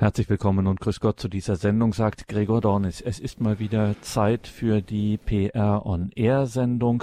Herzlich 0.00 0.30
willkommen 0.30 0.68
und 0.68 0.80
grüß 0.80 1.00
Gott 1.00 1.18
zu 1.18 1.26
dieser 1.26 1.56
Sendung, 1.56 1.92
sagt 1.92 2.28
Gregor 2.28 2.60
Dornis. 2.60 3.00
Es 3.00 3.18
ist 3.18 3.40
mal 3.40 3.58
wieder 3.58 4.00
Zeit 4.00 4.46
für 4.46 4.80
die 4.80 5.16
PR 5.16 5.84
on 5.84 6.12
Air 6.14 6.46
Sendung 6.46 7.02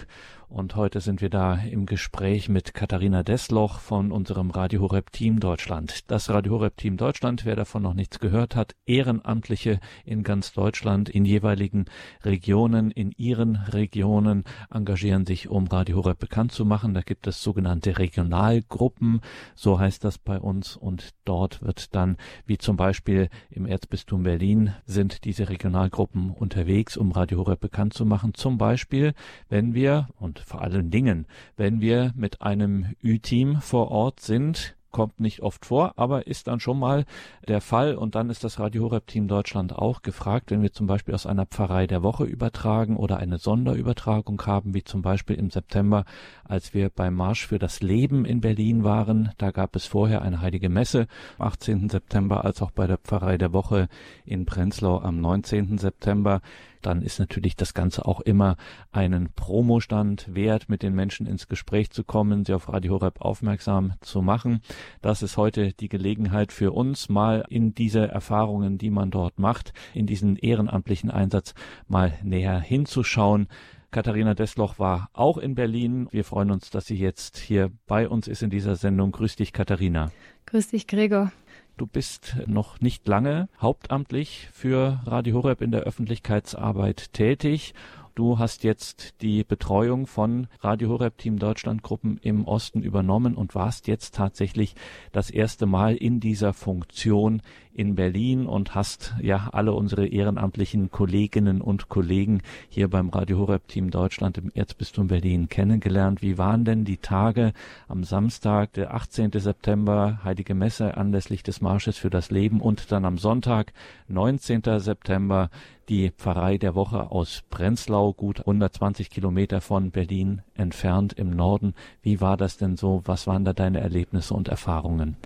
und 0.50 0.76
heute 0.76 1.02
sind 1.02 1.21
wir 1.21 1.29
da 1.29 1.55
im 1.55 1.86
Gespräch 1.86 2.50
mit 2.50 2.73
Katharina 2.73 3.23
Desloch 3.23 3.79
von 3.79 4.12
unserem 4.12 4.52
Radio 4.52 4.82
Horeb 4.82 5.12
Team 5.12 5.39
Deutschland. 5.39 6.10
Das 6.12 6.29
Radio 6.29 6.54
Horeb 6.54 6.78
Team 6.78 6.98
Deutschland, 6.98 7.46
wer 7.46 7.55
davon 7.55 7.84
noch 7.84 7.94
nichts 7.94 8.20
gehört 8.20 8.55
hat, 8.55 8.76
Ehrenamtliche 8.86 9.80
in 10.04 10.23
ganz 10.23 10.54
Deutschland, 10.54 11.09
in 11.09 11.26
jeweiligen 11.26 11.86
Regionen, 12.23 12.91
in 12.91 13.12
ihren 13.12 13.55
Regionen 13.55 14.44
engagieren 14.70 15.26
sich, 15.26 15.50
um 15.50 15.68
Radio 15.68 15.98
Horeb 15.98 16.20
bekannt 16.20 16.52
zu 16.52 16.66
machen. 16.66 16.93
Da 16.93 17.02
gibt 17.02 17.27
es 17.27 17.41
sogenannte 17.41 17.98
Regionalgruppen, 17.98 19.21
so 19.55 19.80
heißt 19.80 20.04
das 20.04 20.18
bei 20.18 20.39
uns 20.39 20.75
und 20.75 21.12
dort 21.25 21.62
wird 21.62 21.96
dann, 21.96 22.18
wie 22.46 22.57
zum 22.57 22.77
Beispiel 22.77 23.30
im 23.50 23.66
Erzbistum 23.66 24.23
Berlin, 24.23 24.73
sind 24.85 25.26
diese 25.26 25.49
Regionalgruppen 25.49 26.32
unterwegs, 26.32 26.98
um 26.98 27.12
Radio 27.12 27.40
Horeb 27.40 27.59
bekannt 27.59 27.93
zu 27.93 28.05
machen. 28.05 28.34
Zum 28.34 28.57
Beispiel, 28.57 29.13
wenn 29.49 29.73
wir, 29.73 30.07
und 30.18 30.34
vor 30.39 30.62
allen 30.62 30.91
Dingen, 30.91 31.27
wenn 31.57 31.81
wir 31.81 32.12
mit 32.16 32.41
einem 32.41 32.93
Ü-Team 33.03 33.62
vor 33.62 33.91
Ort 33.91 34.20
sind, 34.20 34.76
kommt 34.95 35.20
nicht 35.20 35.41
oft 35.41 35.66
vor, 35.66 35.91
aber 35.98 36.26
ist 36.26 36.48
dann 36.48 36.62
schon 36.62 36.80
mal 36.80 37.03
der 37.49 37.59
Fall. 37.59 37.95
Und 37.95 38.16
dann 38.16 38.30
ist 38.30 38.45
das 38.45 38.59
Radio 38.62 38.84
Horeb 38.84 39.07
Team 39.07 39.27
Deutschland 39.27 39.76
auch 39.76 40.03
gefragt, 40.03 40.52
wenn 40.52 40.62
wir 40.62 40.71
zum 40.71 40.88
Beispiel 40.88 41.13
aus 41.13 41.26
einer 41.26 41.45
Pfarrei 41.45 41.85
der 41.85 42.02
Woche 42.02 42.23
übertragen 42.23 42.95
oder 42.95 43.17
eine 43.17 43.38
Sonderübertragung 43.38 44.41
haben, 44.45 44.73
wie 44.73 44.85
zum 44.85 45.02
Beispiel 45.02 45.35
im 45.35 45.49
September, 45.49 46.05
als 46.45 46.73
wir 46.73 46.90
beim 46.90 47.13
Marsch 47.13 47.45
für 47.45 47.59
das 47.59 47.81
Leben 47.81 48.23
in 48.23 48.40
Berlin 48.40 48.85
waren. 48.85 49.31
Da 49.38 49.52
gab 49.52 49.76
es 49.76 49.85
vorher 49.85 50.21
eine 50.21 50.40
heilige 50.40 50.70
Messe 50.70 51.07
am 51.40 51.48
18. 51.48 51.90
September, 51.90 52.45
als 52.45 52.62
auch 52.62 52.71
bei 52.71 52.88
der 52.88 52.98
Pfarrei 52.98 53.38
der 53.38 53.52
Woche 53.52 53.90
in 54.23 54.45
Prenzlau 54.45 55.02
am 55.02 55.20
19. 55.20 55.77
September 55.77 56.40
dann 56.86 57.02
ist 57.02 57.20
natürlich 57.20 57.55
das 57.55 57.74
Ganze 57.74 58.05
auch 58.05 58.22
immer 58.22 58.58
einen 58.91 59.32
Promostand 59.34 60.34
wert, 60.34 60.70
mit 60.70 60.84
den 60.84 60.94
Menschen 60.94 61.26
ins 61.26 61.48
Gespräch 61.48 61.90
zu 61.90 62.04
kommen, 62.04 62.46
sie 62.46 62.54
auf 62.54 62.72
Radio 62.72 62.94
Horeb 62.94 63.22
aufmerksam 63.22 63.94
zu 64.02 64.22
machen. 64.22 64.62
Das 65.02 65.24
ist 65.24 65.38
heute 65.38 65.74
die 65.74 65.90
Gelegenheit 65.90 66.52
für 66.52 66.72
uns, 66.72 67.09
mal 67.09 67.46
in 67.50 67.74
diese 67.74 68.08
Erfahrungen, 68.08 68.78
die 68.78 68.90
man 68.90 69.12
dort 69.12 69.40
macht, 69.40 69.74
in 69.94 70.06
diesen 70.06 70.36
ehrenamtlichen 70.36 71.09
Einsatz 71.09 71.53
mal 71.88 72.13
näher 72.24 72.59
hinzuschauen. 72.59 73.47
Katharina 73.91 74.34
Desloch 74.34 74.78
war 74.78 75.09
auch 75.13 75.38
in 75.38 75.56
Berlin. 75.56 76.09
Wir 76.12 76.25
freuen 76.25 76.52
uns, 76.52 76.69
dass 76.69 76.86
sie 76.86 76.97
jetzt 76.97 77.38
hier 77.38 77.72
bei 77.88 78.09
uns 78.09 78.28
ist 78.28 78.44
in 78.44 78.50
dieser 78.50 78.75
Sendung. 78.75 79.12
Grüß 79.12 79.38
dich, 79.38 79.53
Katharina. 79.53 80.12
Grüß 80.47 80.68
dich, 80.68 80.86
Gregor. 80.86 81.31
Du 81.78 81.88
bist 81.88 82.38
noch 82.45 82.79
nicht 82.79 83.06
lange 83.06 83.50
hauptamtlich 83.59 84.47
für 84.53 85.01
Radio 85.06 85.35
Horeb 85.44 85.62
in 85.62 85.72
der 85.72 85.81
Öffentlichkeitsarbeit 85.81 87.12
tätig. 87.12 87.73
Du 88.16 88.40
hast 88.40 88.63
jetzt 88.63 89.22
die 89.22 89.44
Betreuung 89.44 90.07
von 90.07 90.47
Radio 90.62 90.88
Horeb 90.88 91.17
Team 91.17 91.38
Deutschland 91.38 91.84
Gruppen 91.84 92.17
im 92.22 92.45
Osten 92.45 92.81
übernommen 92.81 93.35
und 93.35 93.56
warst 93.56 93.88
jetzt 93.88 94.16
tatsächlich 94.16 94.75
das 95.12 95.29
erste 95.29 95.66
Mal 95.66 95.97
in 95.97 96.22
dieser 96.22 96.53
Funktion 96.53 97.41
in 97.75 97.95
Berlin 97.95 98.45
und 98.45 98.73
hast 98.73 99.13
ja 99.22 99.50
alle 99.51 99.73
unsere 99.73 100.07
ehrenamtlichen 100.07 100.91
Kolleginnen 100.91 101.62
und 101.62 101.90
Kollegen 101.90 102.41
hier 102.69 102.90
beim 102.90 103.09
Radio 103.09 103.40
Horeb 103.40 103.67
Team 103.67 103.91
Deutschland 103.91 104.38
im 104.38 104.50
Erzbistum 104.53 105.07
Berlin 105.07 105.50
kennengelernt. 105.50 106.22
Wie 106.22 106.38
waren 106.38 106.63
denn 106.63 106.85
die 106.85 106.97
Tage 106.97 107.51
am 107.90 108.06
Samstag, 108.06 108.72
der 108.73 108.94
18. 108.94 109.31
September, 109.34 110.22
Heilige 110.23 110.56
Messe 110.56 110.95
anlässlich 110.95 111.44
des 111.44 111.59
Marsches 111.59 111.97
für 111.97 112.09
das 112.09 112.31
Leben 112.31 112.62
und 112.62 112.91
dann 112.94 113.03
am 113.03 113.17
Sonntag, 113.17 113.73
19. 114.07 114.62
September, 114.79 115.50
die 115.89 116.12
Pfarrei 116.12 116.57
der 116.57 116.75
Woche 116.75 117.12
aus 117.12 117.44
Prenzlau, 117.50 118.13
gut 118.13 118.39
120 118.39 119.09
Kilometer 119.09 119.59
von 119.59 119.91
Berlin 119.91 120.41
entfernt 120.55 121.13
im 121.13 121.29
Norden. 121.29 121.73
Wie 122.01 122.21
war 122.21 122.38
das 122.38 122.55
denn 122.57 122.77
so? 122.77 123.01
Was 123.05 123.27
waren 123.27 123.44
da 123.44 123.51
deine 123.51 123.81
Erlebnisse 123.81 124.33
und 124.33 124.47
Erfahrungen? 124.47 125.17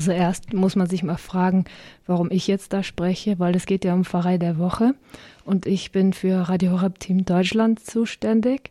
Also 0.00 0.12
erst 0.12 0.54
muss 0.54 0.76
man 0.76 0.86
sich 0.86 1.02
mal 1.02 1.18
fragen, 1.18 1.66
warum 2.06 2.30
ich 2.30 2.46
jetzt 2.46 2.72
da 2.72 2.82
spreche, 2.82 3.38
weil 3.38 3.54
es 3.54 3.66
geht 3.66 3.84
ja 3.84 3.92
um 3.92 4.06
Pfarrei 4.06 4.38
der 4.38 4.56
Woche 4.56 4.94
und 5.44 5.66
ich 5.66 5.92
bin 5.92 6.14
für 6.14 6.48
Radio 6.48 6.70
Horeb 6.70 6.98
Team 7.00 7.26
Deutschland 7.26 7.80
zuständig. 7.84 8.70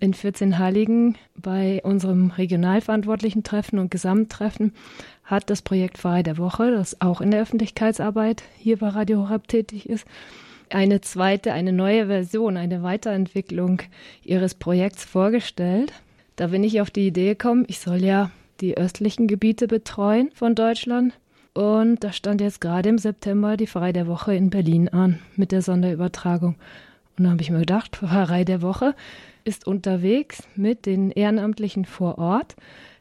In 0.00 0.14
14 0.14 0.58
Heiligen 0.58 1.18
bei 1.36 1.82
unserem 1.84 2.30
regionalverantwortlichen 2.30 3.42
Treffen 3.42 3.78
und 3.78 3.90
Gesamttreffen 3.90 4.72
hat 5.24 5.50
das 5.50 5.60
Projekt 5.60 5.98
Pfarrei 5.98 6.22
der 6.22 6.38
Woche, 6.38 6.70
das 6.70 6.98
auch 7.02 7.20
in 7.20 7.32
der 7.32 7.42
Öffentlichkeitsarbeit 7.42 8.42
hier 8.56 8.78
bei 8.78 8.88
Radio 8.88 9.28
Horeb 9.28 9.48
tätig 9.48 9.86
ist, 9.90 10.06
eine 10.70 11.02
zweite, 11.02 11.52
eine 11.52 11.74
neue 11.74 12.06
Version, 12.06 12.56
eine 12.56 12.82
Weiterentwicklung 12.82 13.82
ihres 14.24 14.54
Projekts 14.54 15.04
vorgestellt. 15.04 15.92
Da 16.36 16.46
bin 16.46 16.64
ich 16.64 16.80
auf 16.80 16.90
die 16.90 17.08
Idee 17.08 17.34
gekommen, 17.34 17.66
ich 17.68 17.78
soll 17.78 18.02
ja 18.02 18.30
die 18.60 18.76
östlichen 18.76 19.26
Gebiete 19.26 19.66
betreuen 19.66 20.30
von 20.34 20.54
Deutschland. 20.54 21.14
Und 21.54 22.02
da 22.02 22.12
stand 22.12 22.40
jetzt 22.40 22.60
gerade 22.60 22.88
im 22.88 22.98
September 22.98 23.56
die 23.56 23.66
Pfarrei 23.66 23.92
der 23.92 24.06
Woche 24.06 24.34
in 24.34 24.50
Berlin 24.50 24.88
an 24.88 25.18
mit 25.36 25.52
der 25.52 25.62
Sonderübertragung. 25.62 26.56
Und 27.18 27.24
da 27.24 27.30
habe 27.30 27.42
ich 27.42 27.50
mir 27.50 27.60
gedacht, 27.60 27.96
Pfarrei 27.96 28.44
der 28.44 28.62
Woche 28.62 28.94
ist 29.44 29.66
unterwegs 29.66 30.44
mit 30.54 30.86
den 30.86 31.10
Ehrenamtlichen 31.10 31.84
vor 31.84 32.18
Ort. 32.18 32.56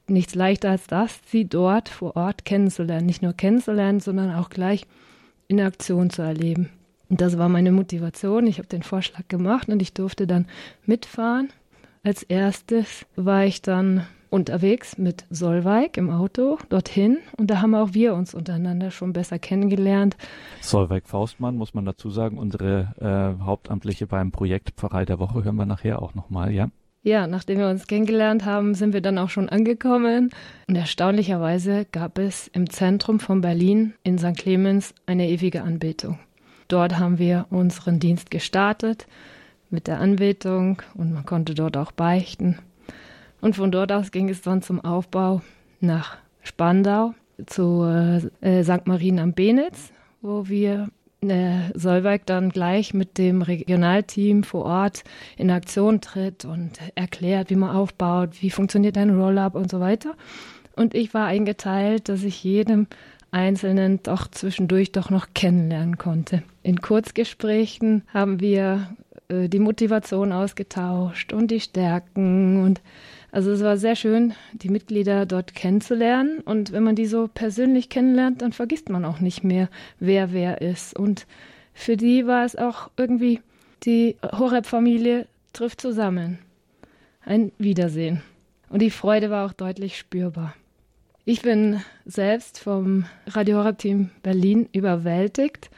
Nichts 0.08 0.36
leichter 0.36 0.72
als 0.72 0.88
das, 0.88 1.20
sie 1.28 1.46
dort 1.46 1.88
vor 1.88 2.16
Ort 2.16 2.44
kennenzulernen. 2.44 3.06
Nicht 3.06 3.22
nur 3.22 3.34
kennenzulernen, 3.34 4.00
sondern 4.00 4.36
auch 4.36 4.50
gleich 4.50 4.86
in 5.48 5.62
Aktion 5.62 6.10
zu 6.10 6.22
erleben. 6.22 6.70
Und 7.10 7.22
das 7.22 7.38
war 7.38 7.50
meine 7.50 7.72
Motivation. 7.72 8.48
Ich 8.48 8.58
habe 8.58 8.68
den 8.68 8.84
Vorschlag 8.84 9.28
gemacht 9.28 9.70
und 9.70 9.82
ich 9.82 9.94
durfte 9.94 10.28
dann 10.28 10.48
mitfahren. 10.86 11.50
Als 12.04 12.24
erstes 12.24 13.06
war 13.16 13.46
ich 13.46 13.62
dann 13.62 14.08
unterwegs 14.32 14.98
mit 14.98 15.26
Solveig 15.30 15.98
im 15.98 16.10
Auto 16.10 16.58
dorthin 16.70 17.18
und 17.38 17.52
da 17.52 17.62
haben 17.62 17.76
auch 17.76 17.94
wir 17.94 18.16
uns 18.16 18.34
untereinander 18.34 18.90
schon 18.90 19.14
besser 19.14 19.38
kennengelernt. 19.38 20.18
Solveig 20.62 21.08
Faustmann, 21.08 21.58
muss 21.58 21.74
man 21.74 21.86
dazu 21.86 22.10
sagen, 22.10 22.40
unsere 22.40 22.96
äh, 23.00 23.44
Hauptamtliche 23.44 24.08
beim 24.08 24.32
Projekt 24.32 24.72
Pfarrei 24.72 25.06
der 25.06 25.20
Woche, 25.20 25.44
hören 25.44 25.58
wir 25.58 25.66
nachher 25.66 26.02
auch 26.02 26.16
nochmal, 26.16 26.52
ja? 26.52 26.70
Ja, 27.04 27.26
nachdem 27.28 27.58
wir 27.58 27.68
uns 27.68 27.88
kennengelernt 27.88 28.46
haben, 28.46 28.76
sind 28.76 28.94
wir 28.94 29.02
dann 29.02 29.18
auch 29.18 29.30
schon 29.30 29.50
angekommen. 29.50 30.30
Und 30.68 30.76
erstaunlicherweise 30.76 31.86
gab 31.92 32.20
es 32.20 32.48
im 32.48 32.70
Zentrum 32.70 33.20
von 33.20 33.42
Berlin 33.42 33.96
in 34.04 34.20
St. 34.20 34.38
Clemens 34.38 34.94
eine 35.08 35.28
ewige 35.28 35.64
Anbetung. 35.64 36.20
Dort 36.68 37.00
haben 37.00 37.18
wir 37.18 37.48
unseren 37.50 38.00
Dienst 38.00 38.30
gestartet 38.30 39.08
mit 39.72 39.88
der 39.88 40.00
Anbetung 40.00 40.82
und 40.94 41.12
man 41.12 41.26
konnte 41.26 41.56
dort 41.56 41.76
auch 41.76 41.92
beichten. 41.92 42.60
Und 43.42 43.56
von 43.56 43.72
dort 43.72 43.92
aus 43.92 44.12
ging 44.12 44.30
es 44.30 44.42
dann 44.42 44.62
zum 44.62 44.80
Aufbau 44.84 45.42
nach 45.80 46.18
Spandau 46.44 47.14
zu 47.48 47.84
äh, 47.84 48.64
St. 48.64 48.88
Marien 48.88 49.20
am 49.20 49.34
Benitz, 49.34 49.92
wo 50.22 50.48
wir 50.48 50.90
äh, 51.22 51.72
Solveig 51.76 52.26
dann 52.26 52.50
gleich 52.50 52.94
mit 52.94 53.18
dem 53.18 53.42
Regionalteam 53.42 54.44
vor 54.44 54.66
Ort 54.66 55.04
in 55.38 55.52
Aktion 55.52 56.02
tritt 56.02 56.46
und 56.46 56.80
erklärt, 56.96 57.50
wie 57.50 57.56
man 57.56 57.76
aufbaut, 57.76 58.42
wie 58.42 58.50
funktioniert 58.50 58.98
ein 58.98 59.16
Roll-up 59.16 59.56
und 59.56 59.70
so 59.70 59.80
weiter. 59.80 60.16
Und 60.76 60.96
ich 60.96 61.14
war 61.14 61.28
eingeteilt, 61.28 62.10
dass 62.10 62.24
ich 62.24 62.44
jedem 62.44 62.88
Einzelnen 63.32 64.02
doch 64.04 64.28
zwischendurch 64.28 64.92
doch 64.92 65.10
noch 65.10 65.28
kennenlernen 65.34 65.98
konnte. 65.98 66.44
In 66.64 66.82
Kurzgesprächen 66.82 68.04
haben 68.14 68.40
wir 68.40 68.90
äh, 69.30 69.48
die 69.48 69.60
Motivation 69.60 70.32
ausgetauscht 70.32 71.34
und 71.34 71.52
die 71.52 71.60
Stärken 71.62 72.64
und 72.64 72.82
also 73.32 73.52
es 73.52 73.64
war 73.64 73.78
sehr 73.78 73.96
schön, 73.96 74.34
die 74.54 74.70
Mitglieder 74.70 75.26
dort 75.26 75.56
kennenzulernen. 75.56 76.42
Und 76.42 76.74
wenn 76.74 76.84
man 76.84 76.96
die 76.96 77.06
so 77.06 77.30
persönlich 77.34 77.90
kennenlernt, 77.90 78.42
dann 78.42 78.52
vergisst 78.52 78.90
man 78.90 79.06
auch 79.06 79.20
nicht 79.20 79.44
mehr, 79.44 79.70
wer 80.00 80.34
wer 80.34 80.62
ist. 80.62 80.98
Und 80.98 81.26
für 81.74 81.96
die 81.96 82.28
war 82.28 82.44
es 82.44 82.58
auch 82.58 82.90
irgendwie, 82.98 83.40
die 83.84 84.18
Horeb-Familie 84.22 85.28
trifft 85.54 85.80
zusammen. 85.80 86.40
Ein 87.24 87.52
Wiedersehen. 87.58 88.22
Und 88.70 88.82
die 88.82 88.92
Freude 88.92 89.30
war 89.30 89.46
auch 89.46 89.54
deutlich 89.54 89.98
spürbar. 89.98 90.54
Ich 91.24 91.42
bin 91.42 91.82
selbst 92.06 92.60
vom 92.60 93.06
Radio 93.28 93.60
Horeb-Team 93.60 94.10
Berlin 94.24 94.68
überwältigt 94.74 95.70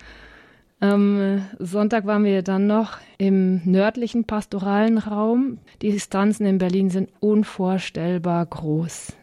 am 0.84 1.46
Sonntag 1.60 2.06
waren 2.06 2.26
wir 2.26 2.42
dann 2.42 2.68
noch 2.68 2.98
im 3.18 3.62
nördlichen 3.64 4.26
pastoralen 4.26 4.98
Raum. 4.98 5.60
Die 5.82 5.92
Distanzen 5.92 6.46
in 6.46 6.58
Berlin 6.58 6.90
sind 6.90 7.10
unvorstellbar 7.22 8.46
groß, 8.46 9.14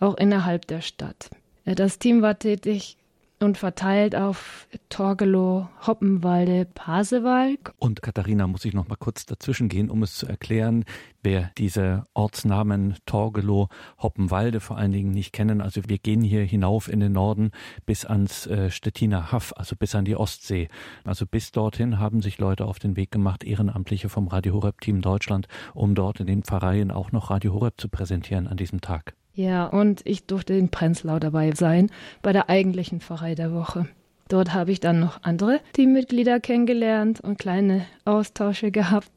auch 0.00 0.16
innerhalb 0.16 0.66
der 0.66 0.80
Stadt. 0.80 1.30
Das 1.64 2.00
Team 2.00 2.20
war 2.20 2.38
tätig 2.38 2.96
und 3.38 3.58
verteilt 3.58 4.16
auf 4.16 4.66
Torgelow, 4.88 5.68
Hoppenwalde, 5.86 6.66
Pasewalk. 6.74 7.72
Und 7.78 8.02
Katharina, 8.02 8.48
muss 8.48 8.64
ich 8.64 8.74
noch 8.74 8.88
mal 8.88 8.96
kurz 8.96 9.24
dazwischen 9.24 9.68
gehen, 9.68 9.90
um 9.90 10.02
es 10.02 10.16
zu 10.16 10.26
erklären. 10.26 10.84
Wer 11.24 11.50
diese 11.58 12.06
Ortsnamen 12.14 12.96
Torgelow, 13.06 13.68
Hoppenwalde 13.98 14.60
vor 14.60 14.76
allen 14.76 14.92
Dingen 14.92 15.10
nicht 15.10 15.32
kennen. 15.32 15.60
Also 15.60 15.82
wir 15.88 15.98
gehen 15.98 16.22
hier 16.22 16.42
hinauf 16.42 16.88
in 16.88 17.00
den 17.00 17.12
Norden 17.12 17.50
bis 17.86 18.04
ans 18.04 18.46
äh, 18.46 18.70
Stettiner 18.70 19.32
Haff, 19.32 19.52
also 19.56 19.74
bis 19.76 19.94
an 19.94 20.04
die 20.04 20.16
Ostsee. 20.16 20.68
Also 21.04 21.26
bis 21.26 21.52
dorthin 21.52 21.98
haben 21.98 22.22
sich 22.22 22.38
Leute 22.38 22.66
auf 22.66 22.78
den 22.78 22.96
Weg 22.96 23.10
gemacht, 23.10 23.44
Ehrenamtliche 23.44 24.08
vom 24.08 24.28
Radio 24.28 24.54
Horeb 24.54 24.80
Team 24.80 25.00
Deutschland, 25.00 25.48
um 25.74 25.94
dort 25.94 26.20
in 26.20 26.26
den 26.26 26.42
Pfarreien 26.42 26.90
auch 26.90 27.12
noch 27.12 27.30
Radio 27.30 27.54
Horeb 27.54 27.74
zu 27.78 27.88
präsentieren 27.88 28.46
an 28.46 28.56
diesem 28.56 28.80
Tag. 28.80 29.14
Ja, 29.34 29.66
und 29.66 30.02
ich 30.04 30.26
durfte 30.26 30.54
in 30.54 30.68
Prenzlau 30.68 31.18
dabei 31.18 31.52
sein, 31.52 31.90
bei 32.22 32.32
der 32.32 32.48
eigentlichen 32.48 33.00
Pfarrei 33.00 33.34
der 33.34 33.52
Woche. 33.52 33.88
Dort 34.28 34.54
habe 34.54 34.72
ich 34.72 34.80
dann 34.80 35.00
noch 35.00 35.22
andere 35.22 35.60
Teammitglieder 35.72 36.40
kennengelernt 36.40 37.20
und 37.20 37.38
kleine 37.38 37.84
Austausche 38.04 38.70
gehabt. 38.70 39.10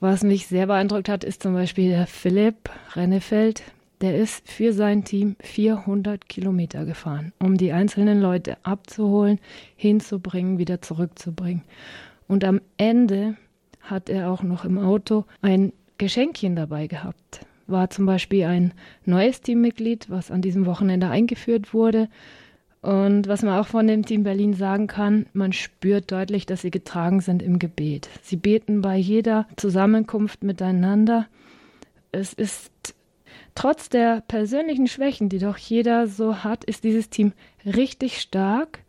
Was 0.00 0.22
mich 0.22 0.46
sehr 0.46 0.68
beeindruckt 0.68 1.08
hat, 1.08 1.24
ist 1.24 1.42
zum 1.42 1.54
Beispiel 1.54 1.90
der 1.90 2.06
Philipp 2.06 2.70
Rennefeld. 2.94 3.64
Der 4.00 4.16
ist 4.16 4.48
für 4.48 4.72
sein 4.72 5.02
Team 5.02 5.34
400 5.40 6.28
Kilometer 6.28 6.84
gefahren, 6.84 7.32
um 7.40 7.56
die 7.56 7.72
einzelnen 7.72 8.20
Leute 8.20 8.56
abzuholen, 8.62 9.40
hinzubringen, 9.74 10.58
wieder 10.58 10.80
zurückzubringen. 10.80 11.64
Und 12.28 12.44
am 12.44 12.60
Ende 12.76 13.36
hat 13.80 14.08
er 14.08 14.30
auch 14.30 14.44
noch 14.44 14.64
im 14.64 14.78
Auto 14.78 15.24
ein 15.42 15.72
Geschenkchen 15.96 16.54
dabei 16.54 16.86
gehabt. 16.86 17.44
War 17.66 17.90
zum 17.90 18.06
Beispiel 18.06 18.44
ein 18.44 18.74
neues 19.04 19.40
Teammitglied, 19.40 20.08
was 20.08 20.30
an 20.30 20.42
diesem 20.42 20.64
Wochenende 20.64 21.08
eingeführt 21.08 21.74
wurde. 21.74 22.08
Und 22.80 23.26
was 23.26 23.42
man 23.42 23.58
auch 23.58 23.66
von 23.66 23.86
dem 23.86 24.04
Team 24.04 24.22
Berlin 24.22 24.54
sagen 24.54 24.86
kann, 24.86 25.26
man 25.32 25.52
spürt 25.52 26.12
deutlich, 26.12 26.46
dass 26.46 26.62
sie 26.62 26.70
getragen 26.70 27.20
sind 27.20 27.42
im 27.42 27.58
Gebet. 27.58 28.08
Sie 28.22 28.36
beten 28.36 28.82
bei 28.82 28.96
jeder 28.96 29.48
Zusammenkunft 29.56 30.44
miteinander. 30.44 31.26
Es 32.12 32.32
ist 32.32 32.94
trotz 33.56 33.88
der 33.88 34.22
persönlichen 34.28 34.86
Schwächen, 34.86 35.28
die 35.28 35.38
doch 35.38 35.58
jeder 35.58 36.06
so 36.06 36.44
hat, 36.44 36.62
ist 36.64 36.84
dieses 36.84 37.10
Team 37.10 37.32
richtig 37.66 38.20
stark. 38.20 38.80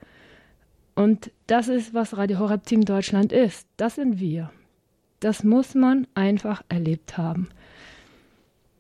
Und 0.94 1.32
das 1.48 1.68
ist, 1.68 1.94
was 1.94 2.16
Radio 2.16 2.40
Horeb 2.40 2.66
Team 2.66 2.86
Deutschland 2.86 3.32
ist. 3.32 3.68
Das 3.78 3.96
sind 3.96 4.20
wir. 4.20 4.52
Das 5.20 5.44
muss 5.44 5.74
man 5.74 6.06
einfach 6.14 6.62
erlebt 6.70 7.18
haben. 7.18 7.50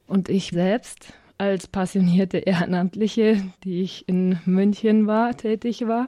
Und 0.05 0.29
ich 0.29 0.51
selbst 0.51 1.13
als 1.39 1.67
passionierte 1.67 2.37
Ehrenamtliche, 2.37 3.41
die 3.63 3.81
ich 3.81 4.07
in 4.07 4.37
München 4.45 5.07
war, 5.07 5.35
tätig 5.35 5.87
war, 5.87 6.07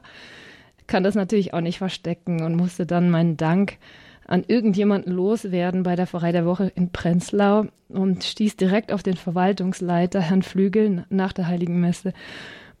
kann 0.86 1.02
das 1.02 1.14
natürlich 1.14 1.54
auch 1.54 1.60
nicht 1.60 1.78
verstecken 1.78 2.42
und 2.42 2.54
musste 2.54 2.86
dann 2.86 3.10
meinen 3.10 3.36
Dank 3.36 3.78
an 4.26 4.44
irgendjemanden 4.46 5.12
loswerden 5.12 5.82
bei 5.82 5.96
der 5.96 6.06
Pfarrei 6.06 6.32
der 6.32 6.46
Woche 6.46 6.70
in 6.74 6.90
Prenzlau 6.90 7.66
und 7.88 8.24
stieß 8.24 8.56
direkt 8.56 8.92
auf 8.92 9.02
den 9.02 9.16
Verwaltungsleiter, 9.16 10.20
Herrn 10.20 10.42
Flügel, 10.42 11.04
nach 11.08 11.32
der 11.32 11.48
Heiligen 11.48 11.80
Messe. 11.80 12.12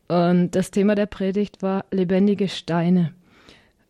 Und 0.08 0.50
das 0.52 0.70
Thema 0.70 0.94
der 0.94 1.06
Predigt 1.06 1.62
war 1.62 1.84
lebendige 1.90 2.48
Steine. 2.48 3.12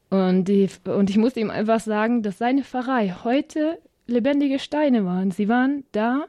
Und, 0.09 0.45
die, 0.45 0.69
und 0.85 1.11
ich 1.11 1.17
musste 1.17 1.41
ihm 1.41 1.51
einfach 1.51 1.81
sagen, 1.81 2.23
dass 2.23 2.39
seine 2.39 2.63
Pfarrei 2.63 3.15
heute 3.25 3.79
lebendige 4.07 4.59
Steine 4.59 5.05
waren. 5.05 5.31
Sie 5.31 5.49
waren 5.49 5.85
da, 5.93 6.27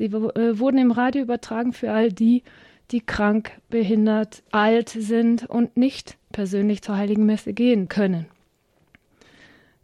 Sie 0.00 0.06
äh, 0.06 0.58
wurden 0.58 0.78
im 0.78 0.92
Radio 0.92 1.20
übertragen 1.20 1.74
für 1.74 1.92
all 1.92 2.10
die, 2.10 2.42
die 2.90 3.02
krank, 3.02 3.52
behindert, 3.68 4.42
alt 4.50 4.88
sind 4.88 5.44
und 5.44 5.76
nicht 5.76 6.16
persönlich 6.32 6.80
zur 6.80 6.96
Heiligen 6.96 7.26
Messe 7.26 7.52
gehen 7.52 7.88
können. 7.88 8.24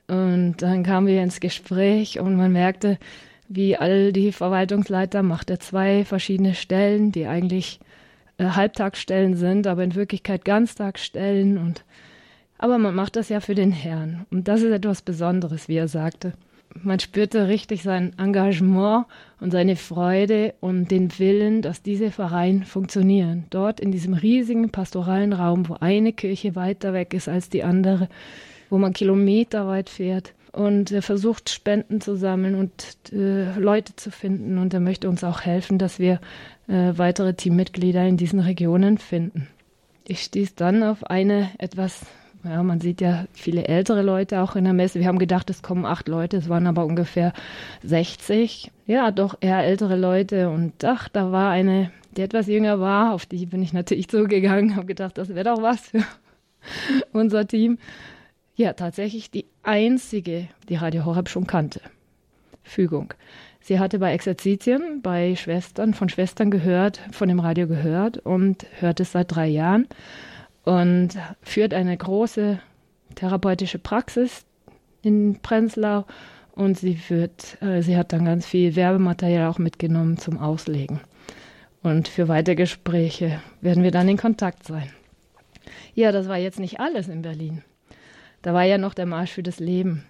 Und 0.08 0.62
dann 0.62 0.84
kamen 0.84 1.06
wir 1.06 1.22
ins 1.22 1.38
Gespräch 1.38 2.18
und 2.18 2.34
man 2.34 2.50
merkte, 2.50 2.98
wie 3.48 3.76
all 3.76 4.10
die 4.10 4.32
Verwaltungsleiter 4.32 5.22
machte 5.22 5.58
zwei 5.58 6.06
verschiedene 6.06 6.54
Stellen, 6.54 7.12
die 7.12 7.26
eigentlich 7.26 7.78
äh, 8.38 8.46
Halbtagsstellen 8.46 9.36
sind, 9.36 9.66
aber 9.66 9.84
in 9.84 9.94
Wirklichkeit 9.94 10.46
Ganztagsstellen 10.46 11.58
und 11.58 11.84
aber 12.56 12.78
man 12.78 12.94
macht 12.94 13.16
das 13.16 13.28
ja 13.28 13.40
für 13.40 13.54
den 13.54 13.70
Herrn. 13.70 14.24
Und 14.30 14.48
das 14.48 14.62
ist 14.62 14.72
etwas 14.72 15.02
Besonderes, 15.02 15.69
wie 15.69 15.76
er 15.76 15.88
sagte 15.88 16.32
man 16.82 17.00
spürte 17.00 17.48
richtig 17.48 17.82
sein 17.82 18.12
Engagement 18.18 19.06
und 19.40 19.50
seine 19.50 19.76
Freude 19.76 20.54
und 20.60 20.90
den 20.90 21.18
Willen, 21.18 21.62
dass 21.62 21.82
diese 21.82 22.10
Vereine 22.10 22.64
funktionieren. 22.64 23.44
Dort 23.50 23.80
in 23.80 23.92
diesem 23.92 24.14
riesigen 24.14 24.70
pastoralen 24.70 25.32
Raum, 25.32 25.68
wo 25.68 25.76
eine 25.80 26.12
Kirche 26.12 26.54
weiter 26.54 26.92
weg 26.92 27.14
ist 27.14 27.28
als 27.28 27.48
die 27.48 27.64
andere, 27.64 28.08
wo 28.70 28.78
man 28.78 28.92
kilometerweit 28.92 29.88
fährt 29.88 30.34
und 30.52 30.90
er 30.90 31.02
versucht 31.02 31.50
Spenden 31.50 32.00
zu 32.00 32.16
sammeln 32.16 32.54
und 32.54 33.12
äh, 33.12 33.58
Leute 33.58 33.94
zu 33.94 34.10
finden 34.10 34.58
und 34.58 34.72
er 34.72 34.80
möchte 34.80 35.08
uns 35.08 35.22
auch 35.22 35.42
helfen, 35.42 35.78
dass 35.78 35.98
wir 35.98 36.20
äh, 36.66 36.92
weitere 36.96 37.34
Teammitglieder 37.34 38.06
in 38.06 38.16
diesen 38.16 38.40
Regionen 38.40 38.98
finden. 38.98 39.48
Ich 40.08 40.22
stieß 40.22 40.54
dann 40.54 40.82
auf 40.82 41.04
eine 41.04 41.50
etwas 41.58 42.06
ja, 42.48 42.62
man 42.62 42.81
sieht 42.81 43.00
ja 43.00 43.26
viele 43.32 43.66
ältere 43.66 44.02
Leute 44.02 44.40
auch 44.40 44.56
in 44.56 44.64
der 44.64 44.72
Messe. 44.72 45.00
Wir 45.00 45.06
haben 45.06 45.19
gedacht, 45.19 45.50
es 45.50 45.62
kommen 45.62 45.84
acht 45.84 46.08
Leute, 46.08 46.37
es 46.37 46.48
waren 46.48 46.66
aber 46.66 46.84
ungefähr 46.84 47.32
60. 47.82 48.70
Ja, 48.87 49.10
doch 49.10 49.37
eher 49.40 49.64
ältere 49.64 49.96
Leute. 49.96 50.48
Und 50.50 50.84
ach, 50.84 51.08
da 51.08 51.32
war 51.32 51.50
eine, 51.50 51.90
die 52.16 52.22
etwas 52.22 52.46
jünger 52.46 52.81
war, 52.81 53.12
auf 53.12 53.26
die 53.26 53.46
bin 53.46 53.62
ich 53.62 53.72
natürlich 53.72 54.08
zugegangen, 54.10 54.76
habe 54.76 54.87
gedacht, 54.87 55.19
das 55.19 55.28
wäre 55.28 55.44
doch 55.44 55.62
was 55.62 55.81
für 55.81 56.04
unser 57.12 57.46
Team. 57.46 57.78
Ja, 58.54 58.72
tatsächlich 58.72 59.31
die 59.31 59.46
einzige, 59.62 60.48
die 60.69 60.76
Radio 60.76 61.04
Horeb 61.04 61.28
schon 61.28 61.46
kannte. 61.46 61.81
Fügung. 62.62 63.12
Sie 63.60 63.78
hatte 63.78 63.98
bei 63.98 64.12
Exerzitien, 64.12 65.02
bei 65.02 65.34
Schwestern, 65.37 65.93
von 65.93 66.08
Schwestern 66.08 66.50
gehört, 66.50 67.00
von 67.10 67.28
dem 67.28 67.40
Radio 67.40 67.66
gehört 67.66 68.19
und 68.19 68.66
hört 68.78 69.00
es 69.00 69.12
seit 69.12 69.34
drei 69.34 69.48
Jahren 69.48 69.87
und 70.66 71.10
führt 71.42 71.72
eine 71.72 71.96
große 71.96 72.58
therapeutische 73.14 73.78
Praxis 73.78 74.44
in 75.00 75.38
Prenzlau 75.40 76.04
und 76.54 76.76
sie 76.76 76.96
führt, 76.96 77.60
äh, 77.62 77.82
sie 77.82 77.96
hat 77.96 78.12
dann 78.12 78.24
ganz 78.24 78.46
viel 78.46 78.76
Werbematerial 78.76 79.48
auch 79.48 79.58
mitgenommen 79.58 80.18
zum 80.18 80.38
Auslegen. 80.38 81.00
Und 81.82 82.08
für 82.08 82.26
weitere 82.26 82.56
Gespräche 82.56 83.40
werden 83.60 83.84
wir 83.84 83.92
dann 83.92 84.08
in 84.08 84.16
Kontakt 84.16 84.66
sein. 84.66 84.90
Ja, 85.94 86.10
das 86.10 86.28
war 86.28 86.36
jetzt 86.36 86.58
nicht 86.58 86.80
alles 86.80 87.08
in 87.08 87.22
Berlin. 87.22 87.62
Da 88.42 88.52
war 88.52 88.64
ja 88.64 88.76
noch 88.76 88.94
der 88.94 89.06
Marsch 89.06 89.32
für 89.32 89.44
das 89.44 89.60
Leben. 89.60 90.04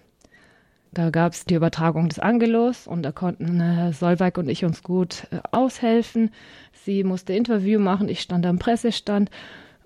Da 0.91 1.11
gab 1.11 1.33
es 1.33 1.45
die 1.45 1.53
Übertragung 1.53 2.09
des 2.09 2.17
Angelos 2.17 2.87
und 2.87 3.03
da 3.03 3.11
konnten 3.11 3.59
äh, 3.59 3.93
Solveig 3.93 4.39
und 4.39 4.49
ich 4.49 4.65
uns 4.65 4.81
gut 4.81 5.27
äh, 5.29 5.39
aushelfen. 5.51 6.31
Sie 6.73 7.03
musste 7.03 7.33
Interview 7.33 7.79
machen, 7.79 8.09
ich 8.09 8.21
stand 8.21 8.45
am 8.47 8.57
Pressestand 8.57 9.29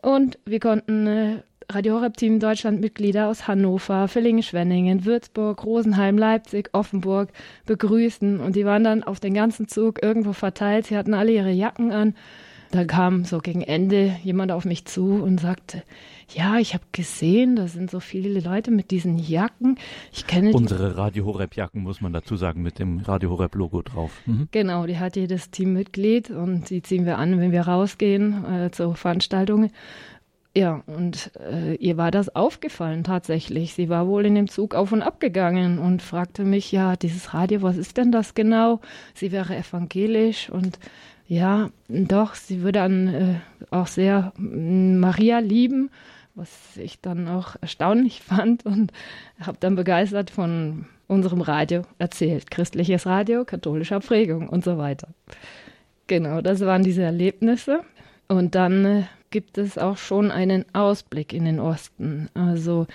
und 0.02 0.40
wir 0.46 0.60
konnten 0.60 1.08
äh, 1.08 1.44
Radio 1.72 1.96
Horeb 1.96 2.18
Team 2.18 2.40
Deutschland 2.40 2.82
Mitglieder 2.82 3.28
aus 3.28 3.48
Hannover, 3.48 4.10
Villingen-Schwenningen, 4.10 5.06
Würzburg, 5.06 5.64
Rosenheim, 5.64 6.18
Leipzig, 6.18 6.70
Offenburg 6.74 7.30
begrüßen. 7.66 8.42
Und 8.42 8.58
die 8.58 8.66
waren 8.66 8.84
dann 8.84 9.04
auf 9.04 9.22
den 9.22 9.34
ganzen 9.34 9.70
Zug 9.70 10.04
irgendwo 10.04 10.34
verteilt. 10.34 10.88
Sie 10.88 10.98
hatten 10.98 11.14
alle 11.14 11.32
ihre 11.32 11.52
Jacken 11.52 11.94
an. 11.94 12.16
Da 12.72 12.84
kam 12.84 13.26
so 13.26 13.40
gegen 13.40 13.62
Ende 13.62 14.16
jemand 14.24 14.52
auf 14.52 14.66
mich 14.66 14.86
zu 14.86 15.22
und 15.24 15.40
sagte, 15.40 15.84
ja, 16.34 16.58
ich 16.58 16.74
habe 16.74 16.84
gesehen, 16.92 17.56
da 17.56 17.68
sind 17.68 17.92
so 17.92 18.00
viele 18.00 18.40
Leute 18.40 18.72
mit 18.72 18.92
diesen 18.92 19.18
Jacken. 19.18 19.78
Ich 20.12 20.28
kenne 20.28 20.52
unsere 20.52 20.98
Radio 20.98 21.26
Horeb 21.26 21.56
Jacken 21.56 21.82
muss 21.82 22.02
man 22.02 22.14
dazu 22.14 22.36
sagen 22.36 22.62
mit 22.62 22.80
dem 22.80 23.00
Radio 23.00 23.32
Horeb 23.32 23.56
Logo 23.56 23.82
drauf. 23.82 24.12
Mhm. 24.26 24.48
Genau, 24.52 24.86
die 24.86 25.00
hat 25.00 25.16
jedes 25.16 25.52
Teammitglied 25.52 26.30
und 26.30 26.70
die 26.70 26.82
ziehen 26.82 27.06
wir 27.06 27.18
an, 27.18 27.40
wenn 27.40 27.52
wir 27.52 27.62
rausgehen 27.62 28.46
äh, 28.46 28.72
zu 28.72 28.94
Veranstaltungen. 28.94 29.72
Ja, 30.56 30.84
und 30.86 31.32
äh, 31.40 31.76
ihr 31.76 31.96
war 31.96 32.12
das 32.12 32.36
aufgefallen 32.36 33.06
tatsächlich. 33.06 33.74
Sie 33.74 33.88
war 33.88 34.08
wohl 34.08 34.26
in 34.26 34.36
dem 34.36 34.50
Zug 34.50 34.76
auf 34.76 34.92
und 34.92 35.02
ab 35.02 35.22
gegangen 35.22 35.80
und 35.80 36.02
fragte 36.02 36.44
mich, 36.44 36.74
ja, 36.74 36.98
dieses 36.98 37.34
Radio, 37.34 37.62
was 37.62 37.78
ist 37.78 37.96
denn 37.96 38.12
das 38.12 38.34
genau? 38.34 38.82
Sie 39.14 39.32
wäre 39.32 39.56
evangelisch 39.56 40.50
und 40.50 40.78
ja, 41.26 41.70
doch, 41.88 42.36
sie 42.36 42.62
würde 42.62 42.80
dann 42.80 43.08
äh, 43.08 43.36
auch 43.70 43.88
sehr 43.88 44.34
Maria 44.38 45.40
lieben 45.40 45.90
was 46.42 46.76
ich 46.76 47.00
dann 47.00 47.28
auch 47.28 47.56
erstaunlich 47.62 48.22
fand 48.28 48.66
und 48.66 48.92
habe 49.40 49.58
dann 49.60 49.76
begeistert 49.76 50.32
von 50.32 50.86
unserem 51.08 51.42
Radio 51.42 51.84
erzählt. 52.00 52.50
Christliches 52.50 53.06
Radio, 53.06 53.46
katholischer 53.46 54.00
Prägung 54.00 54.50
und 54.50 54.64
so 54.64 54.78
weiter. 54.78 55.10
Genau, 56.08 56.42
das 56.42 56.62
waren 56.62 56.84
diese 56.84 57.04
Erlebnisse. 57.04 57.82
Und 58.28 58.56
dann 58.56 58.86
äh, 58.86 59.04
gibt 59.32 59.58
es 59.58 59.78
auch 59.78 59.98
schon 59.98 60.30
einen 60.30 60.66
Ausblick 60.74 61.34
in 61.34 61.46
den 61.46 61.60
Osten. 61.60 62.30
Also 62.34 62.86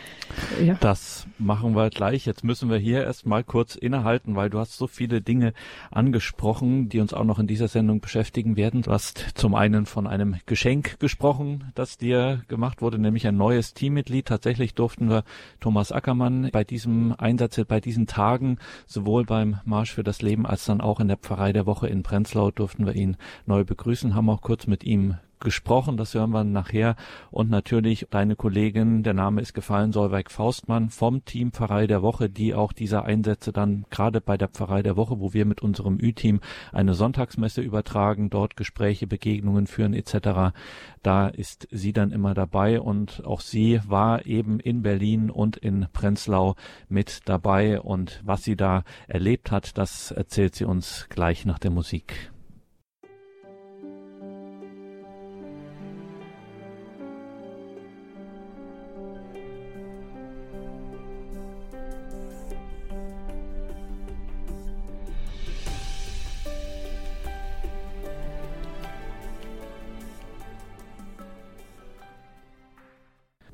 ja. 0.62 0.74
Das 0.80 1.26
machen 1.38 1.74
wir 1.74 1.90
gleich. 1.90 2.26
Jetzt 2.26 2.44
müssen 2.44 2.70
wir 2.70 2.76
hier 2.76 3.02
erstmal 3.02 3.42
kurz 3.42 3.74
innehalten, 3.74 4.36
weil 4.36 4.50
du 4.50 4.58
hast 4.58 4.76
so 4.76 4.86
viele 4.86 5.20
Dinge 5.20 5.54
angesprochen, 5.90 6.88
die 6.88 7.00
uns 7.00 7.14
auch 7.14 7.24
noch 7.24 7.38
in 7.38 7.46
dieser 7.46 7.68
Sendung 7.68 8.00
beschäftigen 8.00 8.56
werden. 8.56 8.82
Du 8.82 8.92
hast 8.92 9.26
zum 9.34 9.54
einen 9.54 9.86
von 9.86 10.06
einem 10.06 10.36
Geschenk 10.46 11.00
gesprochen, 11.00 11.72
das 11.74 11.98
dir 11.98 12.42
gemacht 12.48 12.82
wurde, 12.82 12.98
nämlich 12.98 13.26
ein 13.26 13.36
neues 13.36 13.74
Teammitglied. 13.74 14.26
Tatsächlich 14.26 14.74
durften 14.74 15.08
wir 15.08 15.24
Thomas 15.60 15.90
Ackermann 15.90 16.50
bei 16.52 16.64
diesem 16.64 17.14
Einsatz, 17.18 17.60
bei 17.66 17.80
diesen 17.80 18.06
Tagen, 18.06 18.58
sowohl 18.86 19.24
beim 19.24 19.60
Marsch 19.64 19.94
für 19.94 20.04
das 20.04 20.20
Leben 20.22 20.46
als 20.46 20.66
dann 20.66 20.80
auch 20.80 21.00
in 21.00 21.08
der 21.08 21.16
Pfarrei 21.16 21.52
der 21.52 21.66
Woche 21.66 21.88
in 21.88 22.02
Prenzlau 22.02 22.50
durften 22.50 22.84
wir 22.84 22.94
ihn 22.94 23.16
neu 23.46 23.64
begrüßen, 23.64 24.14
haben 24.14 24.28
auch 24.28 24.42
kurz 24.42 24.66
mit 24.66 24.84
ihm 24.84 25.16
gesprochen, 25.40 25.96
das 25.96 26.14
hören 26.14 26.30
wir 26.30 26.44
nachher. 26.44 26.96
Und 27.30 27.50
natürlich 27.50 28.06
deine 28.10 28.36
Kollegin, 28.36 29.02
der 29.02 29.14
Name 29.14 29.40
ist 29.40 29.54
gefallen, 29.54 29.92
Solveig 29.92 30.30
Faustmann 30.30 30.90
vom 30.90 31.24
Team 31.24 31.52
Pfarrei 31.52 31.86
der 31.86 32.02
Woche, 32.02 32.28
die 32.28 32.54
auch 32.54 32.72
diese 32.72 33.04
Einsätze 33.04 33.52
dann 33.52 33.84
gerade 33.90 34.20
bei 34.20 34.36
der 34.36 34.48
Pfarrei 34.48 34.82
der 34.82 34.96
Woche, 34.96 35.20
wo 35.20 35.32
wir 35.32 35.44
mit 35.44 35.62
unserem 35.62 35.98
Ü-Team 36.00 36.40
eine 36.72 36.94
Sonntagsmesse 36.94 37.60
übertragen, 37.60 38.30
dort 38.30 38.56
Gespräche, 38.56 39.06
Begegnungen 39.06 39.66
führen 39.66 39.94
etc. 39.94 40.54
Da 41.02 41.28
ist 41.28 41.68
sie 41.70 41.92
dann 41.92 42.12
immer 42.12 42.34
dabei 42.34 42.80
und 42.80 43.24
auch 43.24 43.40
sie 43.40 43.80
war 43.86 44.26
eben 44.26 44.60
in 44.60 44.82
Berlin 44.82 45.30
und 45.30 45.56
in 45.56 45.86
Prenzlau 45.92 46.54
mit 46.88 47.20
dabei 47.26 47.80
und 47.80 48.20
was 48.24 48.44
sie 48.44 48.56
da 48.56 48.84
erlebt 49.06 49.50
hat, 49.50 49.78
das 49.78 50.10
erzählt 50.10 50.54
sie 50.54 50.64
uns 50.64 51.06
gleich 51.08 51.44
nach 51.44 51.58
der 51.58 51.70
Musik. 51.70 52.30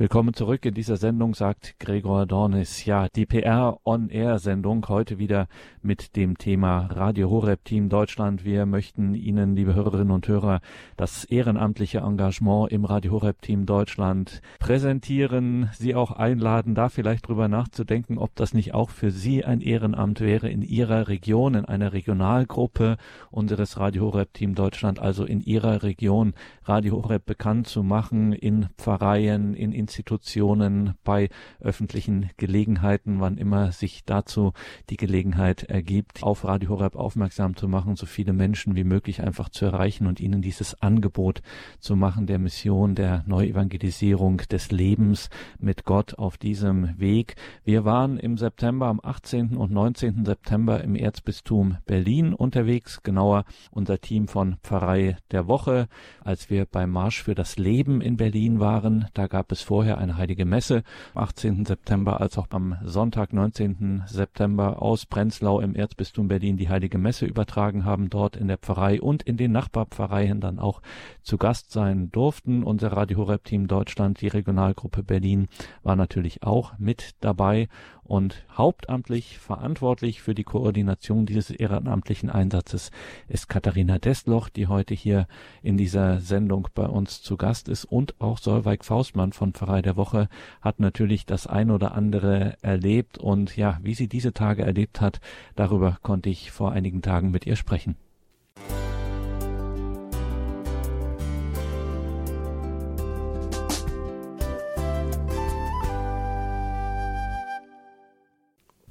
Willkommen 0.02 0.34
zurück 0.34 0.64
in 0.64 0.74
dieser 0.74 0.96
Sendung, 0.96 1.32
sagt 1.32 1.76
Gregor 1.78 2.26
Dornis. 2.26 2.84
Ja, 2.86 3.06
die 3.14 3.24
PR 3.24 3.78
On 3.84 4.08
Air 4.08 4.40
Sendung 4.40 4.84
heute 4.88 5.20
wieder 5.20 5.46
mit 5.80 6.16
dem 6.16 6.36
Thema 6.38 6.88
Radio 6.90 7.30
Horeb 7.30 7.64
Team 7.64 7.88
Deutschland. 7.88 8.44
Wir 8.44 8.66
möchten 8.66 9.14
Ihnen, 9.14 9.54
liebe 9.54 9.76
Hörerinnen 9.76 10.10
und 10.10 10.26
Hörer, 10.26 10.60
das 10.96 11.22
ehrenamtliche 11.22 11.98
Engagement 11.98 12.72
im 12.72 12.84
Radio 12.84 13.12
Horeb 13.12 13.42
Team 13.42 13.64
Deutschland 13.64 14.42
präsentieren, 14.58 15.70
Sie 15.72 15.94
auch 15.94 16.10
einladen, 16.10 16.74
da 16.74 16.88
vielleicht 16.88 17.28
drüber 17.28 17.46
nachzudenken, 17.46 18.18
ob 18.18 18.34
das 18.34 18.54
nicht 18.54 18.74
auch 18.74 18.90
für 18.90 19.12
Sie 19.12 19.44
ein 19.44 19.60
Ehrenamt 19.60 20.18
wäre 20.20 20.50
in 20.50 20.62
Ihrer 20.62 21.06
Region, 21.06 21.54
in 21.54 21.64
einer 21.64 21.92
Regionalgruppe 21.92 22.96
unseres 23.30 23.78
Radio 23.78 24.06
Horeb 24.06 24.34
Team 24.34 24.56
Deutschland, 24.56 24.98
also 24.98 25.24
in 25.24 25.42
Ihrer 25.42 25.84
Region 25.84 26.34
Radio 26.64 26.96
Horeb 26.96 27.24
bekannt 27.24 27.68
zu 27.68 27.84
machen, 27.84 28.32
in 28.32 28.66
Pfarreien, 28.78 29.54
in 29.54 29.70
Institutionen, 29.92 30.94
bei 31.04 31.28
öffentlichen 31.60 32.30
Gelegenheiten, 32.38 33.20
wann 33.20 33.36
immer 33.36 33.72
sich 33.72 34.04
dazu 34.06 34.54
die 34.88 34.96
Gelegenheit 34.96 35.64
ergibt, 35.64 36.22
auf 36.22 36.44
Radio 36.46 36.70
Horeb 36.70 36.96
aufmerksam 36.96 37.56
zu 37.56 37.68
machen, 37.68 37.94
so 37.96 38.06
viele 38.06 38.32
Menschen 38.32 38.74
wie 38.74 38.84
möglich 38.84 39.22
einfach 39.22 39.50
zu 39.50 39.66
erreichen 39.66 40.06
und 40.06 40.18
ihnen 40.18 40.40
dieses 40.40 40.80
Angebot 40.80 41.42
zu 41.78 41.94
machen 41.94 42.26
der 42.26 42.38
Mission 42.38 42.94
der 42.94 43.22
Neuevangelisierung 43.26 44.38
des 44.50 44.70
Lebens 44.70 45.28
mit 45.58 45.84
Gott 45.84 46.14
auf 46.14 46.38
diesem 46.38 46.98
Weg. 46.98 47.34
Wir 47.62 47.84
waren 47.84 48.16
im 48.16 48.38
September, 48.38 48.86
am 48.86 49.00
18. 49.02 49.58
und 49.58 49.72
19. 49.72 50.24
September 50.24 50.82
im 50.82 50.94
Erzbistum 50.94 51.76
Berlin 51.84 52.32
unterwegs, 52.32 53.02
genauer 53.02 53.44
unser 53.70 54.00
Team 54.00 54.26
von 54.26 54.56
Pfarrei 54.62 55.18
der 55.32 55.48
Woche. 55.48 55.86
Als 56.24 56.48
wir 56.48 56.64
beim 56.64 56.90
Marsch 56.90 57.22
für 57.22 57.34
das 57.34 57.58
Leben 57.58 58.00
in 58.00 58.16
Berlin 58.16 58.58
waren, 58.58 59.02
da 59.12 59.26
gab 59.26 59.52
es 59.52 59.60
vor 59.60 59.81
vorher 59.82 59.98
eine 59.98 60.16
heilige 60.16 60.44
Messe 60.44 60.84
am 61.12 61.24
18. 61.24 61.64
September 61.64 62.20
als 62.20 62.38
auch 62.38 62.46
am 62.50 62.76
Sonntag, 62.84 63.32
19. 63.32 64.04
September 64.06 64.80
aus 64.80 65.06
Prenzlau 65.06 65.58
im 65.58 65.74
Erzbistum 65.74 66.28
Berlin 66.28 66.56
die 66.56 66.68
heilige 66.68 66.98
Messe 66.98 67.26
übertragen 67.26 67.84
haben, 67.84 68.08
dort 68.08 68.36
in 68.36 68.46
der 68.46 68.58
Pfarrei 68.58 69.02
und 69.02 69.24
in 69.24 69.36
den 69.36 69.50
Nachbarpfarreien 69.50 70.40
dann 70.40 70.60
auch 70.60 70.82
zu 71.24 71.36
Gast 71.36 71.72
sein 71.72 72.12
durften. 72.12 72.62
Unser 72.62 72.92
Radio 72.92 73.18
Horeb 73.18 73.42
Team 73.42 73.66
Deutschland, 73.66 74.20
die 74.20 74.28
Regionalgruppe 74.28 75.02
Berlin, 75.02 75.48
war 75.82 75.96
natürlich 75.96 76.44
auch 76.44 76.78
mit 76.78 77.16
dabei 77.18 77.66
und 78.04 78.44
hauptamtlich 78.56 79.38
verantwortlich 79.38 80.22
für 80.22 80.34
die 80.34 80.44
Koordination 80.44 81.26
dieses 81.26 81.50
ehrenamtlichen 81.50 82.30
Einsatzes 82.30 82.90
ist 83.28 83.48
Katharina 83.48 83.98
Destloch, 83.98 84.48
die 84.48 84.66
heute 84.66 84.94
hier 84.94 85.26
in 85.62 85.76
dieser 85.76 86.20
Sendung 86.20 86.68
bei 86.74 86.86
uns 86.86 87.22
zu 87.22 87.36
Gast 87.36 87.68
ist 87.68 87.84
und 87.84 88.20
auch 88.20 88.38
Solveig 88.38 88.84
Faustmann 88.84 89.32
von 89.32 89.52
Pfarrei 89.52 89.82
der 89.82 89.96
Woche 89.96 90.28
hat 90.60 90.80
natürlich 90.80 91.26
das 91.26 91.46
ein 91.46 91.70
oder 91.70 91.94
andere 91.94 92.56
erlebt 92.62 93.18
und 93.18 93.56
ja, 93.56 93.78
wie 93.82 93.94
sie 93.94 94.08
diese 94.08 94.32
Tage 94.32 94.62
erlebt 94.62 95.00
hat, 95.00 95.20
darüber 95.54 95.98
konnte 96.02 96.28
ich 96.28 96.50
vor 96.50 96.72
einigen 96.72 97.02
Tagen 97.02 97.30
mit 97.30 97.46
ihr 97.46 97.56
sprechen. 97.56 97.96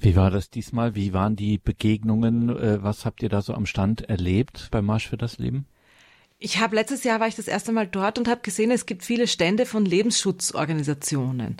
Wie 0.03 0.15
war 0.15 0.31
das 0.31 0.49
diesmal? 0.49 0.95
Wie 0.95 1.13
waren 1.13 1.35
die 1.35 1.59
Begegnungen? 1.59 2.49
Äh, 2.49 2.81
was 2.81 3.05
habt 3.05 3.21
ihr 3.21 3.29
da 3.29 3.43
so 3.43 3.53
am 3.53 3.67
Stand 3.67 4.09
erlebt 4.09 4.69
beim 4.71 4.85
Marsch 4.85 5.07
für 5.07 5.17
das 5.17 5.37
Leben? 5.37 5.67
Ich 6.39 6.57
habe 6.57 6.75
letztes 6.75 7.03
Jahr 7.03 7.19
war 7.19 7.27
ich 7.27 7.35
das 7.35 7.47
erste 7.47 7.71
Mal 7.71 7.85
dort 7.85 8.17
und 8.17 8.27
habe 8.27 8.41
gesehen, 8.41 8.71
es 8.71 8.87
gibt 8.87 9.05
viele 9.05 9.27
Stände 9.27 9.67
von 9.67 9.85
Lebensschutzorganisationen. 9.85 11.57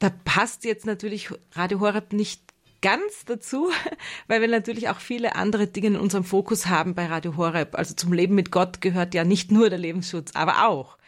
Da 0.00 0.10
passt 0.10 0.66
jetzt 0.66 0.84
natürlich 0.84 1.30
Radio 1.52 1.80
Horeb 1.80 2.12
nicht 2.12 2.42
ganz 2.82 3.24
dazu, 3.24 3.70
weil 4.26 4.42
wir 4.42 4.48
natürlich 4.48 4.90
auch 4.90 5.00
viele 5.00 5.34
andere 5.34 5.66
Dinge 5.66 5.86
in 5.86 5.96
unserem 5.96 6.24
Fokus 6.24 6.66
haben 6.66 6.94
bei 6.94 7.06
Radio 7.06 7.38
Horeb. 7.38 7.74
Also 7.74 7.94
zum 7.94 8.12
Leben 8.12 8.34
mit 8.34 8.50
Gott 8.50 8.82
gehört 8.82 9.14
ja 9.14 9.24
nicht 9.24 9.50
nur 9.50 9.70
der 9.70 9.78
Lebensschutz, 9.78 10.32
aber 10.34 10.68
auch. 10.68 10.98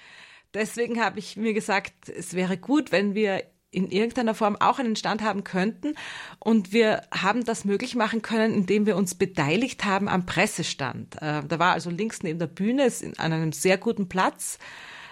Deswegen 0.55 1.05
habe 1.05 1.19
ich 1.19 1.37
mir 1.37 1.53
gesagt, 1.53 2.09
es 2.09 2.33
wäre 2.33 2.57
gut, 2.57 2.91
wenn 2.91 3.15
wir 3.15 3.43
in 3.75 3.91
irgendeiner 3.91 4.35
Form 4.35 4.57
auch 4.57 4.79
einen 4.79 4.97
Stand 4.97 5.23
haben 5.23 5.45
könnten. 5.45 5.95
Und 6.39 6.73
wir 6.73 7.03
haben 7.11 7.45
das 7.45 7.65
möglich 7.65 7.95
machen 7.95 8.23
können, 8.23 8.55
indem 8.55 8.87
wir 8.87 8.97
uns 8.97 9.15
beteiligt 9.15 9.85
haben 9.85 10.09
am 10.09 10.27
Pressestand. 10.27 11.17
Äh, 11.21 11.43
da 11.47 11.59
war 11.59 11.73
also 11.73 11.91
links 11.91 12.23
neben 12.23 12.39
der 12.39 12.47
Bühne 12.47 12.91
an 13.19 13.33
einem 13.33 13.53
sehr 13.53 13.79
guten 13.79 14.09
Platz 14.09 14.59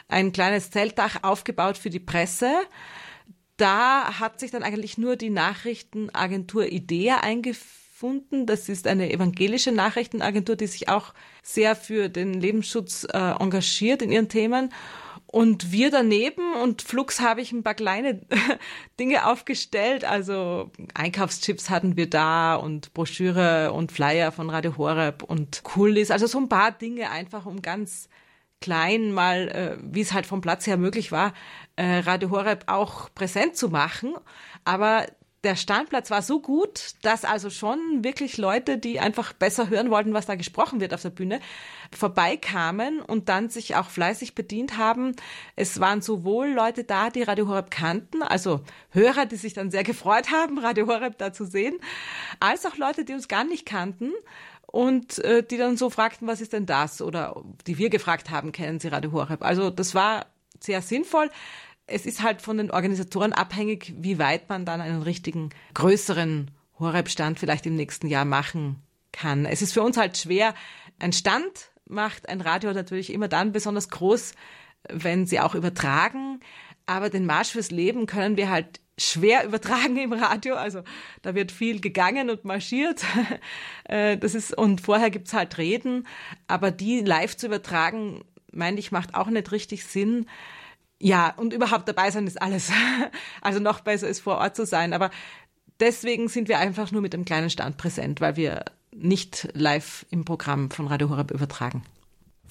ein 0.08 0.32
kleines 0.32 0.70
Zeltdach 0.70 1.22
aufgebaut 1.22 1.78
für 1.78 1.90
die 1.90 2.00
Presse. 2.00 2.52
Da 3.56 4.20
hat 4.20 4.40
sich 4.40 4.50
dann 4.50 4.62
eigentlich 4.62 4.98
nur 4.98 5.16
die 5.16 5.30
Nachrichtenagentur 5.30 6.70
IDEA 6.70 7.18
eingefunden. 7.18 8.46
Das 8.46 8.68
ist 8.68 8.86
eine 8.86 9.12
evangelische 9.12 9.72
Nachrichtenagentur, 9.72 10.56
die 10.56 10.66
sich 10.66 10.88
auch 10.88 11.14
sehr 11.42 11.74
für 11.76 12.08
den 12.08 12.34
Lebensschutz 12.34 13.06
äh, 13.12 13.18
engagiert 13.18 14.02
in 14.02 14.12
ihren 14.12 14.28
Themen. 14.28 14.72
Und 15.32 15.72
wir 15.72 15.90
daneben 15.90 16.52
und 16.62 16.82
flugs 16.82 17.20
habe 17.20 17.40
ich 17.40 17.52
ein 17.52 17.62
paar 17.62 17.72
kleine 17.72 18.20
Dinge 19.00 19.26
aufgestellt. 19.26 20.04
Also 20.04 20.70
Einkaufschips 20.92 21.70
hatten 21.70 21.96
wir 21.96 22.08
da 22.08 22.54
und 22.54 22.92
Broschüre 22.92 23.72
und 23.72 23.92
Flyer 23.92 24.30
von 24.30 24.50
Radio 24.50 24.76
Horeb 24.76 25.22
und 25.22 25.62
Coolies. 25.64 26.10
Also 26.10 26.26
so 26.26 26.38
ein 26.38 26.50
paar 26.50 26.70
Dinge 26.70 27.10
einfach, 27.10 27.46
um 27.46 27.62
ganz 27.62 28.10
klein 28.60 29.10
mal, 29.12 29.48
äh, 29.48 29.78
wie 29.82 30.02
es 30.02 30.12
halt 30.12 30.26
vom 30.26 30.42
Platz 30.42 30.66
her 30.66 30.76
möglich 30.76 31.12
war, 31.12 31.32
äh, 31.76 32.00
Radio 32.00 32.30
Horeb 32.30 32.64
auch 32.66 33.08
präsent 33.14 33.56
zu 33.56 33.70
machen. 33.70 34.14
Aber 34.66 35.06
der 35.44 35.56
Standplatz 35.56 36.10
war 36.10 36.22
so 36.22 36.40
gut, 36.40 36.94
dass 37.02 37.24
also 37.24 37.50
schon 37.50 38.04
wirklich 38.04 38.38
Leute, 38.38 38.78
die 38.78 39.00
einfach 39.00 39.32
besser 39.32 39.68
hören 39.70 39.90
wollten, 39.90 40.14
was 40.14 40.26
da 40.26 40.36
gesprochen 40.36 40.80
wird 40.80 40.94
auf 40.94 41.02
der 41.02 41.10
Bühne, 41.10 41.40
vorbeikamen 41.92 43.00
und 43.00 43.28
dann 43.28 43.48
sich 43.48 43.74
auch 43.74 43.90
fleißig 43.90 44.36
bedient 44.36 44.78
haben. 44.78 45.16
Es 45.56 45.80
waren 45.80 46.00
sowohl 46.00 46.48
Leute 46.48 46.84
da, 46.84 47.10
die 47.10 47.22
Radio 47.22 47.48
Horeb 47.48 47.70
kannten, 47.70 48.22
also 48.22 48.60
Hörer, 48.90 49.26
die 49.26 49.36
sich 49.36 49.52
dann 49.52 49.72
sehr 49.72 49.82
gefreut 49.82 50.30
haben, 50.30 50.58
Radio 50.58 50.86
Horeb 50.86 51.18
da 51.18 51.32
zu 51.32 51.44
sehen, 51.44 51.76
als 52.38 52.64
auch 52.64 52.76
Leute, 52.76 53.04
die 53.04 53.14
uns 53.14 53.26
gar 53.26 53.44
nicht 53.44 53.66
kannten 53.66 54.12
und 54.66 55.18
äh, 55.18 55.42
die 55.42 55.58
dann 55.58 55.76
so 55.76 55.90
fragten, 55.90 56.28
was 56.28 56.40
ist 56.40 56.52
denn 56.52 56.66
das? 56.66 57.02
Oder 57.02 57.42
die 57.66 57.78
wir 57.78 57.90
gefragt 57.90 58.30
haben, 58.30 58.52
kennen 58.52 58.78
Sie 58.78 58.88
Radio 58.88 59.10
Horeb? 59.10 59.42
Also 59.42 59.70
das 59.70 59.94
war 59.94 60.26
sehr 60.60 60.82
sinnvoll 60.82 61.30
es 61.86 62.06
ist 62.06 62.22
halt 62.22 62.42
von 62.42 62.58
den 62.58 62.70
Organisatoren 62.70 63.32
abhängig, 63.32 63.92
wie 63.98 64.18
weit 64.18 64.48
man 64.48 64.64
dann 64.64 64.80
einen 64.80 65.02
richtigen 65.02 65.50
größeren 65.74 66.50
Horeb-Stand 66.78 67.38
vielleicht 67.38 67.66
im 67.66 67.76
nächsten 67.76 68.06
Jahr 68.06 68.24
machen 68.24 68.82
kann. 69.12 69.44
Es 69.46 69.62
ist 69.62 69.72
für 69.72 69.82
uns 69.82 69.96
halt 69.96 70.16
schwer. 70.16 70.54
Ein 70.98 71.12
Stand 71.12 71.70
macht 71.86 72.28
ein 72.28 72.40
Radio 72.40 72.72
natürlich 72.72 73.12
immer 73.12 73.28
dann 73.28 73.52
besonders 73.52 73.90
groß, 73.90 74.32
wenn 74.88 75.26
sie 75.26 75.40
auch 75.40 75.54
übertragen. 75.54 76.40
Aber 76.86 77.10
den 77.10 77.26
Marsch 77.26 77.50
fürs 77.50 77.70
Leben 77.70 78.06
können 78.06 78.36
wir 78.36 78.50
halt 78.50 78.80
schwer 78.98 79.44
übertragen 79.46 79.96
im 79.96 80.12
Radio. 80.12 80.54
Also 80.54 80.82
da 81.22 81.34
wird 81.34 81.52
viel 81.52 81.80
gegangen 81.80 82.30
und 82.30 82.44
marschiert. 82.44 83.04
Äh, 83.88 84.16
das 84.16 84.36
ist, 84.36 84.56
und 84.56 84.80
vorher 84.80 85.10
gibt's 85.10 85.34
halt 85.34 85.58
Reden. 85.58 86.06
Aber 86.46 86.70
die 86.70 87.00
live 87.00 87.36
zu 87.36 87.46
übertragen, 87.46 88.22
meine 88.52 88.78
ich, 88.78 88.92
macht 88.92 89.16
auch 89.16 89.26
nicht 89.26 89.50
richtig 89.50 89.84
Sinn. 89.84 90.26
Ja, 91.04 91.34
und 91.36 91.52
überhaupt 91.52 91.88
dabei 91.88 92.12
sein 92.12 92.28
ist 92.28 92.40
alles. 92.40 92.70
Also 93.40 93.58
noch 93.58 93.80
besser 93.80 94.06
ist 94.06 94.20
vor 94.20 94.38
Ort 94.38 94.54
zu 94.54 94.64
sein. 94.64 94.92
Aber 94.92 95.10
deswegen 95.80 96.28
sind 96.28 96.48
wir 96.48 96.60
einfach 96.60 96.92
nur 96.92 97.02
mit 97.02 97.12
einem 97.12 97.24
kleinen 97.24 97.50
Stand 97.50 97.76
präsent, 97.76 98.20
weil 98.20 98.36
wir 98.36 98.64
nicht 98.94 99.48
live 99.52 100.06
im 100.10 100.24
Programm 100.24 100.70
von 100.70 100.86
Radio 100.86 101.10
Horeb 101.10 101.32
übertragen. 101.32 101.82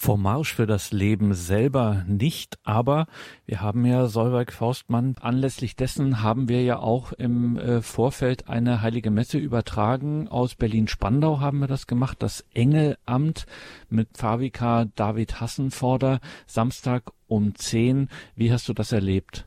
Vom 0.04 0.24
Marsch 0.24 0.56
für 0.56 0.66
das 0.66 0.92
Leben 0.92 1.36
selber 1.36 2.04
nicht, 2.08 2.58
aber 2.64 3.06
wir 3.46 3.62
haben 3.62 3.86
ja 3.86 4.08
Solveig 4.08 4.52
Faustmann, 4.52 5.14
anlässlich 5.22 5.76
dessen 5.76 6.24
haben 6.24 6.50
wir 6.50 6.64
ja 6.64 6.80
auch 6.80 7.14
im 7.14 7.60
äh, 7.60 7.84
Vorfeld 7.84 8.50
eine 8.50 8.82
heilige 8.82 9.12
Messe 9.12 9.38
übertragen. 9.38 10.28
Aus 10.28 10.56
Berlin-Spandau 10.56 11.40
haben 11.40 11.60
wir 11.60 11.68
das 11.68 11.86
gemacht, 11.86 12.18
das 12.24 12.44
Engelamt 12.56 13.46
mit 13.90 14.18
Pfarrvikar 14.18 14.88
David 14.96 15.40
Hassenforder, 15.40 16.20
Samstag 16.48 17.12
um 17.28 17.54
10. 17.54 18.10
Wie 18.36 18.52
hast 18.52 18.68
du 18.70 18.74
das 18.74 18.92
erlebt? 18.92 19.46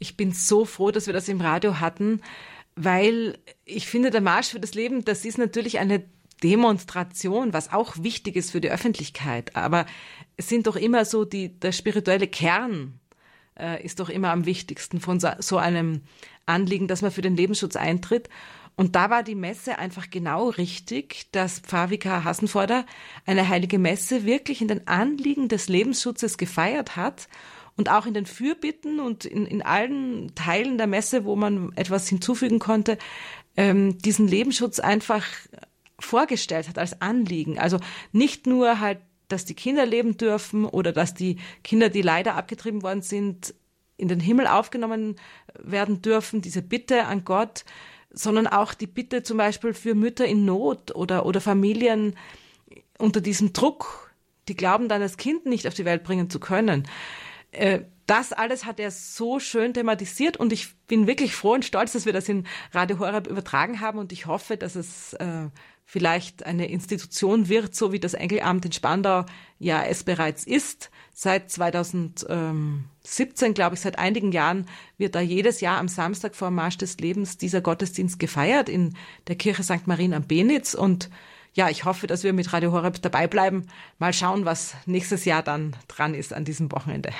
Ich 0.00 0.16
bin 0.16 0.32
so 0.32 0.64
froh, 0.64 0.90
dass 0.90 1.06
wir 1.06 1.14
das 1.14 1.28
im 1.28 1.40
Radio 1.40 1.78
hatten, 1.78 2.22
weil 2.74 3.38
ich 3.64 3.86
finde, 3.86 4.10
der 4.10 4.20
Marsch 4.20 4.48
für 4.48 4.58
das 4.58 4.74
Leben, 4.74 5.04
das 5.04 5.24
ist 5.24 5.38
natürlich 5.38 5.78
eine 5.78 6.02
Demonstration, 6.42 7.52
was 7.52 7.72
auch 7.72 7.94
wichtig 7.98 8.36
ist 8.36 8.50
für 8.50 8.60
die 8.60 8.70
Öffentlichkeit. 8.70 9.56
Aber 9.56 9.86
es 10.36 10.48
sind 10.48 10.66
doch 10.66 10.76
immer 10.76 11.04
so, 11.04 11.24
die, 11.24 11.58
der 11.58 11.72
spirituelle 11.72 12.28
Kern 12.28 13.00
äh, 13.58 13.82
ist 13.82 14.00
doch 14.00 14.08
immer 14.08 14.30
am 14.30 14.46
wichtigsten 14.46 15.00
von 15.00 15.20
so, 15.20 15.28
so 15.38 15.56
einem 15.56 16.02
Anliegen, 16.44 16.88
dass 16.88 17.02
man 17.02 17.10
für 17.10 17.22
den 17.22 17.36
Lebensschutz 17.36 17.76
eintritt. 17.76 18.28
Und 18.76 18.94
da 18.94 19.08
war 19.08 19.22
die 19.22 19.34
Messe 19.34 19.78
einfach 19.78 20.10
genau 20.10 20.50
richtig, 20.50 21.28
dass 21.32 21.60
Pfarrvikar 21.60 22.24
Hassenforder 22.24 22.84
eine 23.24 23.48
heilige 23.48 23.78
Messe 23.78 24.26
wirklich 24.26 24.60
in 24.60 24.68
den 24.68 24.86
Anliegen 24.86 25.48
des 25.48 25.68
Lebensschutzes 25.68 26.36
gefeiert 26.36 26.94
hat 26.94 27.28
und 27.76 27.90
auch 27.90 28.04
in 28.04 28.12
den 28.12 28.26
Fürbitten 28.26 29.00
und 29.00 29.24
in, 29.24 29.46
in 29.46 29.62
allen 29.62 30.34
Teilen 30.34 30.76
der 30.76 30.86
Messe, 30.86 31.24
wo 31.24 31.36
man 31.36 31.72
etwas 31.76 32.06
hinzufügen 32.08 32.58
konnte, 32.58 32.98
ähm, 33.56 33.96
diesen 33.98 34.28
Lebensschutz 34.28 34.78
einfach 34.78 35.24
vorgestellt 35.98 36.68
hat 36.68 36.78
als 36.78 37.00
Anliegen. 37.00 37.58
Also 37.58 37.78
nicht 38.12 38.46
nur 38.46 38.80
halt, 38.80 38.98
dass 39.28 39.44
die 39.44 39.54
Kinder 39.54 39.86
leben 39.86 40.16
dürfen 40.16 40.64
oder 40.64 40.92
dass 40.92 41.14
die 41.14 41.38
Kinder, 41.64 41.88
die 41.88 42.02
leider 42.02 42.34
abgetrieben 42.34 42.82
worden 42.82 43.02
sind, 43.02 43.54
in 43.96 44.08
den 44.08 44.20
Himmel 44.20 44.46
aufgenommen 44.46 45.16
werden 45.58 46.02
dürfen, 46.02 46.42
diese 46.42 46.62
Bitte 46.62 47.06
an 47.06 47.24
Gott, 47.24 47.64
sondern 48.10 48.46
auch 48.46 48.74
die 48.74 48.86
Bitte 48.86 49.22
zum 49.22 49.38
Beispiel 49.38 49.74
für 49.74 49.94
Mütter 49.94 50.26
in 50.26 50.44
Not 50.44 50.94
oder, 50.94 51.26
oder 51.26 51.40
Familien 51.40 52.14
unter 52.98 53.20
diesem 53.20 53.52
Druck, 53.52 54.14
die 54.48 54.56
glauben 54.56 54.88
dann, 54.88 55.00
das 55.00 55.16
Kind 55.16 55.46
nicht 55.46 55.66
auf 55.66 55.74
die 55.74 55.84
Welt 55.84 56.04
bringen 56.04 56.30
zu 56.30 56.40
können. 56.40 56.88
Äh, 57.52 57.80
das 58.06 58.32
alles 58.32 58.64
hat 58.64 58.78
er 58.78 58.90
so 58.92 59.40
schön 59.40 59.74
thematisiert 59.74 60.36
und 60.36 60.52
ich 60.52 60.76
bin 60.86 61.06
wirklich 61.08 61.34
froh 61.34 61.54
und 61.54 61.64
stolz, 61.64 61.92
dass 61.92 62.06
wir 62.06 62.12
das 62.12 62.28
in 62.28 62.46
Radio 62.72 63.00
Horeb 63.00 63.26
übertragen 63.26 63.80
haben 63.80 63.98
und 63.98 64.12
ich 64.12 64.26
hoffe, 64.26 64.56
dass 64.56 64.76
es 64.76 65.14
äh, 65.14 65.48
vielleicht 65.88 66.44
eine 66.44 66.68
Institution 66.68 67.48
wird, 67.48 67.76
so 67.76 67.92
wie 67.92 68.00
das 68.00 68.12
Engelamt 68.12 68.64
in 68.64 68.72
Spandau 68.72 69.24
ja 69.60 69.84
es 69.84 70.02
bereits 70.02 70.44
ist. 70.44 70.90
Seit 71.14 71.48
2017, 71.50 73.54
glaube 73.54 73.76
ich, 73.76 73.80
seit 73.80 73.98
einigen 73.98 74.32
Jahren 74.32 74.66
wird 74.98 75.14
da 75.14 75.20
jedes 75.20 75.60
Jahr 75.60 75.78
am 75.78 75.88
Samstag 75.88 76.34
vor 76.34 76.48
dem 76.48 76.56
Marsch 76.56 76.76
des 76.76 76.98
Lebens 76.98 77.38
dieser 77.38 77.60
Gottesdienst 77.60 78.18
gefeiert 78.18 78.68
in 78.68 78.96
der 79.28 79.36
Kirche 79.36 79.62
St. 79.62 79.86
Marien 79.86 80.12
am 80.12 80.26
Benitz 80.26 80.74
und 80.74 81.08
ja, 81.54 81.70
ich 81.70 81.84
hoffe, 81.86 82.06
dass 82.06 82.24
wir 82.24 82.34
mit 82.34 82.52
Radio 82.52 82.72
Horeb 82.72 83.00
dabei 83.00 83.28
bleiben. 83.28 83.68
Mal 83.98 84.12
schauen, 84.12 84.44
was 84.44 84.74
nächstes 84.84 85.24
Jahr 85.24 85.42
dann 85.42 85.74
dran 85.88 86.12
ist 86.12 86.34
an 86.34 86.44
diesem 86.44 86.70
Wochenende 86.70 87.10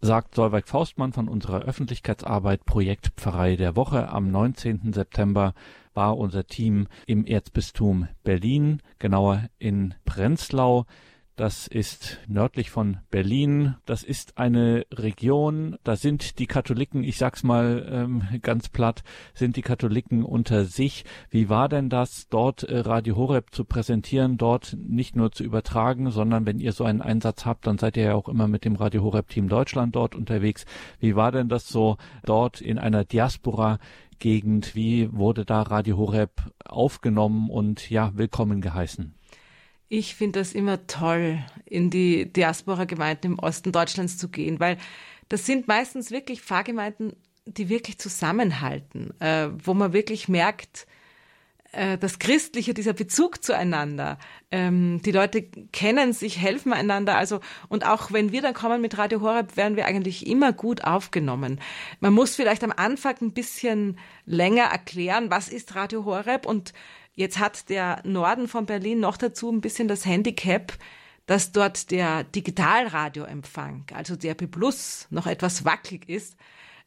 sagt 0.00 0.34
Solveig 0.34 0.68
Faustmann 0.68 1.12
von 1.12 1.26
unserer 1.26 1.62
Öffentlichkeitsarbeit 1.62 2.64
Projekt 2.64 3.12
Pfarrei 3.16 3.56
der 3.56 3.76
Woche. 3.76 4.08
Am 4.08 4.30
19. 4.30 4.92
September 4.92 5.54
war 5.96 6.18
unser 6.18 6.46
Team 6.46 6.86
im 7.06 7.24
Erzbistum 7.24 8.08
Berlin, 8.22 8.82
genauer 8.98 9.48
in 9.58 9.94
Prenzlau. 10.04 10.84
Das 11.36 11.66
ist 11.66 12.18
nördlich 12.26 12.70
von 12.70 12.96
Berlin. 13.10 13.74
Das 13.84 14.02
ist 14.02 14.38
eine 14.38 14.86
Region, 14.90 15.76
da 15.84 15.94
sind 15.94 16.38
die 16.38 16.46
Katholiken, 16.46 17.04
ich 17.04 17.18
sag's 17.18 17.42
mal 17.42 17.86
ähm, 17.90 18.22
ganz 18.40 18.70
platt, 18.70 19.02
sind 19.34 19.56
die 19.56 19.62
Katholiken 19.62 20.24
unter 20.24 20.64
sich. 20.64 21.04
Wie 21.28 21.50
war 21.50 21.68
denn 21.68 21.90
das, 21.90 22.28
dort 22.28 22.62
äh, 22.62 22.78
Radio 22.78 23.16
Horeb 23.16 23.54
zu 23.54 23.66
präsentieren, 23.66 24.38
dort 24.38 24.78
nicht 24.80 25.14
nur 25.14 25.30
zu 25.30 25.44
übertragen, 25.44 26.10
sondern 26.10 26.46
wenn 26.46 26.58
ihr 26.58 26.72
so 26.72 26.84
einen 26.84 27.02
Einsatz 27.02 27.44
habt, 27.44 27.66
dann 27.66 27.76
seid 27.76 27.98
ihr 27.98 28.04
ja 28.04 28.14
auch 28.14 28.30
immer 28.30 28.48
mit 28.48 28.64
dem 28.64 28.76
Radio 28.76 29.02
Horeb 29.02 29.28
Team 29.28 29.50
Deutschland 29.50 29.94
dort 29.94 30.14
unterwegs. 30.14 30.64
Wie 31.00 31.16
war 31.16 31.32
denn 31.32 31.50
das 31.50 31.68
so 31.68 31.98
dort 32.24 32.62
in 32.62 32.78
einer 32.78 33.04
Diaspora 33.04 33.78
Gegend? 34.18 34.74
Wie 34.74 35.12
wurde 35.12 35.44
da 35.44 35.62
Radio 35.62 35.96
Horeb 35.96 36.30
aufgenommen 36.64 37.50
und 37.50 37.90
ja, 37.90 38.12
willkommen 38.14 38.60
geheißen? 38.60 39.14
Ich 39.88 40.14
finde 40.14 40.40
das 40.40 40.52
immer 40.52 40.86
toll, 40.86 41.38
in 41.64 41.90
die 41.90 42.32
Diaspora-Gemeinden 42.32 43.32
im 43.32 43.38
Osten 43.38 43.72
Deutschlands 43.72 44.18
zu 44.18 44.28
gehen, 44.28 44.58
weil 44.58 44.78
das 45.28 45.46
sind 45.46 45.68
meistens 45.68 46.10
wirklich 46.10 46.40
Pfarrgemeinden, 46.40 47.14
die 47.46 47.68
wirklich 47.68 47.98
zusammenhalten, 47.98 49.18
äh, 49.20 49.48
wo 49.62 49.74
man 49.74 49.92
wirklich 49.92 50.28
merkt, 50.28 50.86
das 51.72 52.18
Christliche, 52.18 52.74
dieser 52.74 52.92
Bezug 52.92 53.44
zueinander. 53.44 54.18
Ähm, 54.50 55.02
die 55.04 55.12
Leute 55.12 55.42
kennen 55.42 56.12
sich, 56.12 56.38
helfen 56.38 56.72
einander. 56.72 57.16
Also, 57.16 57.40
und 57.68 57.86
auch 57.86 58.12
wenn 58.12 58.32
wir 58.32 58.42
dann 58.42 58.54
kommen 58.54 58.80
mit 58.80 58.96
Radio 58.96 59.20
Horeb, 59.20 59.56
werden 59.56 59.76
wir 59.76 59.86
eigentlich 59.86 60.26
immer 60.26 60.52
gut 60.52 60.84
aufgenommen. 60.84 61.60
Man 62.00 62.14
muss 62.14 62.34
vielleicht 62.34 62.64
am 62.64 62.72
Anfang 62.74 63.16
ein 63.20 63.32
bisschen 63.32 63.98
länger 64.24 64.64
erklären, 64.64 65.30
was 65.30 65.48
ist 65.48 65.74
Radio 65.74 66.04
Horeb 66.04 66.46
und 66.46 66.72
Jetzt 67.16 67.38
hat 67.38 67.70
der 67.70 68.02
Norden 68.04 68.46
von 68.46 68.66
Berlin 68.66 69.00
noch 69.00 69.16
dazu 69.16 69.50
ein 69.50 69.62
bisschen 69.62 69.88
das 69.88 70.04
Handicap, 70.04 70.74
dass 71.24 71.50
dort 71.50 71.90
der 71.90 72.24
Digitalradioempfang, 72.24 73.86
also 73.94 74.16
der 74.16 74.34
B 74.34 74.46
Plus, 74.46 75.06
noch 75.08 75.26
etwas 75.26 75.64
wackelig 75.64 76.10
ist. 76.10 76.36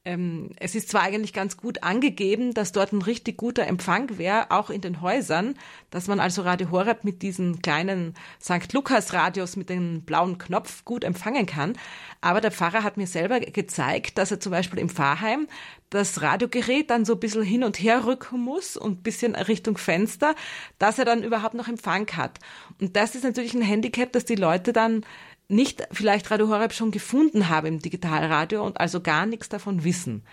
Ähm, 0.06 0.52
es 0.56 0.76
ist 0.76 0.90
zwar 0.90 1.02
eigentlich 1.02 1.34
ganz 1.34 1.58
gut 1.58 1.84
angegeben, 1.84 2.54
dass 2.54 2.72
dort 2.72 2.94
ein 2.94 3.02
richtig 3.02 3.36
guter 3.36 3.68
Empfang 3.68 4.18
wäre, 4.18 4.50
auch 4.50 4.70
in 4.70 4.80
den 4.80 5.02
Häusern, 5.02 5.56
dass 5.90 6.08
man 6.08 6.22
also 6.22 6.42
Radio 6.42 6.72
Horeb 6.72 7.04
mit 7.04 7.22
diesen 7.22 7.62
kleinen 7.62 8.14
St. 8.42 8.72
Lukas 8.72 9.12
Radios 9.12 9.58
mit 9.58 9.70
dem 9.70 10.04
blauen 10.04 10.38
Knopf 10.38 10.86
gut 10.86 11.04
empfangen 11.04 11.46
kann. 11.46 11.74
Aber 12.22 12.40
der 12.40 12.52
Pfarrer 12.52 12.84
hat 12.84 12.96
mir 12.96 13.08
selber 13.08 13.42
gezeigt, 13.42 14.18
dass 14.18 14.32
er 14.32 14.40
zum 14.40 14.54
Beispiel 14.54 14.80
im 14.80 14.90
Pfarrheim 14.90 15.48
das 15.90 16.22
Radiogerät 16.22 16.90
dann 16.90 17.04
so 17.04 17.14
ein 17.14 17.20
bisschen 17.20 17.44
hin 17.44 17.64
und 17.66 17.78
her 17.78 18.06
rücken 18.06 18.40
muss 18.40 18.78
und 18.78 19.00
ein 19.00 19.04
bisschen 19.04 19.36
Richtung 19.36 19.78
Fenster, 19.78 20.34
dass 20.78 21.00
er 21.00 21.06
dann 21.06 21.24
überhaupt 21.24 21.56
noch 21.56 21.68
Empfang 21.68 22.08
hat. 22.16 22.40
Und 22.80 22.96
das 22.96 23.16
ist 23.16 23.24
natürlich 23.26 23.54
ein 23.54 23.62
Handicap, 23.62 24.14
dass 24.14 24.24
die 24.24 24.36
Leute 24.36 24.72
dann 24.72 25.04
nicht 25.50 25.84
vielleicht 25.92 26.32
Radio 26.32 26.48
Horeb 26.48 26.74
schon 26.74 26.92
gefunden 26.92 27.50
haben 27.50 27.68
im 27.68 27.80
Digitalradio 27.80 28.66
und 28.66 28.80
also 28.80 29.02
gar 29.02 29.26
nichts 29.26 29.50
davon 29.50 29.84
wissen. 29.84 30.24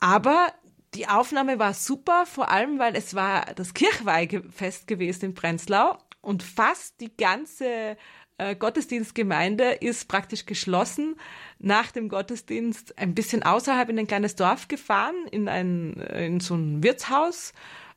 Aber 0.00 0.48
die 0.94 1.08
Aufnahme 1.08 1.58
war 1.58 1.74
super, 1.74 2.24
vor 2.26 2.50
allem 2.50 2.78
weil 2.78 2.96
es 2.96 3.14
war 3.14 3.46
das 3.54 3.74
Kirchweihfest 3.74 4.86
gewesen 4.86 5.26
in 5.26 5.34
Prenzlau 5.34 5.98
und 6.20 6.42
fast 6.42 7.00
die 7.00 7.14
ganze 7.16 7.96
äh, 8.38 8.56
Gottesdienstgemeinde 8.56 9.72
ist 9.72 10.08
praktisch 10.08 10.46
geschlossen 10.46 11.16
nach 11.58 11.92
dem 11.92 12.08
Gottesdienst 12.08 12.98
ein 12.98 13.14
bisschen 13.14 13.42
außerhalb 13.42 13.88
in 13.90 13.98
ein 13.98 14.06
kleines 14.06 14.36
Dorf 14.36 14.68
gefahren, 14.68 15.14
in 15.30 15.48
ein, 15.48 15.94
in 15.94 16.40
so 16.40 16.54
ein 16.54 16.82
Wirtshaus, 16.82 17.52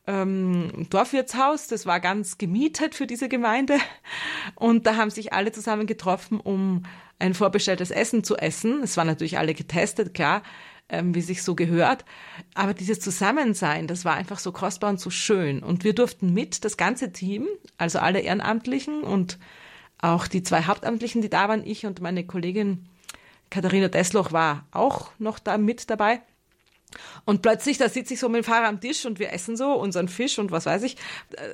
ähm, 0.08 0.88
Dorfwirtshaus. 0.90 1.68
Das 1.68 1.86
war 1.86 2.00
ganz 2.00 2.38
gemietet 2.38 2.96
für 2.96 3.06
diese 3.06 3.30
Gemeinde. 3.30 3.78
Und 4.56 4.88
da 4.88 4.96
haben 4.96 5.10
sich 5.10 5.34
alle 5.34 5.52
zusammen 5.52 5.86
getroffen, 5.86 6.40
um 6.40 6.84
ein 7.20 7.34
vorbestelltes 7.34 7.92
Essen 7.92 8.24
zu 8.24 8.38
essen. 8.38 8.82
Es 8.84 8.98
waren 8.98 9.08
natürlich 9.08 9.38
alle 9.38 9.54
getestet, 9.54 10.14
klar, 10.14 10.44
ähm, 10.90 11.14
wie 11.14 11.22
sich 11.22 11.44
so 11.44 11.56
gehört. 11.56 12.06
Aber 12.54 12.74
dieses 12.74 13.00
Zusammensein, 13.00 13.88
das 13.88 14.06
war 14.06 14.16
einfach 14.16 14.40
so 14.40 14.52
kostbar 14.52 14.90
und 14.90 15.00
so 15.00 15.10
schön. 15.10 15.62
Und 15.62 15.84
wir 15.84 15.94
durften 15.94 16.34
mit, 16.34 16.64
das 16.64 16.78
ganze 16.78 17.12
Team, 17.12 17.48
also 17.78 18.00
alle 18.00 18.22
Ehrenamtlichen 18.22 19.04
und 19.04 19.38
auch 20.00 20.28
die 20.28 20.44
zwei 20.44 20.64
Hauptamtlichen, 20.64 21.22
die 21.22 21.30
da 21.30 21.50
waren, 21.50 21.66
ich 21.66 21.86
und 21.86 22.02
meine 22.02 22.26
Kollegin 22.26 22.88
Katharina 23.50 23.88
Desloch 23.88 24.32
war 24.32 24.66
auch 24.72 25.12
noch 25.20 25.40
da 25.40 25.58
mit 25.58 25.90
dabei. 25.90 26.22
Und 27.26 27.42
plötzlich, 27.42 27.78
da 27.78 27.90
sitze 27.90 28.14
ich 28.14 28.20
so 28.20 28.30
mit 28.30 28.44
dem 28.44 28.46
Fahrer 28.46 28.68
am 28.68 28.80
Tisch 28.80 29.06
und 29.06 29.20
wir 29.20 29.34
essen 29.34 29.58
so 29.58 29.74
unseren 29.74 30.08
Fisch 30.08 30.40
und 30.40 30.52
was 30.52 30.66
weiß 30.66 30.84
ich. 30.84 30.96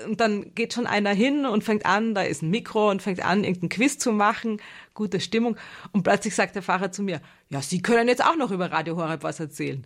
Und 0.06 0.20
dann 0.20 0.54
geht 0.54 0.74
schon 0.74 0.88
einer 0.88 1.12
hin 1.12 1.46
und 1.46 1.64
fängt 1.64 1.86
an, 1.86 2.14
da 2.14 2.22
ist 2.22 2.44
ein 2.44 2.50
Mikro 2.50 2.90
und 2.92 3.02
fängt 3.02 3.26
an, 3.26 3.44
irgendein 3.44 3.70
Quiz 3.70 3.98
zu 3.98 4.12
machen. 4.12 4.62
gute 4.94 5.20
Stimmung. 5.20 5.58
Und 5.92 6.04
plötzlich 6.04 6.36
sagt 6.36 6.56
der 6.56 6.62
Fahrer 6.62 6.92
zu 6.92 7.02
mir, 7.02 7.22
ja, 7.50 7.62
Sie 7.62 7.82
können 7.82 8.08
jetzt 8.08 8.24
auch 8.24 8.36
noch 8.36 8.52
über 8.52 8.72
Radio 8.72 8.96
Horeb 8.96 9.24
was 9.24 9.40
erzählen. 9.40 9.86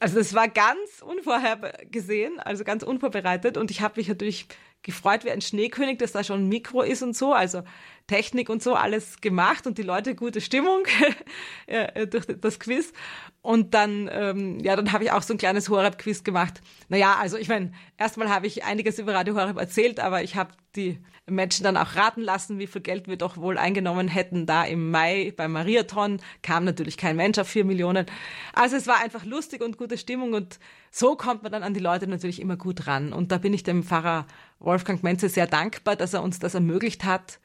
Also 0.00 0.18
es 0.18 0.34
war 0.34 0.48
ganz 0.48 1.02
unvorhergesehen, 1.02 2.40
also 2.40 2.64
ganz 2.64 2.82
unvorbereitet 2.82 3.56
und 3.56 3.70
ich 3.70 3.80
habe 3.80 3.94
mich 3.96 4.08
natürlich 4.08 4.48
gefreut 4.82 5.24
wie 5.24 5.30
ein 5.30 5.40
Schneekönig, 5.40 5.98
dass 5.98 6.12
da 6.12 6.22
schon 6.24 6.44
ein 6.44 6.48
Mikro 6.48 6.82
ist 6.82 7.02
und 7.02 7.16
so, 7.16 7.32
also 7.32 7.62
Technik 8.06 8.50
und 8.50 8.62
so 8.62 8.74
alles 8.74 9.20
gemacht 9.20 9.66
und 9.66 9.78
die 9.78 9.82
Leute 9.82 10.14
gute 10.14 10.40
Stimmung 10.40 10.82
äh, 11.66 12.06
durch 12.06 12.26
das 12.26 12.58
Quiz 12.58 12.92
und 13.40 13.74
dann 13.74 14.10
ähm, 14.12 14.60
ja 14.60 14.76
dann 14.76 14.92
habe 14.92 15.04
ich 15.04 15.12
auch 15.12 15.22
so 15.22 15.34
ein 15.34 15.38
kleines 15.38 15.68
Horeb 15.68 15.98
Quiz 15.98 16.22
gemacht. 16.22 16.60
Naja, 16.88 17.16
also 17.18 17.36
ich 17.38 17.48
meine, 17.48 17.72
erstmal 17.96 18.28
habe 18.28 18.46
ich 18.46 18.64
einiges 18.64 18.98
über 18.98 19.14
Radio 19.14 19.34
Horeb 19.34 19.58
erzählt, 19.58 20.00
aber 20.00 20.22
ich 20.22 20.36
habe 20.36 20.52
die 20.76 20.98
Menschen 21.26 21.64
dann 21.64 21.76
auch 21.76 21.96
raten 21.96 22.20
lassen, 22.20 22.58
wie 22.58 22.66
viel 22.66 22.82
Geld 22.82 23.08
wir 23.08 23.16
doch 23.16 23.38
wohl 23.38 23.56
eingenommen 23.56 24.08
hätten. 24.08 24.44
Da 24.44 24.64
im 24.64 24.90
Mai 24.90 25.32
beim 25.34 25.52
Mariathon 25.52 26.20
kam 26.42 26.64
natürlich 26.64 26.98
kein 26.98 27.16
Mensch 27.16 27.38
auf 27.38 27.48
vier 27.48 27.64
Millionen. 27.64 28.06
Also 28.52 28.76
es 28.76 28.86
war 28.86 29.00
einfach 29.00 29.24
lustig 29.24 29.62
und 29.62 29.78
gute 29.78 29.96
Stimmung 29.96 30.34
und 30.34 30.58
so 30.90 31.16
kommt 31.16 31.42
man 31.42 31.50
dann 31.50 31.62
an 31.62 31.74
die 31.74 31.80
Leute 31.80 32.06
natürlich 32.06 32.40
immer 32.40 32.56
gut 32.56 32.86
ran. 32.86 33.12
Und 33.12 33.32
da 33.32 33.38
bin 33.38 33.54
ich 33.54 33.62
dem 33.62 33.82
Pfarrer 33.82 34.26
Wolfgang 34.58 35.02
Menze 35.02 35.28
sehr 35.28 35.46
dankbar, 35.46 35.96
dass 35.96 36.12
er 36.12 36.22
uns 36.22 36.38
das 36.38 36.54
ermöglicht 36.54 37.04
hat, 37.04 37.40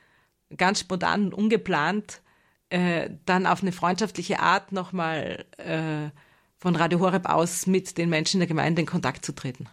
ganz 0.57 0.79
spontan 0.79 1.25
und 1.25 1.33
ungeplant 1.33 2.21
äh, 2.69 3.09
dann 3.25 3.45
auf 3.45 3.61
eine 3.61 3.71
freundschaftliche 3.71 4.39
Art 4.39 4.71
nochmal 4.71 5.45
äh, 5.57 6.09
von 6.57 6.75
Radio 6.75 6.99
Horeb 6.99 7.27
aus 7.27 7.65
mit 7.67 7.97
den 7.97 8.09
Menschen 8.09 8.37
in 8.37 8.41
der 8.41 8.47
Gemeinde 8.47 8.81
in 8.81 8.87
Kontakt 8.87 9.25
zu 9.25 9.33
treten. 9.33 9.67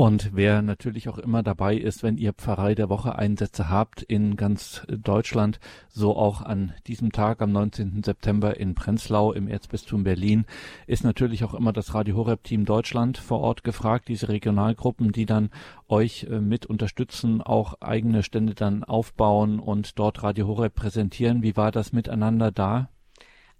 Und 0.00 0.30
wer 0.32 0.62
natürlich 0.62 1.08
auch 1.08 1.18
immer 1.18 1.42
dabei 1.42 1.76
ist, 1.76 2.04
wenn 2.04 2.18
ihr 2.18 2.32
Pfarrei 2.32 2.76
der 2.76 2.88
Woche 2.88 3.16
Einsätze 3.16 3.68
habt 3.68 4.00
in 4.00 4.36
ganz 4.36 4.86
Deutschland, 4.88 5.58
so 5.88 6.16
auch 6.16 6.40
an 6.40 6.72
diesem 6.86 7.10
Tag 7.10 7.42
am 7.42 7.50
19. 7.50 8.04
September 8.04 8.60
in 8.60 8.76
Prenzlau 8.76 9.32
im 9.32 9.48
Erzbistum 9.48 10.04
Berlin, 10.04 10.44
ist 10.86 11.02
natürlich 11.02 11.42
auch 11.42 11.52
immer 11.52 11.72
das 11.72 11.94
Radio 11.94 12.14
Horeb 12.14 12.44
Team 12.44 12.64
Deutschland 12.64 13.18
vor 13.18 13.40
Ort 13.40 13.64
gefragt, 13.64 14.06
diese 14.06 14.28
Regionalgruppen, 14.28 15.10
die 15.10 15.26
dann 15.26 15.50
euch 15.88 16.28
äh, 16.30 16.38
mit 16.38 16.64
unterstützen, 16.64 17.42
auch 17.42 17.74
eigene 17.80 18.22
Stände 18.22 18.54
dann 18.54 18.84
aufbauen 18.84 19.58
und 19.58 19.98
dort 19.98 20.22
Radio 20.22 20.46
Horeb 20.46 20.76
präsentieren. 20.76 21.42
Wie 21.42 21.56
war 21.56 21.72
das 21.72 21.92
miteinander 21.92 22.52
da? 22.52 22.88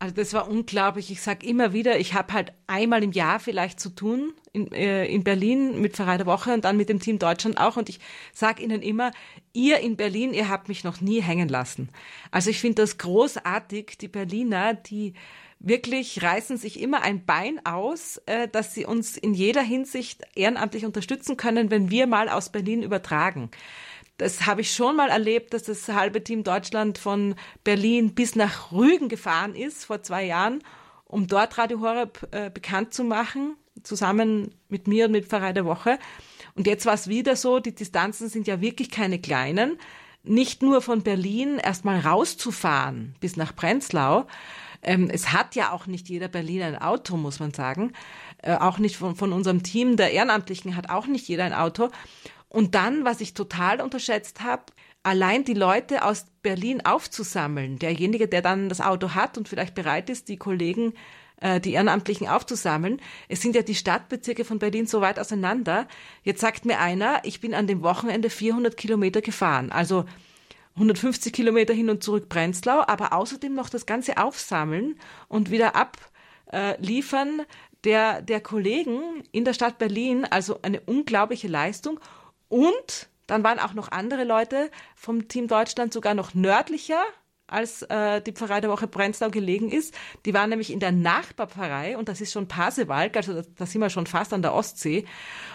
Also 0.00 0.14
das 0.14 0.32
war 0.32 0.48
unglaublich. 0.48 1.10
Ich 1.10 1.20
sage 1.20 1.44
immer 1.44 1.72
wieder, 1.72 1.98
ich 1.98 2.14
habe 2.14 2.32
halt 2.32 2.52
einmal 2.68 3.02
im 3.02 3.10
Jahr 3.10 3.40
vielleicht 3.40 3.80
zu 3.80 3.90
tun 3.90 4.32
in, 4.52 4.70
äh, 4.70 5.06
in 5.06 5.24
Berlin 5.24 5.80
mit 5.80 5.96
Pfarrei 5.96 6.16
der 6.16 6.26
Woche 6.26 6.54
und 6.54 6.64
dann 6.64 6.76
mit 6.76 6.88
dem 6.88 7.00
Team 7.00 7.18
Deutschland 7.18 7.58
auch. 7.58 7.76
Und 7.76 7.88
ich 7.88 7.98
sage 8.32 8.62
Ihnen 8.62 8.80
immer, 8.80 9.10
ihr 9.52 9.80
in 9.80 9.96
Berlin, 9.96 10.32
ihr 10.32 10.48
habt 10.48 10.68
mich 10.68 10.84
noch 10.84 11.00
nie 11.00 11.20
hängen 11.20 11.48
lassen. 11.48 11.88
Also 12.30 12.50
ich 12.50 12.60
finde 12.60 12.82
das 12.82 12.98
großartig, 12.98 13.98
die 13.98 14.08
Berliner, 14.08 14.74
die 14.74 15.14
wirklich 15.58 16.22
reißen 16.22 16.56
sich 16.56 16.80
immer 16.80 17.02
ein 17.02 17.24
Bein 17.24 17.66
aus, 17.66 18.18
äh, 18.26 18.46
dass 18.46 18.74
sie 18.74 18.86
uns 18.86 19.16
in 19.16 19.34
jeder 19.34 19.62
Hinsicht 19.62 20.22
ehrenamtlich 20.36 20.84
unterstützen 20.86 21.36
können, 21.36 21.72
wenn 21.72 21.90
wir 21.90 22.06
mal 22.06 22.28
aus 22.28 22.52
Berlin 22.52 22.84
übertragen 22.84 23.50
das 24.18 24.46
habe 24.46 24.60
ich 24.60 24.72
schon 24.72 24.96
mal 24.96 25.08
erlebt, 25.08 25.54
dass 25.54 25.62
das 25.62 25.88
halbe 25.88 26.22
Team 26.22 26.44
Deutschland 26.44 26.98
von 26.98 27.36
Berlin 27.64 28.14
bis 28.14 28.34
nach 28.34 28.72
Rügen 28.72 29.08
gefahren 29.08 29.54
ist 29.54 29.84
vor 29.84 30.02
zwei 30.02 30.24
Jahren, 30.24 30.62
um 31.04 31.26
dort 31.28 31.56
Radio 31.56 31.80
Horeb 31.80 32.28
äh, 32.32 32.50
bekannt 32.50 32.92
zu 32.92 33.04
machen, 33.04 33.56
zusammen 33.82 34.54
mit 34.68 34.88
mir 34.88 35.06
und 35.06 35.12
mit 35.12 35.26
Pfarrei 35.26 35.52
der 35.52 35.64
Woche. 35.64 35.98
Und 36.56 36.66
jetzt 36.66 36.84
war 36.84 36.94
es 36.94 37.06
wieder 37.06 37.36
so, 37.36 37.60
die 37.60 37.74
Distanzen 37.74 38.28
sind 38.28 38.48
ja 38.48 38.60
wirklich 38.60 38.90
keine 38.90 39.20
kleinen. 39.20 39.78
Nicht 40.24 40.62
nur 40.62 40.82
von 40.82 41.02
Berlin 41.02 41.58
erstmal 41.58 42.00
rauszufahren 42.00 43.14
bis 43.20 43.36
nach 43.36 43.54
Prenzlau. 43.54 44.26
Ähm, 44.82 45.08
es 45.10 45.32
hat 45.32 45.54
ja 45.54 45.70
auch 45.70 45.86
nicht 45.86 46.08
jeder 46.08 46.26
Berliner 46.26 46.66
ein 46.66 46.82
Auto, 46.82 47.16
muss 47.16 47.38
man 47.38 47.54
sagen. 47.54 47.92
Äh, 48.42 48.56
auch 48.56 48.78
nicht 48.78 48.96
von, 48.96 49.14
von 49.14 49.32
unserem 49.32 49.62
Team 49.62 49.96
der 49.96 50.12
Ehrenamtlichen 50.12 50.74
hat 50.74 50.90
auch 50.90 51.06
nicht 51.06 51.28
jeder 51.28 51.44
ein 51.44 51.54
Auto. 51.54 51.90
Und 52.48 52.74
dann, 52.74 53.04
was 53.04 53.20
ich 53.20 53.34
total 53.34 53.80
unterschätzt 53.80 54.40
habe, 54.42 54.64
allein 55.02 55.44
die 55.44 55.54
Leute 55.54 56.04
aus 56.04 56.26
Berlin 56.42 56.84
aufzusammeln, 56.84 57.78
derjenige, 57.78 58.28
der 58.28 58.42
dann 58.42 58.68
das 58.68 58.80
Auto 58.80 59.10
hat 59.14 59.38
und 59.38 59.48
vielleicht 59.48 59.74
bereit 59.74 60.10
ist, 60.10 60.28
die 60.28 60.36
Kollegen, 60.36 60.94
äh, 61.40 61.60
die 61.60 61.72
Ehrenamtlichen 61.72 62.26
aufzusammeln. 62.26 63.00
Es 63.28 63.42
sind 63.42 63.54
ja 63.54 63.62
die 63.62 63.74
Stadtbezirke 63.74 64.44
von 64.44 64.58
Berlin 64.58 64.86
so 64.86 65.00
weit 65.00 65.18
auseinander. 65.18 65.86
Jetzt 66.22 66.40
sagt 66.40 66.64
mir 66.64 66.78
einer, 66.80 67.20
ich 67.24 67.40
bin 67.40 67.54
an 67.54 67.66
dem 67.66 67.82
Wochenende 67.82 68.30
400 68.30 68.76
Kilometer 68.76 69.20
gefahren. 69.20 69.70
Also 69.70 70.04
150 70.74 71.32
Kilometer 71.32 71.74
hin 71.74 71.90
und 71.90 72.02
zurück 72.02 72.28
Prenzlau, 72.28 72.82
aber 72.86 73.12
außerdem 73.12 73.54
noch 73.54 73.68
das 73.68 73.84
Ganze 73.84 74.16
aufsammeln 74.16 74.96
und 75.28 75.50
wieder 75.50 75.72
abliefern 75.74 77.42
der, 77.84 78.22
der 78.22 78.40
Kollegen 78.40 79.00
in 79.32 79.44
der 79.44 79.54
Stadt 79.54 79.78
Berlin. 79.78 80.24
Also 80.24 80.60
eine 80.62 80.80
unglaubliche 80.80 81.48
Leistung. 81.48 81.98
Und 82.48 83.08
dann 83.26 83.44
waren 83.44 83.58
auch 83.58 83.74
noch 83.74 83.92
andere 83.92 84.24
Leute 84.24 84.70
vom 84.96 85.28
Team 85.28 85.48
Deutschland 85.48 85.92
sogar 85.92 86.14
noch 86.14 86.34
nördlicher 86.34 87.02
als 87.46 87.82
äh, 87.82 88.20
die 88.20 88.32
Pfarrei 88.32 88.60
der 88.60 88.70
Woche 88.70 88.86
Prenzlau 88.86 89.30
gelegen 89.30 89.70
ist. 89.70 89.94
Die 90.26 90.34
waren 90.34 90.50
nämlich 90.50 90.70
in 90.70 90.80
der 90.80 90.92
Nachbarpfarrei 90.92 91.96
und 91.96 92.08
das 92.08 92.20
ist 92.20 92.32
schon 92.32 92.46
Pasewalk, 92.46 93.16
also 93.16 93.34
da, 93.34 93.42
da 93.56 93.66
sind 93.66 93.80
wir 93.80 93.90
schon 93.90 94.06
fast 94.06 94.32
an 94.32 94.42
der 94.42 94.54
Ostsee 94.54 95.06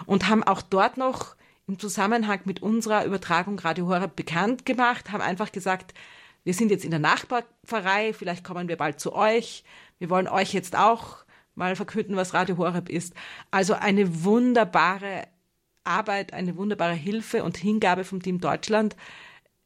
und 0.06 0.27
haben 0.27 0.43
auch 0.43 0.62
dort 0.62 0.97
noch 0.97 1.36
im 1.67 1.79
Zusammenhang 1.79 2.41
mit 2.45 2.62
unserer 2.62 3.06
Übertragung 3.06 3.58
Radio 3.60 3.88
Horeb 3.88 4.15
bekannt 4.15 4.65
gemacht, 4.65 5.12
haben 5.12 5.21
einfach 5.21 5.51
gesagt, 5.51 5.93
wir 6.43 6.53
sind 6.53 6.71
jetzt 6.71 6.84
in 6.84 6.91
der 6.91 6.99
Nachbarpfarrei, 6.99 8.12
vielleicht 8.13 8.43
kommen 8.43 8.67
wir 8.67 8.75
bald 8.75 8.99
zu 8.99 9.13
euch. 9.13 9.63
Wir 9.97 10.10
wollen 10.10 10.27
euch 10.27 10.53
jetzt 10.53 10.75
auch 10.75 11.23
mal 11.56 11.75
verkünden, 11.77 12.17
was 12.17 12.34
Radio 12.34 12.58
Horeb 12.58 12.89
ist. 12.89 13.13
Also 13.49 13.75
eine 13.75 14.25
wunderbare 14.25 15.23
Arbeit, 15.84 16.34
eine 16.34 16.58
wunderbare 16.58 16.93
Hilfe 16.93 17.43
und 17.43 17.58
Hingabe 17.58 18.04
vom 18.04 18.22
Team 18.22 18.39
Deutschland. 18.39 18.96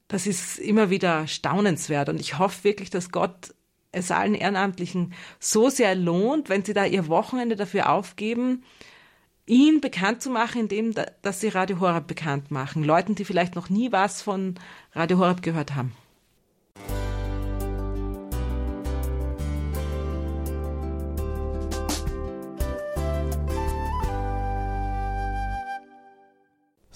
Das 0.07 0.27
ist 0.27 0.57
immer 0.59 0.89
wieder 0.89 1.27
staunenswert 1.27 2.09
und 2.09 2.19
ich 2.19 2.39
hoffe 2.39 2.63
wirklich, 2.63 2.89
dass 2.89 3.11
Gott 3.11 3.53
es 3.91 4.11
allen 4.11 4.35
Ehrenamtlichen 4.35 5.13
so 5.39 5.69
sehr 5.69 5.95
lohnt, 5.95 6.49
wenn 6.49 6.63
sie 6.63 6.73
da 6.73 6.85
ihr 6.85 7.07
Wochenende 7.07 7.55
dafür 7.55 7.89
aufgeben, 7.89 8.63
ihn 9.45 9.81
bekannt 9.81 10.21
zu 10.21 10.29
machen, 10.29 10.61
indem 10.61 10.93
dass 11.21 11.39
sie 11.39 11.47
Radio 11.47 11.79
Horeb 11.79 12.07
bekannt 12.07 12.51
machen. 12.51 12.83
Leuten, 12.83 13.15
die 13.15 13.25
vielleicht 13.25 13.55
noch 13.55 13.69
nie 13.69 13.91
was 13.91 14.21
von 14.21 14.55
Radio 14.93 15.17
Horeb 15.19 15.41
gehört 15.41 15.75
haben. 15.75 15.93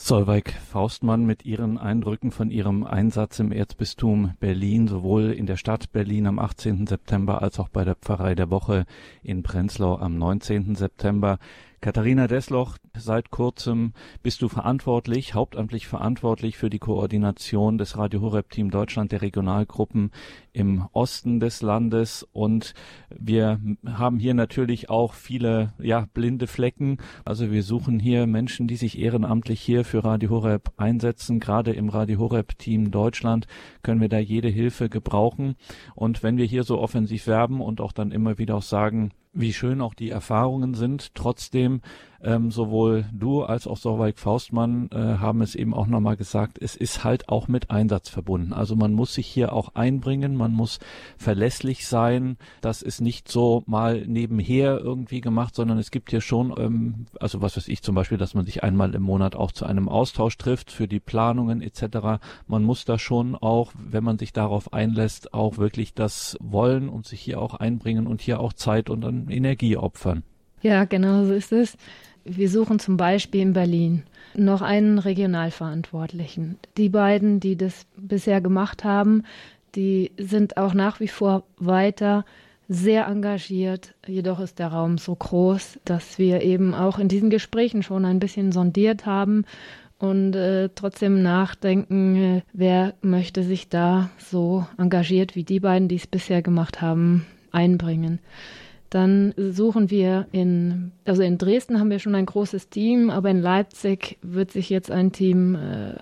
Solveig 0.03 0.51
Faustmann 0.51 1.25
mit 1.25 1.45
ihren 1.45 1.77
Eindrücken 1.77 2.31
von 2.31 2.49
ihrem 2.49 2.83
Einsatz 2.83 3.37
im 3.37 3.51
Erzbistum 3.51 4.33
Berlin, 4.39 4.87
sowohl 4.87 5.31
in 5.31 5.45
der 5.45 5.57
Stadt 5.57 5.91
Berlin 5.91 6.25
am 6.25 6.39
18. 6.39 6.87
September 6.87 7.43
als 7.43 7.59
auch 7.59 7.69
bei 7.69 7.85
der 7.85 7.93
Pfarrei 7.93 8.33
der 8.33 8.49
Woche 8.49 8.85
in 9.21 9.43
Prenzlau 9.43 9.99
am 9.99 10.17
19. 10.17 10.73
September. 10.73 11.37
Katharina 11.81 12.27
Desloch, 12.27 12.77
seit 12.95 13.31
kurzem 13.31 13.93
bist 14.21 14.43
du 14.43 14.49
verantwortlich, 14.49 15.33
hauptamtlich 15.33 15.87
verantwortlich 15.87 16.55
für 16.55 16.69
die 16.69 16.77
Koordination 16.77 17.79
des 17.79 17.97
Radio 17.97 18.21
Horeb 18.21 18.51
Team 18.51 18.69
Deutschland 18.69 19.11
der 19.11 19.23
Regionalgruppen 19.23 20.11
im 20.53 20.85
Osten 20.93 21.39
des 21.39 21.63
Landes 21.63 22.21
und 22.33 22.75
wir 23.09 23.59
haben 23.83 24.19
hier 24.19 24.35
natürlich 24.35 24.91
auch 24.91 25.15
viele 25.15 25.73
ja 25.79 26.05
blinde 26.13 26.45
Flecken. 26.45 26.97
Also 27.25 27.51
wir 27.51 27.63
suchen 27.63 27.99
hier 27.99 28.27
Menschen, 28.27 28.67
die 28.67 28.75
sich 28.75 28.99
ehrenamtlich 28.99 29.59
hier 29.59 29.83
für 29.83 30.03
Radio 30.03 30.29
Horeb 30.29 30.73
einsetzen. 30.77 31.39
Gerade 31.39 31.73
im 31.73 31.89
Radio 31.89 32.19
Horeb 32.19 32.59
Team 32.59 32.91
Deutschland 32.91 33.47
können 33.81 34.01
wir 34.01 34.09
da 34.09 34.19
jede 34.19 34.49
Hilfe 34.49 34.87
gebrauchen 34.87 35.55
und 35.95 36.21
wenn 36.21 36.37
wir 36.37 36.45
hier 36.45 36.63
so 36.63 36.77
offensiv 36.77 37.25
werben 37.25 37.59
und 37.59 37.81
auch 37.81 37.91
dann 37.91 38.11
immer 38.11 38.37
wieder 38.37 38.57
auch 38.57 38.61
sagen, 38.61 39.09
wie 39.33 39.53
schön 39.53 39.81
auch 39.81 39.93
die 39.93 40.09
Erfahrungen 40.09 40.73
sind. 40.73 41.15
Trotzdem 41.15 41.81
ähm, 42.23 42.51
sowohl 42.51 43.05
du 43.11 43.43
als 43.43 43.67
auch 43.67 43.77
Sorweig 43.77 44.19
Faustmann 44.19 44.89
äh, 44.91 44.97
haben 44.97 45.41
es 45.41 45.55
eben 45.55 45.73
auch 45.73 45.87
nochmal 45.87 46.17
gesagt, 46.17 46.57
es 46.61 46.75
ist 46.75 47.03
halt 47.03 47.29
auch 47.29 47.47
mit 47.47 47.71
Einsatz 47.71 48.09
verbunden. 48.09 48.53
Also 48.53 48.75
man 48.75 48.93
muss 48.93 49.13
sich 49.13 49.27
hier 49.27 49.53
auch 49.53 49.75
einbringen, 49.75 50.35
man 50.35 50.51
muss 50.51 50.79
verlässlich 51.17 51.87
sein. 51.87 52.37
Das 52.61 52.81
ist 52.81 53.01
nicht 53.01 53.27
so 53.27 53.63
mal 53.65 54.05
nebenher 54.05 54.79
irgendwie 54.79 55.21
gemacht, 55.21 55.55
sondern 55.55 55.77
es 55.77 55.91
gibt 55.91 56.11
hier 56.11 56.21
schon, 56.21 56.53
ähm, 56.57 57.05
also 57.19 57.41
was 57.41 57.57
weiß 57.57 57.67
ich 57.67 57.81
zum 57.81 57.95
Beispiel, 57.95 58.17
dass 58.17 58.33
man 58.33 58.45
sich 58.45 58.63
einmal 58.63 58.93
im 58.93 59.03
Monat 59.03 59.35
auch 59.35 59.51
zu 59.51 59.65
einem 59.65 59.89
Austausch 59.89 60.37
trifft 60.37 60.71
für 60.71 60.87
die 60.87 60.99
Planungen 60.99 61.61
etc. 61.61 62.21
Man 62.47 62.63
muss 62.63 62.85
da 62.85 62.99
schon 62.99 63.35
auch, 63.35 63.73
wenn 63.77 64.03
man 64.03 64.19
sich 64.19 64.33
darauf 64.33 64.73
einlässt, 64.73 65.33
auch 65.33 65.57
wirklich 65.57 65.93
das 65.93 66.37
wollen 66.39 66.89
und 66.89 67.05
sich 67.05 67.21
hier 67.21 67.41
auch 67.41 67.55
einbringen 67.55 68.07
und 68.07 68.21
hier 68.21 68.39
auch 68.39 68.53
Zeit 68.53 68.89
und 68.89 69.01
dann 69.01 69.29
Energie 69.29 69.77
opfern. 69.77 70.23
Ja, 70.61 70.85
genau 70.85 71.25
so 71.25 71.33
ist 71.33 71.51
es. 71.51 71.75
Wir 72.23 72.49
suchen 72.49 72.79
zum 72.79 72.97
Beispiel 72.97 73.41
in 73.41 73.53
Berlin 73.53 74.03
noch 74.35 74.61
einen 74.61 74.99
Regionalverantwortlichen. 74.99 76.57
Die 76.77 76.89
beiden, 76.89 77.39
die 77.39 77.57
das 77.57 77.85
bisher 77.97 78.41
gemacht 78.41 78.83
haben, 78.83 79.23
die 79.75 80.11
sind 80.17 80.57
auch 80.57 80.73
nach 80.73 80.99
wie 80.99 81.07
vor 81.07 81.43
weiter 81.57 82.25
sehr 82.67 83.07
engagiert. 83.07 83.93
Jedoch 84.07 84.39
ist 84.39 84.59
der 84.59 84.67
Raum 84.67 84.97
so 84.97 85.15
groß, 85.15 85.79
dass 85.83 86.17
wir 86.17 86.41
eben 86.41 86.73
auch 86.73 86.99
in 86.99 87.07
diesen 87.07 87.29
Gesprächen 87.29 87.83
schon 87.83 88.05
ein 88.05 88.19
bisschen 88.19 88.51
sondiert 88.51 89.05
haben 89.05 89.45
und 89.99 90.35
äh, 90.35 90.69
trotzdem 90.73 91.21
nachdenken, 91.21 92.15
äh, 92.15 92.41
wer 92.53 92.93
möchte 93.01 93.43
sich 93.43 93.69
da 93.69 94.09
so 94.17 94.65
engagiert 94.77 95.35
wie 95.35 95.43
die 95.43 95.59
beiden, 95.59 95.87
die 95.87 95.97
es 95.97 96.07
bisher 96.07 96.41
gemacht 96.41 96.81
haben, 96.81 97.25
einbringen. 97.51 98.19
Dann 98.91 99.33
suchen 99.37 99.89
wir 99.89 100.27
in, 100.33 100.91
also 101.05 101.23
in 101.23 101.37
Dresden 101.37 101.79
haben 101.79 101.89
wir 101.89 101.99
schon 101.99 102.13
ein 102.13 102.25
großes 102.25 102.69
Team, 102.69 103.09
aber 103.09 103.29
in 103.29 103.41
Leipzig 103.41 104.17
wird 104.21 104.51
sich 104.51 104.69
jetzt 104.69 104.91
ein 104.91 105.13
Team 105.13 105.55
äh, 105.55 105.95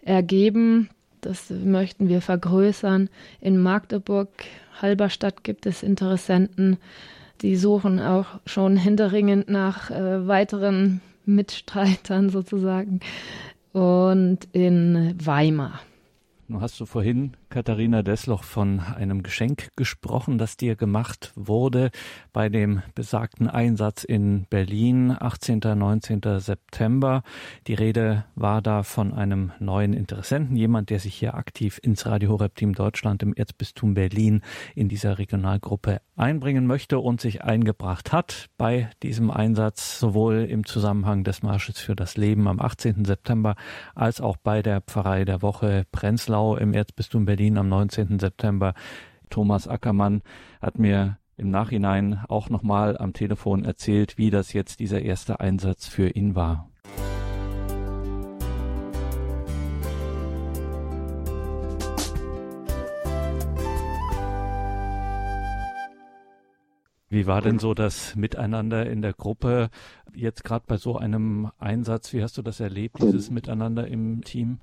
ergeben. 0.00 0.88
Das 1.20 1.50
möchten 1.50 2.08
wir 2.08 2.22
vergrößern. 2.22 3.10
In 3.42 3.58
Magdeburg, 3.58 4.30
Halberstadt 4.80 5.44
gibt 5.44 5.66
es 5.66 5.82
Interessenten. 5.82 6.78
Die 7.42 7.56
suchen 7.56 8.00
auch 8.00 8.40
schon 8.46 8.78
hinterringend 8.78 9.50
nach 9.50 9.90
äh, 9.90 10.26
weiteren 10.26 11.02
Mitstreitern 11.26 12.30
sozusagen. 12.30 13.00
Und 13.74 14.48
in 14.52 15.14
Weimar. 15.22 15.80
Nun 16.48 16.62
hast 16.62 16.80
du 16.80 16.86
vorhin, 16.86 17.32
Katharina 17.54 18.02
Desloch, 18.02 18.42
von 18.42 18.80
einem 18.80 19.22
Geschenk 19.22 19.68
gesprochen, 19.76 20.38
das 20.38 20.56
dir 20.56 20.74
gemacht 20.74 21.30
wurde 21.36 21.92
bei 22.32 22.48
dem 22.48 22.82
besagten 22.96 23.46
Einsatz 23.46 24.02
in 24.02 24.46
Berlin, 24.50 25.16
18. 25.16 25.60
19. 25.60 26.20
September. 26.38 27.22
Die 27.68 27.74
Rede 27.74 28.24
war 28.34 28.60
da 28.60 28.82
von 28.82 29.14
einem 29.14 29.52
neuen 29.60 29.92
Interessenten, 29.92 30.56
jemand, 30.56 30.90
der 30.90 30.98
sich 30.98 31.14
hier 31.14 31.34
aktiv 31.34 31.78
ins 31.80 32.06
Radio 32.06 32.30
Horeb 32.30 32.56
Team 32.56 32.74
Deutschland 32.74 33.22
im 33.22 33.34
Erzbistum 33.34 33.94
Berlin 33.94 34.42
in 34.74 34.88
dieser 34.88 35.18
Regionalgruppe 35.18 36.00
einbringen 36.16 36.66
möchte 36.66 36.98
und 36.98 37.20
sich 37.20 37.44
eingebracht 37.44 38.12
hat 38.12 38.46
bei 38.58 38.90
diesem 39.04 39.30
Einsatz, 39.30 40.00
sowohl 40.00 40.46
im 40.50 40.66
Zusammenhang 40.66 41.22
des 41.22 41.44
Marsches 41.44 41.78
für 41.78 41.94
das 41.94 42.16
Leben 42.16 42.48
am 42.48 42.58
18. 42.58 43.04
September 43.04 43.54
als 43.94 44.20
auch 44.20 44.36
bei 44.36 44.60
der 44.60 44.80
Pfarrei 44.80 45.24
der 45.24 45.40
Woche 45.40 45.84
Prenzlau 45.92 46.56
im 46.56 46.72
Erzbistum 46.72 47.24
Berlin 47.24 47.43
am 47.52 47.68
19. 47.68 48.18
September. 48.18 48.74
Thomas 49.30 49.68
Ackermann 49.68 50.22
hat 50.60 50.78
mir 50.78 51.18
im 51.36 51.50
Nachhinein 51.50 52.24
auch 52.28 52.48
nochmal 52.50 52.96
am 52.96 53.12
Telefon 53.12 53.64
erzählt, 53.64 54.18
wie 54.18 54.30
das 54.30 54.52
jetzt 54.52 54.80
dieser 54.80 55.02
erste 55.02 55.40
Einsatz 55.40 55.86
für 55.86 56.08
ihn 56.08 56.34
war. 56.34 56.68
Wie 67.14 67.28
war 67.28 67.40
denn 67.40 67.60
so 67.60 67.74
das 67.74 68.16
Miteinander 68.16 68.90
in 68.90 69.00
der 69.00 69.12
Gruppe 69.12 69.70
jetzt 70.12 70.42
gerade 70.42 70.64
bei 70.66 70.76
so 70.78 70.96
einem 70.96 71.52
Einsatz? 71.58 72.12
Wie 72.12 72.20
hast 72.20 72.36
du 72.38 72.42
das 72.42 72.58
erlebt, 72.58 73.00
dieses 73.00 73.30
Miteinander 73.30 73.86
im 73.86 74.24
Team? 74.24 74.58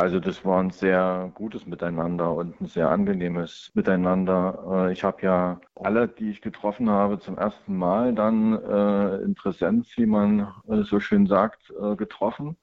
Also 0.00 0.20
das 0.20 0.44
war 0.44 0.62
ein 0.62 0.70
sehr 0.70 1.32
gutes 1.34 1.66
Miteinander 1.66 2.32
und 2.32 2.60
ein 2.60 2.66
sehr 2.66 2.88
angenehmes 2.88 3.72
Miteinander. 3.74 4.86
Äh, 4.86 4.92
ich 4.92 5.02
habe 5.02 5.22
ja 5.22 5.60
alle, 5.74 6.06
die 6.06 6.30
ich 6.30 6.40
getroffen 6.40 6.88
habe, 6.88 7.18
zum 7.18 7.36
ersten 7.36 7.76
Mal 7.76 8.14
dann 8.14 8.52
äh, 8.62 9.16
in 9.24 9.34
Präsenz, 9.34 9.88
wie 9.96 10.06
man 10.06 10.54
äh, 10.68 10.82
so 10.84 11.00
schön 11.00 11.26
sagt, 11.26 11.74
getroffen. 11.96 12.56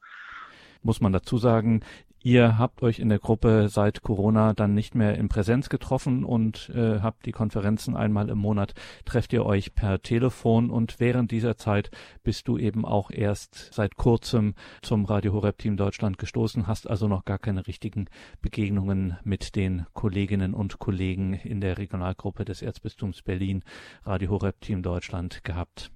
Muss 0.82 1.02
man 1.02 1.12
dazu 1.12 1.36
sagen, 1.36 1.82
Ihr 2.26 2.58
habt 2.58 2.82
euch 2.82 2.98
in 2.98 3.08
der 3.08 3.20
Gruppe 3.20 3.68
seit 3.68 4.02
Corona 4.02 4.52
dann 4.52 4.74
nicht 4.74 4.96
mehr 4.96 5.16
in 5.16 5.28
Präsenz 5.28 5.68
getroffen 5.68 6.24
und 6.24 6.70
äh, 6.70 6.98
habt 6.98 7.24
die 7.24 7.30
Konferenzen 7.30 7.94
einmal 7.94 8.30
im 8.30 8.38
Monat, 8.38 8.74
trefft 9.04 9.32
ihr 9.32 9.46
euch 9.46 9.76
per 9.76 10.02
Telefon 10.02 10.68
und 10.68 10.98
während 10.98 11.30
dieser 11.30 11.56
Zeit 11.56 11.92
bist 12.24 12.48
du 12.48 12.58
eben 12.58 12.84
auch 12.84 13.12
erst 13.12 13.72
seit 13.72 13.94
kurzem 13.94 14.54
zum 14.82 15.04
Radio 15.04 15.34
Horeb 15.34 15.58
Team 15.58 15.76
Deutschland 15.76 16.18
gestoßen, 16.18 16.66
hast 16.66 16.90
also 16.90 17.06
noch 17.06 17.24
gar 17.24 17.38
keine 17.38 17.68
richtigen 17.68 18.06
Begegnungen 18.42 19.16
mit 19.22 19.54
den 19.54 19.86
Kolleginnen 19.92 20.52
und 20.52 20.80
Kollegen 20.80 21.34
in 21.34 21.60
der 21.60 21.78
Regionalgruppe 21.78 22.44
des 22.44 22.60
Erzbistums 22.60 23.22
Berlin 23.22 23.62
Radio 24.02 24.30
Horeb 24.30 24.60
Team 24.60 24.82
Deutschland 24.82 25.44
gehabt. 25.44 25.92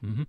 Mhm. 0.00 0.28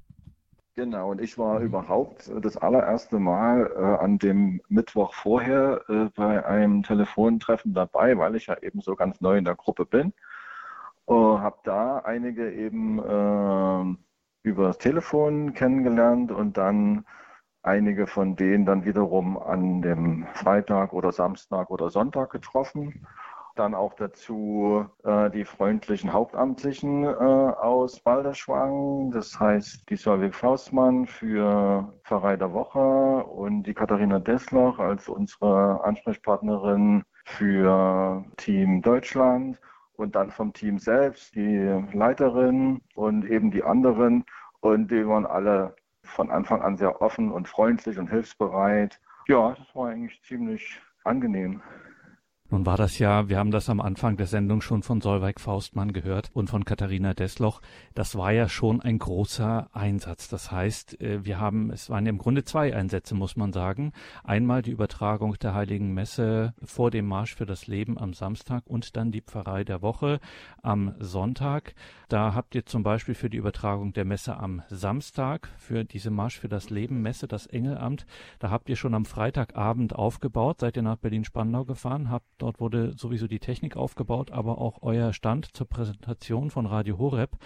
Genau, 0.76 1.12
und 1.12 1.22
ich 1.22 1.38
war 1.38 1.60
mhm. 1.60 1.66
überhaupt 1.68 2.32
das 2.42 2.58
allererste 2.58 3.20
Mal 3.20 3.72
äh, 3.76 4.04
an 4.04 4.18
dem 4.18 4.60
Mittwoch 4.70 5.14
vorher 5.14 5.84
äh, 5.88 6.10
bei 6.16 6.44
einem 6.46 6.82
Telefontreffen 6.82 7.74
dabei, 7.76 8.18
weil 8.18 8.36
ich 8.36 8.48
ja 8.48 8.58
eben 8.62 8.82
so 8.82 8.96
ganz 8.96 9.22
neu 9.22 9.38
in 9.38 9.46
der 9.46 9.56
Gruppe 9.56 9.86
bin. 9.86 10.14
Äh, 11.08 11.14
habe 11.14 11.58
da 11.64 12.00
einige 12.00 12.52
eben 12.52 12.98
äh, 13.00 13.98
über 14.44 14.68
das 14.68 14.78
Telefon 14.80 15.54
kennengelernt 15.54 16.32
und 16.32 16.58
dann 16.58 17.06
einige 17.62 18.08
von 18.08 18.36
denen 18.36 18.66
dann 18.66 18.86
wiederum 18.86 19.38
an 19.38 19.82
dem 19.82 20.28
Freitag 20.34 20.94
oder 20.94 21.12
Samstag 21.12 21.70
oder 21.70 21.90
Sonntag 21.90 22.32
getroffen. 22.32 23.06
Dann 23.56 23.76
auch 23.76 23.94
dazu 23.94 24.86
äh, 25.04 25.30
die 25.30 25.46
freundlichen 25.46 26.12
Hauptamtlichen 26.12 27.04
äh, 27.04 27.08
aus 27.08 28.00
Balderschwang, 28.00 29.12
das 29.12 29.40
heißt 29.40 29.88
die 29.90 29.96
Solveig 29.96 30.34
Faustmann 30.34 31.06
für 31.06 31.94
Pfarrei 32.04 32.36
der 32.36 32.52
Woche 32.52 32.80
und 32.80 33.64
die 33.64 33.76
Katharina 33.76 34.18
Dessloch 34.18 34.80
als 34.80 35.08
unsere 35.08 35.84
Ansprechpartnerin 35.84 37.04
für 37.26 38.26
Team 38.38 38.82
Deutschland 38.82 39.60
und 39.98 40.16
dann 40.16 40.32
vom 40.32 40.52
Team 40.54 40.80
selbst 40.80 41.36
die 41.36 41.84
Leiterin 41.94 42.82
und 42.96 43.26
eben 43.26 43.52
die 43.52 43.64
anderen. 43.64 44.26
Und 44.62 44.90
die 44.90 45.08
waren 45.08 45.26
alle 45.26 45.76
von 46.04 46.32
Anfang 46.32 46.62
an 46.62 46.78
sehr 46.78 47.02
offen 47.02 47.32
und 47.32 47.48
freundlich 47.48 47.98
und 47.98 48.10
hilfsbereit. 48.10 49.00
Ja, 49.28 49.56
das 49.58 49.76
war 49.76 49.90
eigentlich 49.90 50.22
ziemlich 50.24 50.82
angenehm. 51.04 51.62
Nun 52.54 52.68
war 52.68 52.78
das 52.78 53.00
ja, 53.00 53.30
wir 53.30 53.40
haben 53.40 53.50
das 53.50 53.68
am 53.68 53.82
Anfang 53.82 54.16
der 54.16 54.28
Sendung 54.28 54.62
schon 54.62 54.84
von 54.84 55.02
Solveig 55.02 55.42
Faustmann 55.42 55.92
gehört 55.92 56.30
und 56.36 56.52
von 56.52 56.66
Katharina 56.66 57.16
Desloch. 57.16 57.62
Das 57.96 58.16
war 58.16 58.32
ja 58.32 58.48
schon 58.48 58.80
ein 58.80 59.00
großer 59.00 59.72
Einsatz. 59.74 60.30
Das 60.30 60.52
heißt, 60.52 61.02
äh, 61.02 61.26
wir 61.26 61.40
haben, 61.40 61.72
es 61.72 61.90
waren 61.90 62.06
ja 62.06 62.12
im 62.12 62.20
Grunde 62.20 62.44
zwei 62.44 62.76
Einsätze, 62.76 63.16
muss 63.16 63.36
man 63.38 63.54
sagen. 63.54 63.92
Einmal 64.24 64.62
die 64.62 64.70
Übertragung 64.70 65.34
der 65.40 65.56
Heiligen 65.56 65.96
Messe 65.96 66.54
vor 66.64 66.92
dem 66.92 67.08
Marsch 67.08 67.34
für 67.34 67.48
das 67.48 67.66
Leben 67.66 67.98
am 67.98 68.14
Samstag 68.14 68.62
und 68.68 68.96
dann 68.98 69.12
die 69.12 69.22
Pfarrei 69.22 69.64
der 69.64 69.82
Woche 69.82 70.20
am 70.62 70.94
Sonntag. 71.00 71.74
Da 72.08 72.36
habt 72.36 72.54
ihr 72.54 72.68
zum 72.68 72.84
Beispiel 72.84 73.16
für 73.16 73.32
die 73.32 73.38
Übertragung 73.38 73.94
der 73.94 74.06
Messe 74.06 74.38
am 74.38 74.62
Samstag, 74.70 75.50
für 75.58 75.86
diese 75.86 76.12
Marsch 76.12 76.38
für 76.38 76.50
das 76.50 76.70
Leben 76.70 77.02
Messe, 77.02 77.28
das 77.28 77.48
Engelamt, 77.48 78.06
da 78.38 78.52
habt 78.52 78.70
ihr 78.70 78.76
schon 78.76 78.94
am 78.94 79.06
Freitagabend 79.06 79.96
aufgebaut, 79.96 80.60
seid 80.60 80.78
ihr 80.78 80.84
nach 80.84 80.98
Berlin-Spandau 80.98 81.66
gefahren, 81.66 82.12
habt 82.12 82.43
Dort 82.44 82.60
wurde 82.60 82.92
sowieso 82.98 83.28
die 83.28 83.40
Technik 83.40 83.78
aufgebaut, 83.78 84.32
aber 84.32 84.58
auch 84.58 84.80
euer 84.82 85.14
Stand 85.14 85.56
zur 85.56 85.66
Präsentation 85.66 86.50
von 86.50 86.66
Radio 86.66 86.98
Horeb, 86.98 87.38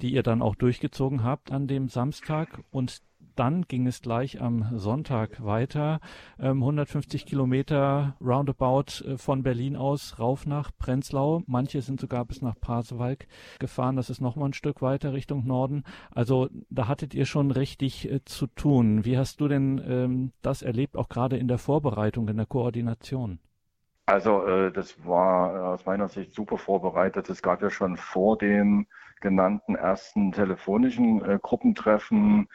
die 0.00 0.14
ihr 0.14 0.22
dann 0.22 0.40
auch 0.40 0.54
durchgezogen 0.54 1.22
habt 1.22 1.52
an 1.52 1.66
dem 1.66 1.90
Samstag. 1.90 2.64
Und 2.70 3.02
dann 3.36 3.66
ging 3.68 3.86
es 3.86 4.00
gleich 4.00 4.40
am 4.40 4.64
Sonntag 4.78 5.44
weiter. 5.44 6.00
Ähm, 6.38 6.62
150 6.62 7.26
Kilometer 7.26 8.16
roundabout 8.22 9.04
äh, 9.04 9.18
von 9.18 9.42
Berlin 9.42 9.76
aus 9.76 10.18
rauf 10.18 10.46
nach 10.46 10.70
Prenzlau. 10.78 11.42
Manche 11.46 11.82
sind 11.82 12.00
sogar 12.00 12.24
bis 12.24 12.40
nach 12.40 12.58
Pasewalk 12.58 13.26
gefahren. 13.58 13.96
Das 13.96 14.08
ist 14.08 14.22
nochmal 14.22 14.48
ein 14.48 14.54
Stück 14.54 14.80
weiter 14.80 15.12
Richtung 15.12 15.46
Norden. 15.46 15.84
Also 16.10 16.48
da 16.70 16.88
hattet 16.88 17.12
ihr 17.12 17.26
schon 17.26 17.50
richtig 17.50 18.10
äh, 18.10 18.24
zu 18.24 18.46
tun. 18.46 19.04
Wie 19.04 19.18
hast 19.18 19.42
du 19.42 19.48
denn 19.48 19.78
ähm, 19.86 20.32
das 20.40 20.62
erlebt, 20.62 20.96
auch 20.96 21.10
gerade 21.10 21.36
in 21.36 21.48
der 21.48 21.58
Vorbereitung, 21.58 22.28
in 22.28 22.38
der 22.38 22.46
Koordination? 22.46 23.40
Also 24.08 24.46
äh, 24.46 24.72
das 24.72 25.04
war 25.04 25.74
aus 25.74 25.84
meiner 25.84 26.08
Sicht 26.08 26.34
super 26.34 26.56
vorbereitet. 26.56 27.28
Es 27.28 27.42
gab 27.42 27.60
ja 27.60 27.68
schon 27.68 27.98
vor 27.98 28.38
dem 28.38 28.86
genannten 29.20 29.74
ersten 29.74 30.32
telefonischen 30.32 31.22
äh, 31.26 31.38
Gruppentreffen, 31.42 32.48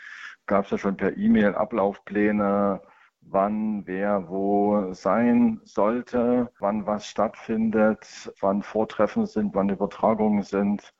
gab 0.47 0.65
es 0.65 0.71
ja 0.71 0.79
schon 0.79 0.97
per 0.97 1.15
E-Mail 1.15 1.53
Ablaufpläne, 1.53 2.81
wann 3.21 3.85
wer 3.85 4.27
wo 4.29 4.93
sein 4.93 5.61
sollte, 5.63 6.51
wann 6.57 6.87
was 6.87 7.05
stattfindet, 7.05 8.33
wann 8.41 8.63
Vortreffen 8.63 9.27
sind, 9.27 9.53
wann 9.53 9.69
Übertragungen 9.69 10.41
sind. 10.41 10.91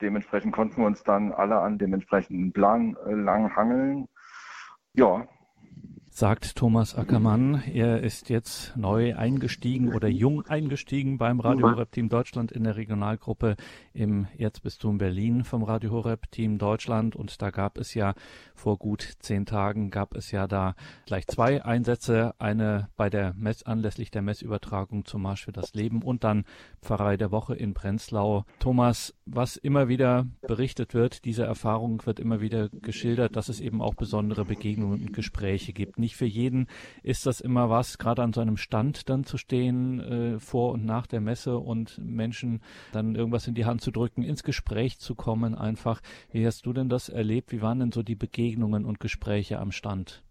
Dementsprechend 0.00 0.52
konnten 0.52 0.78
wir 0.78 0.86
uns 0.88 1.04
dann 1.04 1.32
alle 1.32 1.60
an 1.60 1.78
dem 1.78 1.94
entsprechenden 1.94 2.52
Plan 2.52 2.96
äh, 3.06 3.12
lang 3.12 3.54
hangeln. 3.54 4.08
Ja, 4.94 5.28
sagt 6.16 6.54
Thomas 6.54 6.94
Ackermann. 6.94 7.60
Er 7.72 8.00
ist 8.00 8.28
jetzt 8.28 8.76
neu 8.76 9.16
eingestiegen 9.16 9.92
oder 9.92 10.06
jung 10.06 10.46
eingestiegen 10.46 11.18
beim 11.18 11.40
Radio 11.40 11.72
Horeb 11.72 11.90
Team 11.90 12.08
Deutschland 12.08 12.52
in 12.52 12.62
der 12.62 12.76
Regionalgruppe 12.76 13.56
im 13.92 14.28
Erzbistum 14.38 14.98
Berlin 14.98 15.42
vom 15.42 15.64
Radio 15.64 15.90
Horeb 15.90 16.30
Team 16.30 16.58
Deutschland. 16.58 17.16
Und 17.16 17.42
da 17.42 17.50
gab 17.50 17.78
es 17.78 17.94
ja 17.94 18.14
vor 18.54 18.78
gut 18.78 19.14
zehn 19.18 19.44
Tagen 19.44 19.90
gab 19.90 20.14
es 20.14 20.30
ja 20.30 20.46
da 20.46 20.76
gleich 21.04 21.26
zwei 21.26 21.64
Einsätze. 21.64 22.36
Eine 22.38 22.90
bei 22.96 23.10
der 23.10 23.34
Mess 23.34 23.64
anlässlich 23.64 24.12
der 24.12 24.22
Messübertragung 24.22 25.06
zum 25.06 25.22
Marsch 25.22 25.44
für 25.44 25.52
das 25.52 25.74
Leben 25.74 26.00
und 26.00 26.22
dann 26.22 26.44
Pfarrei 26.80 27.16
der 27.16 27.32
Woche 27.32 27.56
in 27.56 27.74
Prenzlau. 27.74 28.44
Thomas, 28.60 29.16
was 29.26 29.56
immer 29.56 29.88
wieder 29.88 30.28
berichtet 30.42 30.94
wird, 30.94 31.24
diese 31.24 31.42
Erfahrung 31.42 32.06
wird 32.06 32.20
immer 32.20 32.40
wieder 32.40 32.68
geschildert, 32.68 33.34
dass 33.34 33.48
es 33.48 33.60
eben 33.60 33.82
auch 33.82 33.94
besondere 33.94 34.44
Begegnungen 34.44 35.00
und 35.00 35.12
Gespräche 35.12 35.72
gibt 35.72 35.98
nicht 36.04 36.16
für 36.16 36.26
jeden 36.26 36.68
ist 37.02 37.24
das 37.24 37.40
immer 37.40 37.70
was, 37.70 37.96
gerade 37.96 38.22
an 38.22 38.34
so 38.34 38.40
einem 38.42 38.58
Stand 38.58 39.08
dann 39.08 39.24
zu 39.24 39.38
stehen, 39.38 40.00
äh, 40.00 40.38
vor 40.38 40.72
und 40.72 40.84
nach 40.84 41.06
der 41.06 41.22
Messe 41.22 41.58
und 41.58 41.98
Menschen 41.98 42.60
dann 42.92 43.14
irgendwas 43.14 43.48
in 43.48 43.54
die 43.54 43.64
Hand 43.64 43.80
zu 43.80 43.90
drücken, 43.90 44.22
ins 44.22 44.42
Gespräch 44.42 44.98
zu 44.98 45.14
kommen 45.14 45.54
einfach. 45.54 46.02
Wie 46.30 46.46
hast 46.46 46.66
du 46.66 46.74
denn 46.74 46.90
das 46.90 47.08
erlebt? 47.08 47.52
Wie 47.52 47.62
waren 47.62 47.80
denn 47.80 47.92
so 47.92 48.02
die 48.02 48.16
Begegnungen 48.16 48.84
und 48.84 49.00
Gespräche 49.00 49.58
am 49.58 49.72
Stand? 49.72 50.22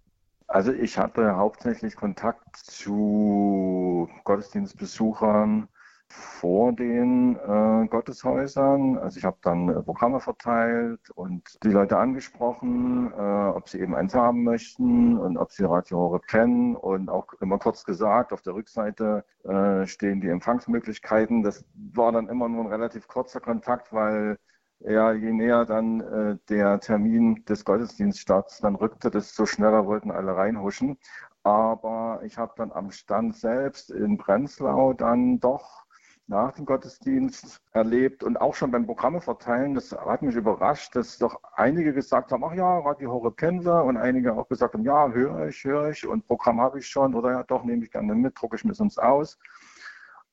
Also 0.47 0.71
ich 0.71 0.99
hatte 0.99 1.36
hauptsächlich 1.36 1.95
Kontakt 1.95 2.55
zu 2.57 4.07
Gottesdienstbesuchern, 4.23 5.67
vor 6.13 6.73
den 6.73 7.36
äh, 7.38 7.88
Gotteshäusern. 7.88 8.97
Also 8.97 9.17
ich 9.17 9.26
habe 9.26 9.38
dann 9.41 9.69
äh, 9.69 9.82
Programme 9.82 10.19
verteilt 10.19 11.10
und 11.15 11.58
die 11.63 11.69
Leute 11.69 11.97
angesprochen, 11.97 13.12
äh, 13.12 13.47
ob 13.49 13.67
sie 13.67 13.80
eben 13.80 13.95
eins 13.95 14.13
haben 14.13 14.43
möchten 14.43 15.17
und 15.17 15.38
ob 15.38 15.52
sie 15.52 15.63
Radio 15.63 15.97
Horeb 15.97 16.28
kennen 16.28 16.76
und 16.76 17.10
auch 17.10 17.34
immer 17.41 17.58
kurz 17.58 17.84
gesagt, 17.84 18.32
auf 18.32 18.41
der 18.41 18.54
Rückseite 18.54 19.26
äh, 19.43 19.88
stehen 19.88 20.21
die 20.21 20.30
Empfangsmöglichkeiten. 20.30 21.41
Das 21.41 21.65
war 21.93 22.12
dann 22.12 22.30
immer 22.30 22.47
nur 22.47 22.65
ein 22.65 22.71
relativ 22.71 23.08
kurzer 23.08 23.39
Kontakt, 23.39 23.91
weil 23.91 24.38
ja, 24.80 25.13
je 25.13 25.32
näher 25.32 25.65
dann 25.65 26.02
äh, 26.02 26.38
der 26.49 26.80
Termin 26.80 27.43
des 27.45 27.65
Gottesdienststarts 27.65 28.60
dann 28.60 28.76
rückte, 28.76 29.10
desto 29.10 29.45
schneller 29.45 29.86
wollten 29.88 30.12
alle 30.12 30.36
reinhuschen. 30.36 30.97
Aber 31.43 32.21
ich 32.23 32.38
habe 32.38 32.54
dann 32.58 32.71
am 32.71 32.91
Stand 32.91 33.36
selbst 33.36 33.91
in 33.91 34.17
Prenzlau 34.17 34.93
dann 34.93 35.39
doch 35.39 35.83
nach 36.27 36.53
dem 36.53 36.65
Gottesdienst 36.65 37.62
erlebt 37.71 38.23
und 38.23 38.38
auch 38.38 38.55
schon 38.55 38.71
beim 38.71 38.86
Programme 38.86 39.21
verteilen. 39.21 39.73
Das 39.75 39.91
hat 39.91 40.21
mich 40.21 40.36
überrascht, 40.36 40.95
dass 40.95 41.17
doch 41.17 41.39
einige 41.55 41.93
gesagt 41.93 42.31
haben, 42.31 42.43
ach 42.43 42.53
ja, 42.53 42.79
Radio 42.79 43.12
Horeb 43.12 43.38
kennen 43.38 43.65
wir 43.65 43.83
und 43.83 43.97
einige 43.97 44.33
auch 44.33 44.47
gesagt 44.47 44.73
haben, 44.73 44.83
ja, 44.83 45.09
höre 45.09 45.47
ich, 45.47 45.63
höre 45.63 45.89
ich 45.89 46.07
und 46.07 46.25
Programm 46.27 46.62
habe 46.62 46.79
ich 46.79 46.88
schon 46.88 47.13
oder 47.13 47.31
ja, 47.31 47.43
doch, 47.43 47.63
nehme 47.63 47.83
ich 47.83 47.91
gerne 47.91 48.15
mit, 48.15 48.39
drucke 48.39 48.55
ich 48.55 48.63
mir 48.63 48.73
sonst 48.73 48.99
aus. 48.99 49.38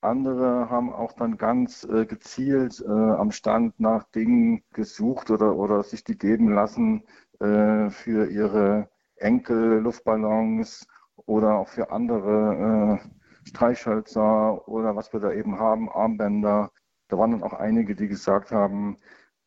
Andere 0.02 0.70
haben 0.70 0.92
auch 0.92 1.12
dann 1.12 1.36
ganz 1.36 1.84
äh, 1.84 2.06
gezielt 2.06 2.82
äh, 2.86 2.90
am 2.90 3.32
Stand 3.32 3.78
nach 3.80 4.04
Dingen 4.04 4.62
gesucht 4.72 5.30
oder, 5.30 5.56
oder 5.56 5.82
sich 5.82 6.04
die 6.04 6.16
geben 6.16 6.54
lassen 6.54 7.02
äh, 7.40 7.90
für 7.90 8.30
ihre 8.30 8.88
Enkel, 9.16 9.80
Luftballons 9.80 10.86
oder 11.26 11.56
auch 11.56 11.68
für 11.68 11.90
andere 11.90 12.98
äh, 13.02 13.19
Streichhölzer 13.50 14.66
oder 14.68 14.96
was 14.96 15.12
wir 15.12 15.20
da 15.20 15.32
eben 15.32 15.58
haben, 15.58 15.90
Armbänder. 15.90 16.70
Da 17.08 17.18
waren 17.18 17.32
dann 17.32 17.42
auch 17.42 17.52
einige, 17.52 17.94
die 17.94 18.08
gesagt 18.08 18.52
haben, 18.52 18.96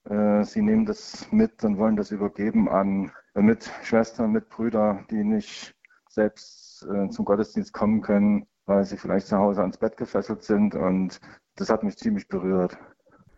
äh, 0.06 0.44
sie 0.44 0.62
nehmen 0.62 0.86
das 0.86 1.32
mit 1.32 1.64
und 1.64 1.78
wollen 1.78 1.96
das 1.96 2.12
übergeben 2.12 2.70
an 2.70 3.12
äh, 3.36 3.42
Mitschwestern, 3.42 4.32
Mitbrüder, 4.32 5.06
die 5.10 5.24
nicht 5.24 5.74
selbst 6.10 6.84
äh, 6.84 7.10
zum 7.10 7.26
Gottesdienst 7.26 7.74
kommen 7.74 8.02
können, 8.02 8.46
weil 8.66 8.84
sie 8.84 8.98
vielleicht 8.98 9.28
zu 9.28 9.38
Hause 9.38 9.62
ans 9.62 9.78
Bett 9.78 9.98
gefesselt 9.98 10.44
sind. 10.44 10.76
Und 10.76 11.20
das 11.56 11.70
hat 11.70 11.84
mich 11.84 11.98
ziemlich 11.98 12.28
berührt. 12.28 12.78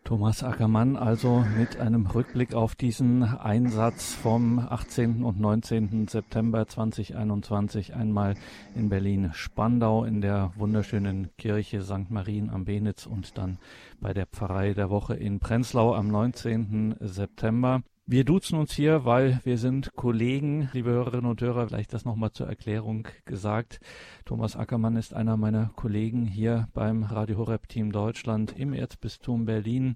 Thomas 0.05 0.43
Ackermann 0.43 0.97
also 0.97 1.43
mit 1.57 1.79
einem 1.79 2.05
Rückblick 2.05 2.53
auf 2.53 2.75
diesen 2.75 3.23
Einsatz 3.23 4.13
vom 4.13 4.59
18. 4.59 5.23
und 5.23 5.39
19. 5.39 6.07
September 6.07 6.67
2021 6.67 7.95
einmal 7.95 8.35
in 8.75 8.89
Berlin-Spandau 8.89 10.03
in 10.03 10.21
der 10.21 10.53
wunderschönen 10.57 11.35
Kirche 11.37 11.81
St. 11.81 12.11
Marien 12.11 12.51
am 12.51 12.65
Benitz 12.65 13.07
und 13.07 13.35
dann 13.39 13.57
bei 13.99 14.13
der 14.13 14.27
Pfarrei 14.27 14.75
der 14.75 14.91
Woche 14.91 15.15
in 15.15 15.39
Prenzlau 15.39 15.95
am 15.95 16.07
19. 16.09 16.97
September. 16.99 17.81
Wir 18.07 18.23
duzen 18.23 18.59
uns 18.59 18.71
hier, 18.71 19.03
weil 19.03 19.39
wir 19.45 19.57
sind 19.57 19.95
Kollegen, 19.95 20.69
liebe 20.73 20.91
Hörerinnen 20.91 21.25
und 21.25 21.41
Hörer, 21.41 21.67
vielleicht 21.67 21.91
das 21.91 22.05
nochmal 22.05 22.31
zur 22.31 22.45
Erklärung 22.45 23.07
gesagt. 23.25 23.79
Thomas 24.25 24.55
Ackermann 24.55 24.95
ist 24.95 25.15
einer 25.15 25.37
meiner 25.37 25.71
Kollegen 25.75 26.27
hier 26.27 26.67
beim 26.75 27.01
Radio 27.01 27.37
Horeb 27.37 27.67
Team 27.67 27.91
Deutschland 27.91 28.53
im 28.59 28.73
Erzbistum 28.73 29.45
Berlin. 29.45 29.95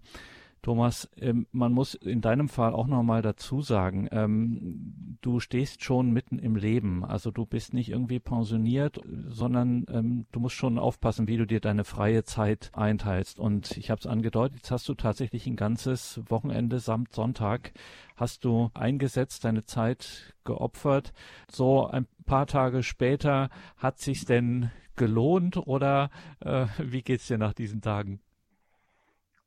Thomas, 0.61 1.09
ähm, 1.17 1.47
man 1.51 1.73
muss 1.73 1.93
in 1.93 2.21
deinem 2.21 2.49
Fall 2.49 2.73
auch 2.73 2.87
nochmal 2.87 3.21
dazu 3.21 3.61
sagen, 3.61 4.07
ähm, 4.11 5.17
du 5.21 5.39
stehst 5.39 5.83
schon 5.83 6.11
mitten 6.11 6.39
im 6.39 6.55
Leben. 6.55 7.05
Also 7.05 7.31
du 7.31 7.45
bist 7.45 7.73
nicht 7.73 7.89
irgendwie 7.89 8.19
pensioniert, 8.19 8.99
sondern 9.27 9.85
ähm, 9.89 10.25
du 10.31 10.39
musst 10.39 10.55
schon 10.55 10.77
aufpassen, 10.77 11.27
wie 11.27 11.37
du 11.37 11.45
dir 11.45 11.59
deine 11.59 11.83
freie 11.83 12.23
Zeit 12.23 12.71
einteilst. 12.73 13.39
Und 13.39 13.77
ich 13.77 13.89
habe 13.89 13.99
es 13.99 14.07
angedeutet, 14.07 14.57
jetzt 14.57 14.71
hast 14.71 14.89
du 14.89 14.95
tatsächlich 14.95 15.47
ein 15.47 15.55
ganzes 15.55 16.21
Wochenende 16.27 16.79
samt 16.79 17.13
Sonntag 17.13 17.71
hast 18.19 18.43
du 18.43 18.69
eingesetzt, 18.73 19.45
deine 19.45 19.65
Zeit 19.65 20.35
geopfert. 20.43 21.13
So 21.49 21.87
ein 21.87 22.05
paar 22.25 22.47
Tage 22.47 22.83
später 22.83 23.49
hat 23.77 23.99
sich's 23.99 24.25
denn 24.25 24.71
gelohnt 24.95 25.55
oder 25.57 26.09
äh, 26.41 26.65
wie 26.77 27.01
geht's 27.01 27.27
dir 27.27 27.37
nach 27.37 27.53
diesen 27.53 27.81
Tagen? 27.81 28.19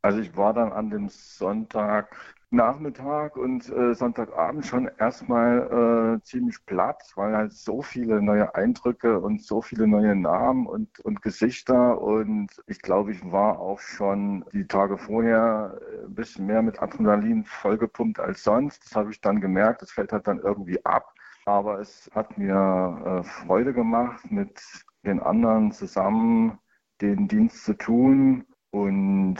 Also 0.02 0.18
ich 0.20 0.36
war 0.36 0.52
dann 0.52 0.72
an 0.72 0.90
dem 0.90 1.08
Sonntagnachmittag 1.08 3.36
und 3.36 3.68
äh, 3.68 3.94
Sonntagabend 3.94 4.66
schon 4.66 4.90
erstmal 4.98 6.18
äh, 6.18 6.22
ziemlich 6.24 6.64
platt, 6.66 7.02
weil 7.14 7.36
halt 7.36 7.52
so 7.52 7.82
viele 7.82 8.20
neue 8.20 8.52
Eindrücke 8.54 9.20
und 9.20 9.42
so 9.42 9.62
viele 9.62 9.86
neue 9.86 10.16
Namen 10.16 10.66
und, 10.66 10.98
und 11.00 11.22
Gesichter 11.22 12.00
und 12.00 12.48
ich 12.66 12.80
glaube, 12.82 13.12
ich 13.12 13.30
war 13.30 13.60
auch 13.60 13.78
schon 13.80 14.44
die 14.52 14.66
Tage 14.66 14.98
vorher 14.98 15.78
äh, 15.80 16.04
ein 16.06 16.14
bisschen 16.14 16.46
mehr 16.46 16.62
mit 16.62 16.82
Adrenalin 16.82 17.44
vollgepumpt 17.44 18.18
als 18.18 18.42
sonst. 18.42 18.84
Das 18.84 18.96
habe 18.96 19.10
ich 19.12 19.20
dann 19.20 19.40
gemerkt, 19.40 19.82
das 19.82 19.92
fällt 19.92 20.12
halt 20.12 20.26
dann 20.26 20.40
irgendwie 20.40 20.84
ab. 20.84 21.14
Aber 21.44 21.80
es 21.80 22.10
hat 22.14 22.38
mir 22.38 23.22
äh, 23.22 23.24
Freude 23.24 23.72
gemacht, 23.72 24.30
mit 24.30 24.60
den 25.04 25.20
anderen 25.20 25.72
zusammen 25.72 26.58
den 27.00 27.26
Dienst 27.28 27.64
zu 27.64 27.74
tun 27.74 28.46
und 28.70 29.36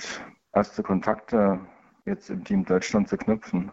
erste 0.52 0.82
Kontakte 0.82 1.60
jetzt 2.04 2.30
im 2.30 2.44
Team 2.44 2.64
Deutschland 2.64 3.08
zu 3.08 3.16
knüpfen. 3.16 3.72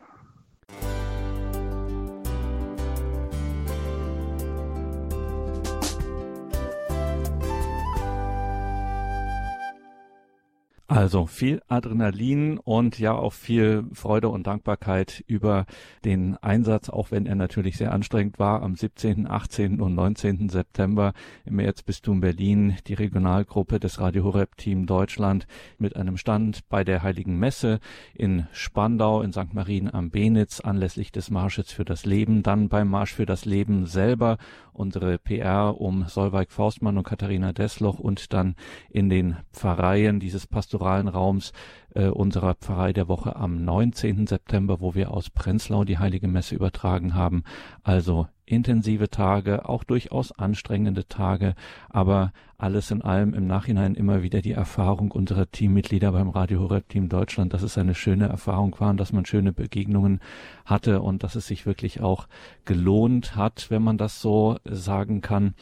Also 10.89 11.27
viel 11.27 11.61
Adrenalin 11.67 12.57
und 12.57 12.97
ja 12.97 13.13
auch 13.13 13.33
viel 13.33 13.85
Freude 13.93 14.29
und 14.29 14.47
Dankbarkeit 14.47 15.23
über 15.27 15.67
den 16.03 16.35
Einsatz, 16.37 16.89
auch 16.89 17.11
wenn 17.11 17.27
er 17.27 17.35
natürlich 17.35 17.77
sehr 17.77 17.93
anstrengend 17.93 18.39
war, 18.39 18.63
am 18.63 18.75
17., 18.75 19.27
18. 19.27 19.81
und 19.81 19.93
19. 19.93 20.49
September 20.49 21.13
im 21.45 21.59
Erzbistum 21.59 22.21
Berlin 22.21 22.75
die 22.87 22.95
Regionalgruppe 22.95 23.79
des 23.79 23.99
Radio 23.99 24.23
Horeb 24.23 24.57
Team 24.57 24.87
Deutschland 24.87 25.45
mit 25.77 25.95
einem 25.95 26.17
Stand 26.17 26.67
bei 26.69 26.83
der 26.83 27.03
Heiligen 27.03 27.37
Messe 27.37 27.81
in 28.15 28.47
Spandau 28.51 29.21
in 29.21 29.31
St. 29.31 29.53
Marien 29.53 29.93
am 29.93 30.09
Benitz 30.09 30.59
anlässlich 30.59 31.11
des 31.11 31.29
Marsches 31.29 31.71
für 31.71 31.85
das 31.85 32.07
Leben, 32.07 32.41
dann 32.41 32.67
beim 32.67 32.89
Marsch 32.89 33.13
für 33.13 33.27
das 33.27 33.45
Leben 33.45 33.85
selber 33.85 34.39
unsere 34.79 35.19
PR 35.19 35.79
um 35.79 36.05
Solveig 36.07 36.51
Faustmann 36.51 36.97
und 36.97 37.03
Katharina 37.03 37.51
Desloch 37.51 37.99
und 37.99 38.33
dann 38.33 38.55
in 38.89 39.09
den 39.09 39.35
Pfarreien 39.51 40.19
dieses 40.19 40.47
pastoralen 40.79 41.09
Raums 41.09 41.51
äh, 41.93 42.05
unserer 42.05 42.55
Pfarrei 42.55 42.93
der 42.93 43.07
Woche 43.09 43.35
am 43.35 43.63
19. 43.65 44.27
September, 44.27 44.79
wo 44.79 44.95
wir 44.95 45.11
aus 45.11 45.29
Prenzlau 45.29 45.83
die 45.83 45.97
Heilige 45.97 46.27
Messe 46.27 46.55
übertragen 46.55 47.15
haben. 47.15 47.43
Also 47.83 48.27
intensive 48.45 49.09
Tage, 49.09 49.67
auch 49.67 49.83
durchaus 49.83 50.31
anstrengende 50.31 51.07
Tage, 51.07 51.55
aber 51.89 52.31
alles 52.59 52.91
in 52.91 53.01
allem 53.01 53.33
im 53.33 53.47
Nachhinein 53.47 53.95
immer 53.95 54.21
wieder 54.21 54.41
die 54.41 54.51
Erfahrung 54.51 55.11
unserer 55.11 55.49
Teammitglieder 55.49 56.11
beim 56.11 56.29
Radio 56.29 56.59
Horeb 56.59 56.89
Team 56.89 57.07
Deutschland, 57.07 57.53
dass 57.53 57.63
es 57.63 57.77
eine 57.77 57.95
schöne 57.95 58.27
Erfahrung 58.27 58.75
war 58.79 58.89
und 58.89 58.99
dass 58.99 59.13
man 59.13 59.25
schöne 59.25 59.53
Begegnungen 59.53 60.19
hatte 60.65 61.01
und 61.01 61.23
dass 61.23 61.35
es 61.35 61.47
sich 61.47 61.65
wirklich 61.65 62.01
auch 62.01 62.27
gelohnt 62.65 63.37
hat, 63.37 63.67
wenn 63.69 63.81
man 63.81 63.97
das 63.97 64.19
so 64.21 64.57
sagen 64.65 65.21
kann. 65.21 65.53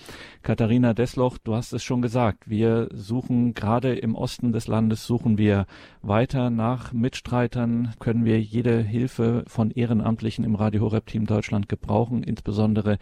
Katharina 0.41 0.95
Desloch, 0.95 1.37
du 1.37 1.53
hast 1.53 1.71
es 1.71 1.83
schon 1.83 2.01
gesagt, 2.01 2.49
wir 2.49 2.89
suchen 2.91 3.53
gerade 3.53 3.93
im 3.93 4.15
Osten 4.15 4.51
des 4.51 4.67
Landes 4.67 5.05
suchen 5.05 5.37
wir 5.37 5.67
weiter 6.01 6.49
nach 6.49 6.93
Mitstreitern, 6.93 7.93
können 7.99 8.25
wir 8.25 8.41
jede 8.41 8.81
Hilfe 8.81 9.43
von 9.45 9.69
Ehrenamtlichen 9.69 10.43
im 10.43 10.55
Radio 10.55 10.81
Horeb 10.81 11.05
Team 11.05 11.27
Deutschland 11.27 11.69
gebrauchen, 11.69 12.23
insbesondere 12.23 12.97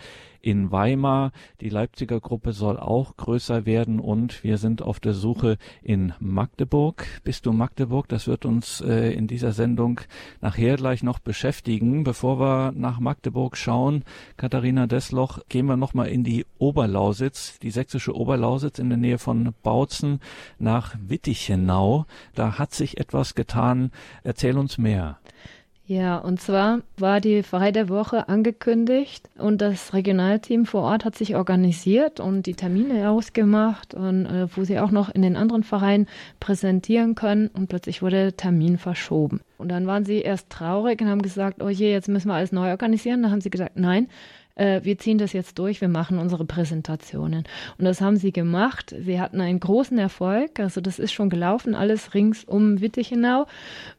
in 0.45 0.71
Weimar. 0.71 1.31
Die 1.59 1.69
Leipziger 1.69 2.19
Gruppe 2.19 2.53
soll 2.53 2.77
auch 2.77 3.17
größer 3.17 3.65
werden 3.65 3.99
und 3.99 4.43
wir 4.43 4.59
sind 4.59 4.83
auf 4.83 4.99
der 4.99 5.13
Suche 5.13 5.57
in 5.81 6.13
Magdeburg. 6.19 7.07
Bist 7.23 7.47
du 7.47 7.51
Magdeburg? 7.51 8.07
Das 8.09 8.27
wird 8.27 8.45
uns 8.45 8.79
äh, 8.81 9.11
in 9.11 9.25
dieser 9.25 9.53
Sendung 9.53 10.01
nachher 10.41 10.75
gleich 10.75 11.01
noch 11.01 11.17
beschäftigen. 11.17 12.03
Bevor 12.03 12.39
wir 12.39 12.71
nach 12.73 12.99
Magdeburg 12.99 13.57
schauen, 13.57 14.03
Katharina 14.37 14.85
Desloch, 14.85 15.39
gehen 15.49 15.65
wir 15.65 15.77
nochmal 15.77 16.09
in 16.09 16.23
die 16.23 16.45
Oberlausitz, 16.59 17.57
die 17.57 17.71
sächsische 17.71 18.15
Oberlausitz 18.15 18.77
in 18.77 18.89
der 18.89 18.99
Nähe 18.99 19.17
von 19.17 19.51
Bautzen 19.63 20.19
nach 20.59 20.95
Wittichenau. 21.01 22.05
Da 22.35 22.59
hat 22.59 22.71
sich 22.71 22.99
etwas 22.99 23.33
getan. 23.33 23.89
Erzähl 24.23 24.59
uns 24.59 24.77
mehr. 24.77 25.17
Ja, 25.87 26.17
und 26.17 26.41
zwar 26.41 26.79
war 26.97 27.21
die 27.21 27.43
Pfarrei 27.43 27.71
der 27.71 27.89
Woche 27.89 28.27
angekündigt 28.27 29.29
und 29.37 29.61
das 29.61 29.93
Regionalteam 29.93 30.65
vor 30.65 30.81
Ort 30.81 31.05
hat 31.05 31.15
sich 31.15 31.35
organisiert 31.35 32.19
und 32.19 32.47
die 32.47 32.55
Termine 32.55 33.11
ausgemacht 33.11 33.93
und 33.93 34.25
äh, 34.25 34.47
wo 34.55 34.63
sie 34.63 34.79
auch 34.79 34.89
noch 34.89 35.13
in 35.13 35.21
den 35.21 35.35
anderen 35.35 35.61
Vereinen 35.63 36.07
präsentieren 36.39 37.13
können 37.13 37.49
und 37.49 37.67
plötzlich 37.67 38.01
wurde 38.01 38.15
der 38.15 38.35
Termin 38.35 38.79
verschoben. 38.79 39.41
Und 39.59 39.69
dann 39.69 39.85
waren 39.85 40.05
sie 40.05 40.21
erst 40.21 40.49
traurig 40.49 41.01
und 41.01 41.07
haben 41.07 41.21
gesagt, 41.21 41.61
oh 41.61 41.69
je, 41.69 41.91
jetzt 41.91 42.09
müssen 42.09 42.29
wir 42.29 42.33
alles 42.33 42.51
neu 42.51 42.71
organisieren. 42.71 43.21
Dann 43.21 43.31
haben 43.31 43.41
sie 43.41 43.51
gesagt, 43.51 43.77
nein, 43.77 44.07
äh, 44.55 44.81
wir 44.83 44.97
ziehen 44.97 45.17
das 45.17 45.33
jetzt 45.33 45.59
durch, 45.59 45.81
wir 45.81 45.89
machen 45.89 46.17
unsere 46.17 46.45
Präsentationen. 46.45 47.43
Und 47.77 47.85
das 47.85 48.01
haben 48.01 48.17
sie 48.17 48.31
gemacht. 48.31 48.95
Sie 48.97 49.19
hatten 49.19 49.41
einen 49.41 49.59
großen 49.59 49.97
Erfolg, 49.97 50.59
also 50.59 50.81
das 50.81 50.99
ist 50.99 51.13
schon 51.13 51.29
gelaufen, 51.29 51.75
alles 51.75 52.13
rings 52.13 52.43
um 52.43 52.81
Wittichenau. 52.81 53.45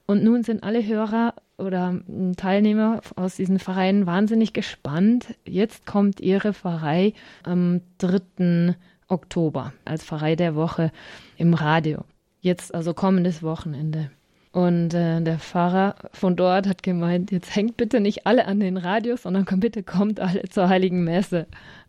Und 0.07 0.25
nun 0.25 0.43
sind 0.43 0.63
alle 0.63 0.85
Hörer 0.85 1.35
oder 1.59 2.01
Teilnehmer 2.37 3.01
aus 3.17 3.37
diesen 3.37 3.59
Vereinen 3.59 4.07
wahnsinnig 4.07 4.53
gespannt. 4.53 5.35
Jetzt 5.47 5.87
kommt 5.87 6.21
ihre 6.21 6.53
Pfarrei 6.53 7.15
am 7.45 7.81
3. 7.99 8.75
Oktober 9.09 9.73
als 9.85 10.05
Pfarrei 10.05 10.37
der 10.37 10.55
Woche 10.55 10.91
im 11.37 11.55
Radio. 11.55 12.05
Jetzt 12.41 12.75
also 12.75 12.93
kommendes 12.93 13.43
Wochenende. 13.43 14.11
Und 14.57 14.95
äh, 14.95 15.21
der 15.21 15.39
Pfarrer 15.39 15.97
von 16.15 16.35
dort 16.35 16.67
hat 16.67 16.83
gemeint, 16.83 17.31
jetzt 17.31 17.55
hängt 17.55 17.77
bitte 17.77 18.01
nicht 18.01 18.27
alle 18.27 18.47
an 18.47 18.59
den 18.59 18.79
Radios, 18.79 19.25
sondern 19.25 19.45
komm, 19.45 19.61
bitte 19.61 19.83
kommt 19.83 20.19
alle 20.19 20.45
zur 20.49 20.71
Heiligen 20.71 21.05
Messe. 21.05 21.47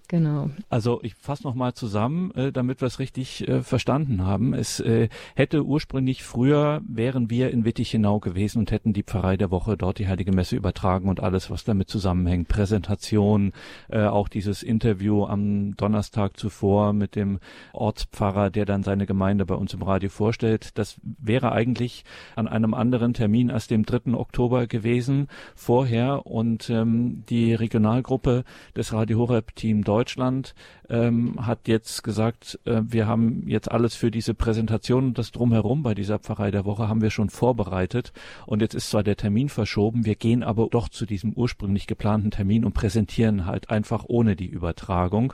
Genau. 0.10 0.52
Also 0.70 1.02
ich 1.04 1.16
fasse 1.16 1.44
nochmal 1.44 1.74
zusammen, 1.74 2.32
äh, 2.32 2.54
damit 2.54 2.80
wir 2.82 2.86
es 2.86 3.00
richtig 3.00 3.46
äh, 3.46 3.62
verstanden 3.62 4.26
haben. 4.26 4.54
Es 4.54 4.80
äh, 4.80 5.10
hätte 5.36 5.66
ursprünglich 5.66 6.24
früher, 6.24 6.82
wären 6.88 7.30
wir 7.30 7.52
in 7.52 7.66
Wittichenau 7.66 8.22
gewesen 8.22 8.60
und 8.60 8.72
hätten 8.72 8.94
die 8.94 9.04
Pfarrei 9.04 9.36
der 9.36 9.52
Woche 9.52 9.76
dort 9.76 10.00
die 10.00 10.08
Heilige 10.08 10.32
Messe 10.32 10.56
übertragen 10.56 11.10
und 11.10 11.20
alles, 11.20 11.52
was 11.52 11.66
damit 11.66 11.90
zusammenhängt. 11.90 12.48
Präsentation, 12.48 13.52
äh, 13.90 14.06
auch 14.06 14.30
dieses 14.30 14.64
Interview 14.64 15.26
am 15.26 15.76
Donnerstag 15.76 16.38
zuvor 16.38 16.94
mit 16.94 17.18
dem 17.18 17.40
Ortspfarrer, 17.74 18.50
der 18.50 18.64
dann 18.66 18.84
seine 18.84 19.08
Gemeinde 19.08 19.46
bei 19.46 19.56
uns 19.56 19.74
im 19.74 19.82
Radio 19.82 20.10
vorstellt. 20.10 20.78
Das 20.78 21.02
wäre 21.04 21.52
eigentlich 21.52 22.06
an 22.38 22.48
einem 22.48 22.74
anderen 22.74 23.14
Termin 23.14 23.52
als 23.52 23.68
dem 23.68 23.86
3. 23.86 24.14
Oktober 24.14 24.68
gewesen 24.68 25.28
vorher 25.54 26.26
und 26.26 26.70
ähm, 26.70 27.26
die 27.28 27.54
Regionalgruppe 27.54 28.46
des 28.74 28.94
Radio 28.94 29.20
Horeb 29.20 29.54
Team 29.56 29.84
Deutschland 29.84 29.97
Deutschland 29.98 30.54
ähm, 30.90 31.44
hat 31.44 31.68
jetzt 31.68 32.04
gesagt, 32.04 32.60
äh, 32.66 32.82
wir 32.88 33.08
haben 33.08 33.48
jetzt 33.48 33.72
alles 33.72 33.96
für 33.96 34.12
diese 34.12 34.36
Präsentation 34.36 35.06
und 35.06 35.18
das 35.18 35.32
drumherum 35.32 35.82
bei 35.82 35.96
dieser 35.96 36.20
Pfarrei 36.20 36.52
der 36.52 36.66
Woche 36.66 36.88
haben 36.88 37.02
wir 37.02 37.10
schon 37.10 37.32
vorbereitet. 37.32 38.14
Und 38.46 38.62
jetzt 38.62 38.76
ist 38.76 38.92
zwar 38.92 39.02
der 39.02 39.16
Termin 39.16 39.50
verschoben, 39.50 40.06
wir 40.06 40.14
gehen 40.14 40.44
aber 40.44 40.68
doch 40.70 40.88
zu 40.90 41.08
diesem 41.08 41.34
ursprünglich 41.34 41.88
geplanten 41.88 42.30
Termin 42.30 42.64
und 42.64 42.74
präsentieren 42.74 43.48
halt 43.48 43.72
einfach 43.72 44.06
ohne 44.08 44.36
die 44.36 44.46
Übertragung. 44.46 45.34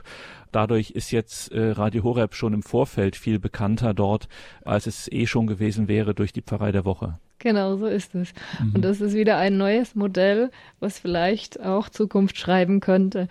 Dadurch 0.50 0.92
ist 0.92 1.10
jetzt 1.10 1.52
äh, 1.52 1.72
Radio 1.72 2.02
Horeb 2.02 2.34
schon 2.34 2.54
im 2.54 2.62
Vorfeld 2.62 3.16
viel 3.16 3.38
bekannter 3.38 3.92
dort, 3.92 4.28
als 4.64 4.86
es 4.86 5.12
eh 5.12 5.26
schon 5.26 5.46
gewesen 5.46 5.88
wäre 5.88 6.14
durch 6.14 6.32
die 6.32 6.42
Pfarrei 6.42 6.72
der 6.72 6.86
Woche. 6.86 7.18
Genau, 7.38 7.76
so 7.76 7.86
ist 7.86 8.14
es. 8.14 8.32
Mhm. 8.58 8.76
Und 8.76 8.82
das 8.82 9.02
ist 9.02 9.12
wieder 9.12 9.36
ein 9.36 9.58
neues 9.58 9.94
Modell, 9.94 10.50
was 10.80 10.98
vielleicht 10.98 11.60
auch 11.60 11.90
Zukunft 11.90 12.38
schreiben 12.38 12.80
könnte. 12.80 13.28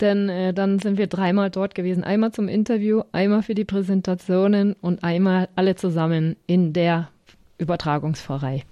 Denn 0.00 0.28
äh, 0.28 0.52
dann 0.52 0.78
sind 0.78 0.98
wir 0.98 1.06
dreimal 1.06 1.50
dort 1.50 1.74
gewesen. 1.74 2.04
Einmal 2.04 2.32
zum 2.32 2.48
Interview, 2.48 3.02
einmal 3.12 3.42
für 3.42 3.54
die 3.54 3.64
Präsentationen 3.64 4.74
und 4.80 5.04
einmal 5.04 5.48
alle 5.54 5.76
zusammen 5.76 6.36
in 6.46 6.72
der 6.72 7.08
Übertragungspfarrei. 7.58 8.64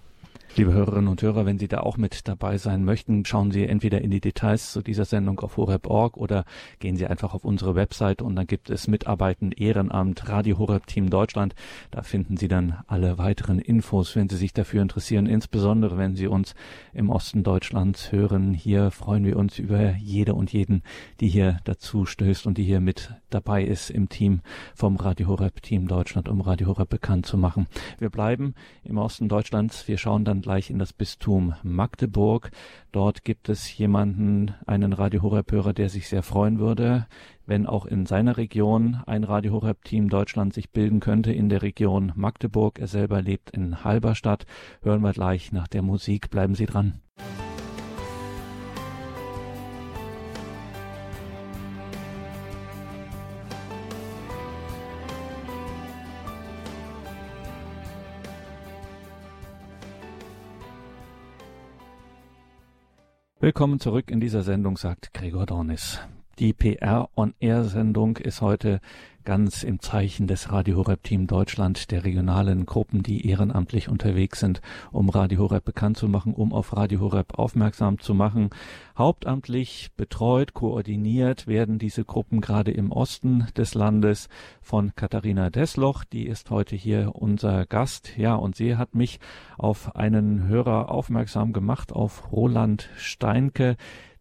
Liebe 0.55 0.75
Hörerinnen 0.75 1.09
und 1.09 1.23
Hörer, 1.23 1.47
wenn 1.47 1.59
Sie 1.59 1.67
da 1.67 1.81
auch 1.81 1.97
mit 1.97 2.29
dabei 2.29 2.59
sein 2.59 2.85
möchten, 2.85 3.25
schauen 3.25 3.53
Sie 3.53 3.65
entweder 3.65 4.03
in 4.03 4.11
die 4.11 4.21
Details 4.21 4.71
zu 4.71 4.83
dieser 4.83 5.07
Sendung 5.07 5.41
auf 5.41 5.57
horeb.org 5.57 6.19
oder 6.19 6.45
gehen 6.79 6.95
Sie 6.95 7.07
einfach 7.07 7.33
auf 7.33 7.47
unsere 7.47 7.75
Website 7.75 8.21
und 8.21 8.37
dann 8.37 8.47
gibt 8.47 8.69
es 8.69 8.87
Mitarbeiten 8.87 9.53
Ehrenamt 9.53 10.29
Radio 10.29 10.59
Horeb 10.59 10.87
Team 10.87 11.09
Deutschland. 11.09 11.55
Da 11.91 12.03
finden 12.03 12.37
Sie 12.37 12.49
dann 12.49 12.77
alle 12.87 13.17
weiteren 13.17 13.61
Infos, 13.61 14.15
wenn 14.15 14.29
Sie 14.29 14.37
sich 14.37 14.53
dafür 14.53 14.83
interessieren, 14.83 15.25
insbesondere 15.25 15.97
wenn 15.97 16.17
Sie 16.17 16.27
uns 16.27 16.55
im 16.93 17.09
Osten 17.09 17.45
Deutschlands 17.45 18.13
hören. 18.13 18.53
Hier 18.53 18.91
freuen 18.91 19.25
wir 19.25 19.39
uns 19.39 19.59
über 19.59 19.95
jede 19.95 20.35
und 20.35 20.53
jeden, 20.53 20.83
die 21.21 21.29
hier 21.29 21.61
dazu 21.65 22.05
stößt 22.05 22.47
und 22.47 22.59
die 22.59 22.65
hier 22.65 22.81
mit 22.81 23.15
dabei 23.31 23.65
ist 23.65 23.89
im 23.89 24.11
Team 24.11 24.43
vom 24.75 24.97
Radio 24.97 25.29
Horeb 25.29 25.63
Team 25.63 25.89
Deutschland, 25.89 26.29
um 26.29 26.43
Radio 26.43 26.67
Horeb 26.67 26.91
bekannt 26.91 27.25
zu 27.25 27.39
machen. 27.39 27.69
Wir 27.99 28.11
bleiben 28.11 28.55
im 28.85 28.99
Osten 28.99 29.31
Deutschlands. 29.31 29.89
Wir 29.89 29.97
schauen 29.97 30.27
dann 30.27 30.42
gleich 30.43 30.69
in 30.69 30.79
das 30.79 30.93
Bistum 30.93 31.55
Magdeburg. 31.63 32.51
Dort 32.91 33.25
gibt 33.25 33.49
es 33.49 33.79
jemanden, 33.79 34.55
einen 34.67 34.93
Radio 34.93 35.23
Horeb-Hörer, 35.23 35.73
der 35.73 35.89
sich 35.89 36.09
sehr 36.09 36.23
freuen 36.23 36.59
würde, 36.59 37.07
wenn 37.47 37.67
auch 37.67 37.87
in 37.87 38.05
seiner 38.05 38.37
Region 38.37 39.03
ein 39.07 39.25
Radio 39.25 39.53
Horeb-Team 39.53 40.11
Deutschland 40.11 40.53
sich 40.53 40.71
bilden 40.71 41.01
könnte 41.01 41.33
in 41.33 41.49
der 41.49 41.63
Region 41.63 42.13
Magdeburg. 42.15 42.79
Er 42.79 42.89
selber 42.89 43.23
lebt 43.23 43.51
in 43.51 43.85
Halberstadt. 43.85 44.45
Hören 44.83 45.01
wir 45.01 45.13
gleich 45.13 45.53
nach 45.53 45.69
der 45.69 45.83
Musik. 45.83 46.31
Bleiben 46.31 46.55
Sie 46.55 46.67
dran. 46.67 47.01
Willkommen 63.43 63.81
zurück 63.81 64.13
in 64.13 64.21
dieser 64.21 64.45
Sendung, 64.45 64.77
sagt 64.77 65.13
Gregor 65.15 65.47
Dornis. 65.47 65.99
Die 66.39 66.53
PR-on-Air-Sendung 66.53 68.19
ist 68.19 68.41
heute 68.41 68.81
ganz 69.25 69.63
im 69.63 69.81
Zeichen 69.81 70.27
des 70.27 70.51
Radio 70.51 70.77
Horeb 70.77 71.03
Team 71.03 71.27
Deutschland, 71.27 71.91
der 71.91 72.05
regionalen 72.05 72.67
Gruppen, 72.67 73.03
die 73.03 73.27
ehrenamtlich 73.29 73.89
unterwegs 73.89 74.41
sind, 74.41 74.61
um 74.91 75.09
Radio 75.09 75.41
Horeb 75.41 75.65
bekannt 75.65 75.97
zu 75.97 76.09
machen, 76.09 76.35
um 76.35 76.53
auf 76.53 76.77
Radio 76.77 77.01
Horeb 77.01 77.39
aufmerksam 77.39 77.99
zu 77.99 78.15
machen. 78.15 78.51
Hauptamtlich 78.97 79.91
betreut, 79.97 80.55
koordiniert 80.55 81.47
werden 81.47 81.79
diese 81.79 82.05
Gruppen 82.05 82.41
gerade 82.41 82.73
im 82.73 82.93
Osten 82.93 83.47
des 83.57 83.75
Landes 83.75 84.29
von 84.61 84.95
Katharina 84.97 85.51
Desloch. 85.51 86.05
Die 86.05 86.27
ist 86.27 86.51
heute 86.51 86.77
hier 86.77 87.13
unser 87.15 87.67
Gast. 87.67 88.17
Ja, 88.17 88.35
und 88.35 88.57
sie 88.57 88.77
hat 88.77 88.95
mich 88.95 89.21
auf 89.57 89.97
einen 89.97 90.47
Hörer 90.49 90.91
aufmerksam 90.91 91.53
gemacht, 91.53 91.93
auf 91.93 92.33
Roland 92.33 92.91
Steinke 92.97 93.77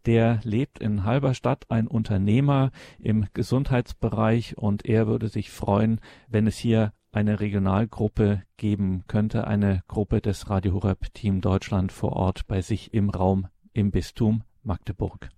der 0.05 0.39
lebt 0.43 0.79
in 0.79 1.03
Halberstadt, 1.03 1.65
ein 1.69 1.87
Unternehmer 1.87 2.71
im 2.99 3.27
Gesundheitsbereich 3.33 4.57
und 4.57 4.85
er 4.85 5.07
würde 5.07 5.27
sich 5.27 5.51
freuen, 5.51 5.99
wenn 6.27 6.47
es 6.47 6.57
hier 6.57 6.93
eine 7.11 7.39
Regionalgruppe 7.39 8.43
geben 8.57 9.03
könnte, 9.07 9.45
eine 9.47 9.83
Gruppe 9.87 10.21
des 10.21 10.49
Radio 10.49 10.73
Horeb 10.73 11.13
Team 11.13 11.41
Deutschland 11.41 11.91
vor 11.91 12.13
Ort 12.13 12.47
bei 12.47 12.61
sich 12.61 12.93
im 12.93 13.09
Raum 13.09 13.47
im 13.73 13.91
Bistum 13.91 14.43
Magdeburg. 14.63 15.29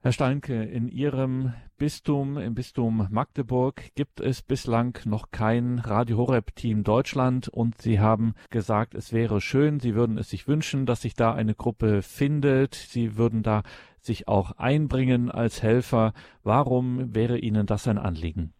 Herr 0.00 0.12
Steinke, 0.12 0.62
in 0.62 0.88
Ihrem 0.88 1.52
Bistum, 1.78 2.38
im 2.38 2.56
Bistum 2.56 3.06
Magdeburg, 3.08 3.94
gibt 3.94 4.18
es 4.18 4.42
bislang 4.42 4.98
noch 5.04 5.30
kein 5.30 5.78
Radio 5.78 6.16
Horeb 6.16 6.56
Team 6.56 6.82
Deutschland 6.82 7.46
und 7.46 7.80
Sie 7.80 8.00
haben 8.00 8.34
gesagt, 8.50 8.96
es 8.96 9.12
wäre 9.12 9.40
schön, 9.40 9.78
Sie 9.78 9.94
würden 9.94 10.18
es 10.18 10.28
sich 10.28 10.48
wünschen, 10.48 10.86
dass 10.86 11.02
sich 11.02 11.14
da 11.14 11.34
eine 11.34 11.54
Gruppe 11.54 12.02
findet. 12.02 12.74
Sie 12.74 13.16
würden 13.16 13.44
da 13.44 13.62
sich 14.00 14.26
auch 14.26 14.58
einbringen 14.58 15.30
als 15.30 15.62
Helfer. 15.62 16.14
Warum 16.42 17.14
wäre 17.14 17.38
Ihnen 17.38 17.66
das 17.66 17.86
ein 17.86 17.98
Anliegen? 17.98 18.52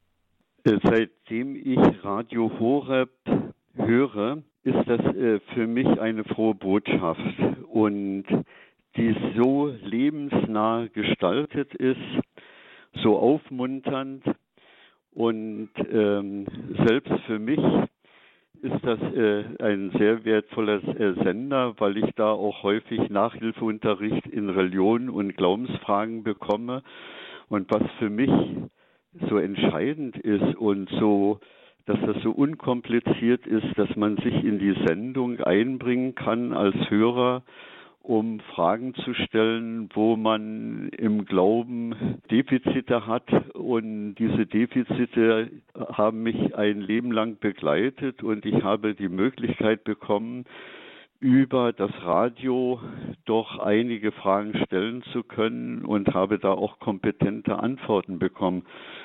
Seitdem 0.64 1.56
ich 1.56 2.04
Radio 2.04 2.52
Horeb 2.60 3.10
höre, 3.74 4.44
ist 4.62 4.86
das 4.86 5.00
äh, 5.16 5.40
für 5.54 5.66
mich 5.66 5.88
eine 6.00 6.22
frohe 6.22 6.54
Botschaft 6.54 7.34
und 7.68 8.26
die 8.96 9.16
so 9.36 9.72
lebensnah 9.82 10.86
gestaltet 10.92 11.74
ist, 11.74 11.98
so 12.94 13.18
aufmunternd 13.18 14.24
und 15.12 15.70
ähm, 15.90 16.46
selbst 16.86 17.12
für 17.26 17.38
mich 17.38 17.60
ist 18.62 18.84
das 18.84 19.00
äh, 19.14 19.44
ein 19.60 19.90
sehr 19.98 20.24
wertvoller 20.24 20.82
äh, 20.82 21.14
Sender, 21.22 21.74
weil 21.78 21.96
ich 21.96 22.10
da 22.16 22.32
auch 22.32 22.62
häufig 22.62 23.08
Nachhilfeunterricht 23.08 24.26
in 24.26 24.50
Religion 24.50 25.08
und 25.08 25.36
Glaubensfragen 25.36 26.24
bekomme. 26.24 26.82
Und 27.48 27.72
was 27.72 27.82
für 27.98 28.10
mich 28.10 28.30
so 29.28 29.38
entscheidend 29.38 30.16
ist 30.18 30.56
und 30.56 30.90
so, 30.90 31.40
dass 31.86 31.98
das 32.04 32.22
so 32.22 32.30
unkompliziert 32.30 33.46
ist, 33.46 33.66
dass 33.76 33.94
man 33.96 34.16
sich 34.18 34.44
in 34.44 34.58
die 34.58 34.74
Sendung 34.86 35.40
einbringen 35.40 36.14
kann 36.14 36.52
als 36.52 36.76
Hörer 36.90 37.42
um 38.08 38.40
Fragen 38.54 38.94
zu 38.94 39.12
stellen, 39.12 39.90
wo 39.92 40.16
man 40.16 40.88
im 40.96 41.26
Glauben 41.26 41.94
Defizite 42.30 43.06
hat. 43.06 43.30
Und 43.54 44.14
diese 44.14 44.46
Defizite 44.46 45.50
haben 45.74 46.22
mich 46.22 46.56
ein 46.56 46.80
Leben 46.80 47.12
lang 47.12 47.36
begleitet 47.38 48.22
und 48.22 48.46
ich 48.46 48.64
habe 48.64 48.94
die 48.94 49.10
Möglichkeit 49.10 49.84
bekommen, 49.84 50.46
über 51.20 51.74
das 51.74 51.90
Radio 52.02 52.80
doch 53.26 53.58
einige 53.58 54.10
Fragen 54.12 54.54
stellen 54.64 55.02
zu 55.12 55.22
können 55.22 55.84
und 55.84 56.14
habe 56.14 56.38
da 56.38 56.52
auch 56.52 56.78
kompetente 56.78 57.58
Antworten 57.58 58.18
bekommen. 58.18 58.62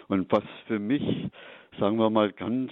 Und 0.07 0.31
was 0.31 0.43
für 0.67 0.79
mich, 0.79 1.03
sagen 1.77 1.97
wir 1.97 2.09
mal, 2.09 2.31
ganz 2.31 2.71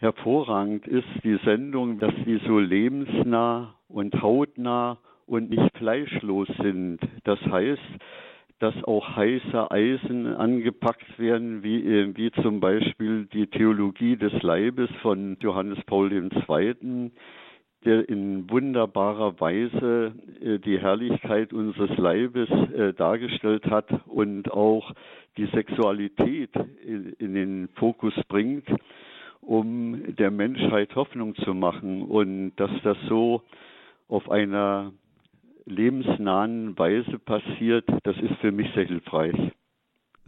hervorragend 0.00 0.86
ist, 0.86 1.08
die 1.24 1.38
Sendung, 1.46 1.98
dass 1.98 2.12
die 2.26 2.42
so 2.46 2.58
lebensnah 2.58 3.74
und 3.88 4.20
hautnah 4.20 4.98
und 5.26 5.50
nicht 5.50 5.76
fleischlos 5.76 6.48
sind. 6.58 6.98
Das 7.24 7.40
heißt, 7.40 7.82
dass 8.58 8.74
auch 8.84 9.16
heiße 9.16 9.70
Eisen 9.70 10.26
angepackt 10.26 11.18
werden, 11.18 11.62
wie, 11.62 11.80
äh, 11.80 12.16
wie 12.16 12.30
zum 12.42 12.60
Beispiel 12.60 13.26
die 13.26 13.48
Theologie 13.48 14.16
des 14.16 14.32
Leibes 14.42 14.88
von 15.02 15.36
Johannes 15.40 15.78
Paul 15.84 16.10
II., 16.12 17.10
der 17.84 18.08
in 18.08 18.50
wunderbarer 18.50 19.38
Weise 19.40 20.14
äh, 20.40 20.58
die 20.58 20.78
Herrlichkeit 20.78 21.52
unseres 21.52 21.96
Leibes 21.98 22.48
äh, 22.74 22.94
dargestellt 22.94 23.66
hat 23.66 23.88
und 24.06 24.50
auch 24.50 24.92
die 25.36 25.46
Sexualität 25.46 26.50
in, 26.82 27.12
in 27.18 27.34
den 27.34 27.68
Fokus 27.74 28.14
bringt, 28.28 28.68
um 29.42 30.16
der 30.16 30.30
Menschheit 30.30 30.94
Hoffnung 30.96 31.34
zu 31.36 31.52
machen 31.52 32.02
und 32.02 32.56
dass 32.56 32.70
das 32.82 32.96
so 33.08 33.42
auf 34.08 34.30
einer 34.30 34.92
lebensnahen 35.66 36.78
Weise 36.78 37.18
passiert, 37.18 37.88
das 38.04 38.16
ist 38.18 38.34
für 38.40 38.52
mich 38.52 38.72
sehr 38.74 38.86
hilfreich. 38.86 39.36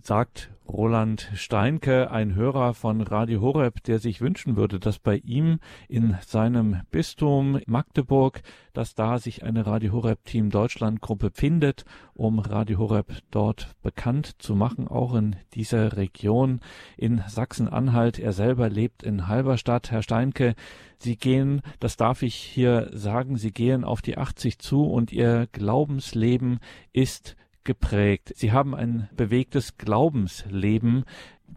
Sagt 0.01 0.51
Roland 0.69 1.31
Steinke, 1.35 2.11
ein 2.11 2.35
Hörer 2.35 2.75
von 2.75 3.01
Radio 3.01 3.41
Horeb, 3.41 3.83
der 3.85 3.99
sich 3.99 4.21
wünschen 4.21 4.55
würde, 4.57 4.79
dass 4.79 4.99
bei 4.99 5.17
ihm 5.17 5.61
in 5.89 6.17
seinem 6.27 6.83
Bistum 6.91 7.61
Magdeburg, 7.67 8.43
dass 8.75 8.95
da 8.95 9.19
sich 9.19 9.43
eine 9.43 9.67
Radio 9.67 9.93
Horeb 9.93 10.25
Team 10.25 10.51
Deutschland 10.51 11.01
Gruppe 11.01 11.31
findet, 11.33 11.85
um 12.15 12.39
Radio 12.39 12.79
Horeb 12.79 13.13
dort 13.31 13.73
bekannt 13.83 14.41
zu 14.43 14.55
machen, 14.55 14.87
auch 14.89 15.15
in 15.15 15.37
dieser 15.55 15.97
Region 15.97 16.61
in 16.97 17.23
Sachsen-Anhalt. 17.27 18.19
Er 18.19 18.33
selber 18.33 18.69
lebt 18.69 19.03
in 19.03 19.27
Halberstadt. 19.27 19.91
Herr 19.91 20.03
Steinke, 20.03 20.55
Sie 20.99 21.17
gehen, 21.17 21.63
das 21.81 21.97
darf 21.97 22.23
ich 22.23 22.35
hier 22.35 22.91
sagen, 22.93 23.37
Sie 23.37 23.53
gehen 23.53 23.85
auf 23.85 24.03
die 24.03 24.19
80 24.19 24.59
zu 24.59 24.85
und 24.85 25.13
Ihr 25.13 25.49
Glaubensleben 25.51 26.61
ist 26.93 27.37
geprägt. 27.69 28.33
Sie 28.35 28.51
haben 28.51 28.75
ein 28.75 29.11
bewegtes 29.15 29.77
Glaubensleben. 29.77 31.05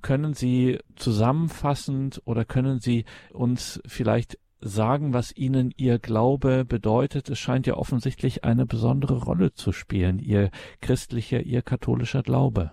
Können 0.01 0.33
Sie 0.33 0.77
zusammenfassend 0.97 2.21
oder 2.25 2.43
können 2.43 2.79
Sie 2.79 3.05
uns 3.31 3.81
vielleicht 3.87 4.37
sagen, 4.59 5.13
was 5.13 5.35
Ihnen 5.35 5.73
Ihr 5.77 5.99
Glaube 5.99 6.65
bedeutet? 6.65 7.29
Es 7.29 7.39
scheint 7.39 7.65
ja 7.65 7.75
offensichtlich 7.75 8.43
eine 8.43 8.65
besondere 8.65 9.23
Rolle 9.23 9.53
zu 9.53 9.71
spielen, 9.71 10.19
Ihr 10.19 10.51
christlicher, 10.81 11.41
Ihr 11.41 11.61
katholischer 11.61 12.23
Glaube. 12.23 12.71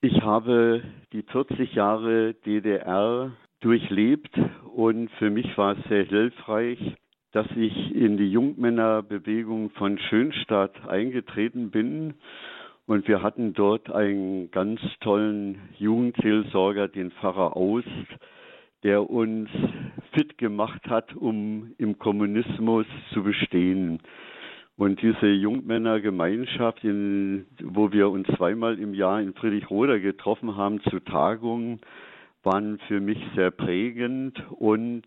Ich 0.00 0.22
habe 0.22 0.82
die 1.12 1.22
40 1.22 1.74
Jahre 1.74 2.32
DDR 2.46 3.32
durchlebt 3.60 4.38
und 4.74 5.10
für 5.18 5.28
mich 5.28 5.56
war 5.58 5.76
es 5.76 5.84
sehr 5.88 6.04
hilfreich, 6.04 6.78
dass 7.32 7.46
ich 7.56 7.94
in 7.94 8.16
die 8.16 8.30
Jungmännerbewegung 8.30 9.70
von 9.70 9.98
Schönstadt 9.98 10.88
eingetreten 10.88 11.70
bin 11.70 12.14
und 12.86 13.08
wir 13.08 13.22
hatten 13.22 13.54
dort 13.54 13.90
einen 13.90 14.50
ganz 14.50 14.80
tollen 15.00 15.58
Jugendseelsorger, 15.78 16.88
den 16.88 17.10
Pfarrer 17.12 17.56
Aust, 17.56 17.88
der 18.82 19.08
uns 19.08 19.48
fit 20.12 20.36
gemacht 20.38 20.82
hat, 20.88 21.14
um 21.16 21.74
im 21.78 21.98
Kommunismus 21.98 22.86
zu 23.12 23.22
bestehen. 23.22 24.00
Und 24.76 25.00
diese 25.00 25.28
Jungmännergemeinschaft, 25.28 26.82
in, 26.84 27.46
wo 27.62 27.92
wir 27.92 28.10
uns 28.10 28.26
zweimal 28.36 28.78
im 28.78 28.92
Jahr 28.92 29.20
in 29.20 29.32
Friedrichroda 29.32 29.98
getroffen 29.98 30.56
haben 30.56 30.80
zu 30.82 31.00
Tagungen, 31.00 31.80
waren 32.42 32.78
für 32.88 33.00
mich 33.00 33.18
sehr 33.34 33.50
prägend 33.50 34.42
und 34.50 35.04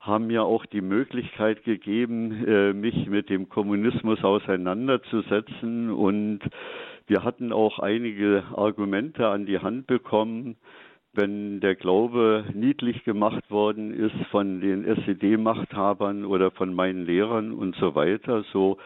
haben 0.00 0.28
mir 0.28 0.44
auch 0.44 0.64
die 0.66 0.80
Möglichkeit 0.80 1.64
gegeben, 1.64 2.46
äh, 2.46 2.72
mich 2.72 3.06
mit 3.06 3.28
dem 3.28 3.48
Kommunismus 3.48 4.22
auseinanderzusetzen 4.22 5.90
und 5.90 6.40
wir 7.10 7.24
hatten 7.24 7.52
auch 7.52 7.80
einige 7.80 8.44
Argumente 8.54 9.26
an 9.26 9.44
die 9.44 9.58
Hand 9.58 9.88
bekommen, 9.88 10.56
wenn 11.12 11.58
der 11.58 11.74
Glaube 11.74 12.44
niedlich 12.54 13.02
gemacht 13.02 13.50
worden 13.50 13.92
ist 13.92 14.14
von 14.30 14.60
den 14.60 14.84
SED-Machthabern 14.84 16.24
oder 16.24 16.52
von 16.52 16.72
meinen 16.72 17.04
Lehrern 17.04 17.50
und 17.52 17.74
so 17.74 17.96
weiter, 17.96 18.44
so 18.52 18.78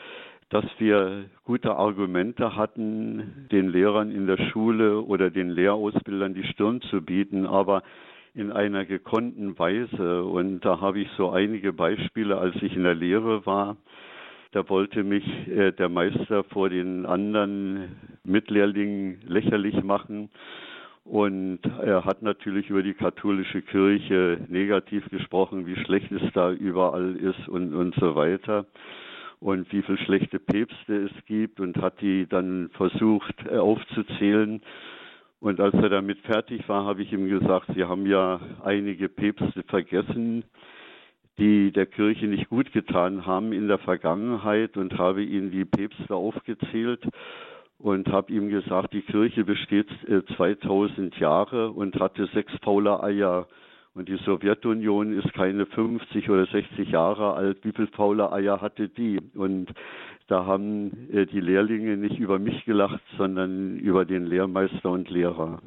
dass 0.48 0.64
wir 0.78 1.26
gute 1.44 1.76
Argumente 1.76 2.56
hatten, 2.56 3.46
den 3.52 3.68
Lehrern 3.68 4.10
in 4.10 4.26
der 4.26 4.38
Schule 4.50 5.02
oder 5.02 5.28
den 5.28 5.50
Lehrausbildern 5.50 6.32
die 6.32 6.44
Stirn 6.44 6.80
zu 6.80 7.02
bieten, 7.02 7.44
aber 7.44 7.82
in 8.34 8.50
einer 8.50 8.86
gekonnten 8.86 9.58
Weise. 9.58 10.24
Und 10.24 10.60
da 10.64 10.80
habe 10.80 11.00
ich 11.00 11.08
so 11.18 11.28
einige 11.28 11.74
Beispiele, 11.74 12.38
als 12.38 12.54
ich 12.62 12.74
in 12.74 12.84
der 12.84 12.94
Lehre 12.94 13.44
war. 13.44 13.76
Da 14.54 14.68
wollte 14.68 15.02
mich 15.02 15.26
äh, 15.48 15.72
der 15.72 15.88
Meister 15.88 16.44
vor 16.44 16.68
den 16.68 17.06
anderen 17.06 17.96
Mitlehrlingen 18.22 19.20
lächerlich 19.26 19.82
machen. 19.82 20.30
Und 21.02 21.58
er 21.82 22.04
hat 22.04 22.22
natürlich 22.22 22.70
über 22.70 22.84
die 22.84 22.94
katholische 22.94 23.62
Kirche 23.62 24.38
negativ 24.48 25.10
gesprochen, 25.10 25.66
wie 25.66 25.74
schlecht 25.84 26.12
es 26.12 26.22
da 26.34 26.52
überall 26.52 27.16
ist 27.16 27.48
und, 27.48 27.74
und 27.74 27.96
so 27.96 28.14
weiter. 28.14 28.64
Und 29.40 29.72
wie 29.72 29.82
viele 29.82 29.98
schlechte 29.98 30.38
Päpste 30.38 31.10
es 31.10 31.26
gibt 31.26 31.58
und 31.58 31.76
hat 31.78 32.00
die 32.00 32.28
dann 32.28 32.70
versucht 32.74 33.34
äh, 33.50 33.56
aufzuzählen. 33.56 34.62
Und 35.40 35.58
als 35.58 35.74
er 35.74 35.88
damit 35.88 36.20
fertig 36.20 36.68
war, 36.68 36.84
habe 36.84 37.02
ich 37.02 37.12
ihm 37.12 37.28
gesagt, 37.28 37.66
Sie 37.74 37.82
haben 37.82 38.06
ja 38.06 38.38
einige 38.62 39.08
Päpste 39.08 39.64
vergessen, 39.64 40.44
die 41.38 41.72
der 41.72 41.86
Kirche 41.86 42.26
nicht 42.26 42.48
gut 42.48 42.72
getan 42.72 43.26
haben 43.26 43.52
in 43.52 43.68
der 43.68 43.78
Vergangenheit 43.78 44.76
und 44.76 44.98
habe 44.98 45.22
ihnen 45.22 45.50
die 45.50 45.64
Päpste 45.64 46.14
aufgezählt 46.14 47.06
und 47.78 48.08
habe 48.08 48.32
ihm 48.32 48.48
gesagt, 48.48 48.92
die 48.92 49.02
Kirche 49.02 49.44
besteht 49.44 49.88
2000 50.36 51.14
äh, 51.14 51.20
Jahre 51.20 51.70
und 51.70 51.98
hatte 51.98 52.26
sechs 52.32 52.52
faule 52.62 53.02
Eier. 53.02 53.48
Und 53.94 54.08
die 54.08 54.16
Sowjetunion 54.16 55.16
ist 55.16 55.32
keine 55.34 55.66
50 55.66 56.28
oder 56.28 56.46
60 56.46 56.88
Jahre 56.88 57.34
alt. 57.34 57.58
Wie 57.62 57.72
viele 57.72 57.88
faule 57.88 58.32
Eier 58.32 58.60
hatte 58.60 58.88
die? 58.88 59.20
Und 59.34 59.72
da 60.26 60.46
haben 60.46 61.10
äh, 61.12 61.26
die 61.26 61.40
Lehrlinge 61.40 61.96
nicht 61.96 62.18
über 62.18 62.38
mich 62.38 62.64
gelacht, 62.64 63.02
sondern 63.18 63.78
über 63.78 64.04
den 64.04 64.26
Lehrmeister 64.26 64.90
und 64.90 65.10
Lehrer. 65.10 65.60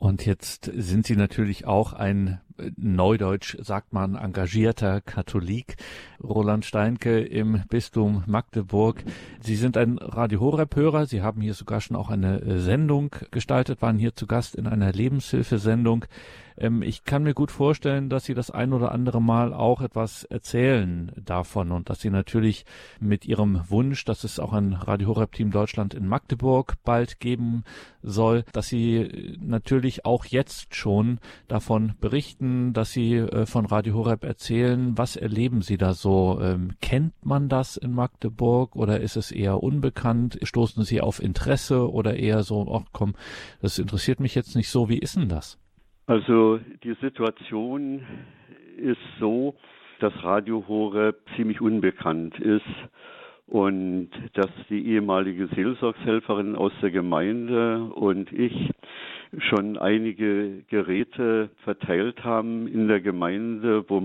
Und 0.00 0.24
jetzt 0.24 0.70
sind 0.74 1.06
Sie 1.06 1.14
natürlich 1.14 1.66
auch 1.66 1.92
ein 1.92 2.40
Neudeutsch 2.76 3.56
sagt 3.60 3.92
man 3.92 4.16
engagierter 4.16 5.00
Katholik, 5.00 5.76
Roland 6.22 6.64
Steinke 6.64 7.20
im 7.20 7.62
Bistum 7.68 8.24
Magdeburg. 8.26 9.02
Sie 9.40 9.56
sind 9.56 9.76
ein 9.76 9.98
Radio 9.98 10.40
Horeb-Hörer. 10.40 11.06
Sie 11.06 11.22
haben 11.22 11.40
hier 11.40 11.54
sogar 11.54 11.80
schon 11.80 11.96
auch 11.96 12.10
eine 12.10 12.40
äh, 12.40 12.58
Sendung 12.58 13.14
gestaltet, 13.30 13.82
waren 13.82 13.98
hier 13.98 14.14
zu 14.14 14.26
Gast 14.26 14.54
in 14.54 14.66
einer 14.66 14.92
Lebenshilfesendung. 14.92 16.06
Ähm, 16.60 16.82
ich 16.82 17.04
kann 17.04 17.24
mir 17.24 17.34
gut 17.34 17.50
vorstellen, 17.50 18.08
dass 18.08 18.24
Sie 18.24 18.34
das 18.34 18.50
ein 18.50 18.72
oder 18.72 18.92
andere 18.92 19.20
Mal 19.20 19.52
auch 19.52 19.80
etwas 19.80 20.24
erzählen 20.24 21.12
davon 21.16 21.72
und 21.72 21.90
dass 21.90 22.00
Sie 22.00 22.10
natürlich 22.10 22.64
mit 23.00 23.24
Ihrem 23.24 23.62
Wunsch, 23.68 24.04
dass 24.04 24.24
es 24.24 24.38
auch 24.38 24.52
ein 24.52 24.74
Radio 24.74 25.08
Horeb 25.08 25.32
Team 25.32 25.50
Deutschland 25.50 25.94
in 25.94 26.06
Magdeburg 26.06 26.74
bald 26.84 27.20
geben 27.20 27.64
soll, 28.02 28.44
dass 28.52 28.68
Sie 28.68 28.96
äh, 28.96 29.36
natürlich 29.40 30.04
auch 30.04 30.24
jetzt 30.24 30.74
schon 30.74 31.18
davon 31.48 31.94
berichten 32.00 32.60
dass 32.72 32.92
Sie 32.92 33.16
äh, 33.16 33.46
von 33.46 33.66
Radio 33.66 33.94
Horeb 33.94 34.24
erzählen. 34.24 34.96
Was 34.96 35.16
erleben 35.16 35.62
Sie 35.62 35.78
da 35.78 35.94
so? 35.94 36.38
Ähm, 36.40 36.72
kennt 36.80 37.14
man 37.24 37.48
das 37.48 37.76
in 37.76 37.92
Magdeburg 37.92 38.76
oder 38.76 39.00
ist 39.00 39.16
es 39.16 39.30
eher 39.30 39.62
unbekannt? 39.62 40.38
Stoßen 40.42 40.84
Sie 40.84 41.00
auf 41.00 41.22
Interesse 41.22 41.90
oder 41.90 42.16
eher 42.16 42.42
so, 42.42 42.66
ach 42.72 42.88
komm, 42.92 43.14
das 43.60 43.78
interessiert 43.78 44.20
mich 44.20 44.34
jetzt 44.34 44.56
nicht 44.56 44.68
so. 44.68 44.88
Wie 44.88 44.98
ist 44.98 45.16
denn 45.16 45.28
das? 45.28 45.58
Also 46.06 46.58
die 46.82 46.94
Situation 47.00 48.02
ist 48.76 48.98
so, 49.18 49.54
dass 50.00 50.12
Radio 50.24 50.64
Horeb 50.66 51.16
ziemlich 51.36 51.60
unbekannt 51.60 52.38
ist 52.38 52.64
und 53.46 54.10
dass 54.34 54.50
die 54.68 54.86
ehemalige 54.86 55.48
Seelsorgshelferin 55.48 56.56
aus 56.56 56.72
der 56.80 56.90
Gemeinde 56.90 57.84
und 57.94 58.32
ich 58.32 58.70
schon 59.38 59.76
einige 59.76 60.62
Geräte 60.68 61.50
verteilt 61.64 62.24
haben 62.24 62.66
in 62.66 62.88
der 62.88 63.00
Gemeinde, 63.00 63.84
wo 63.88 64.00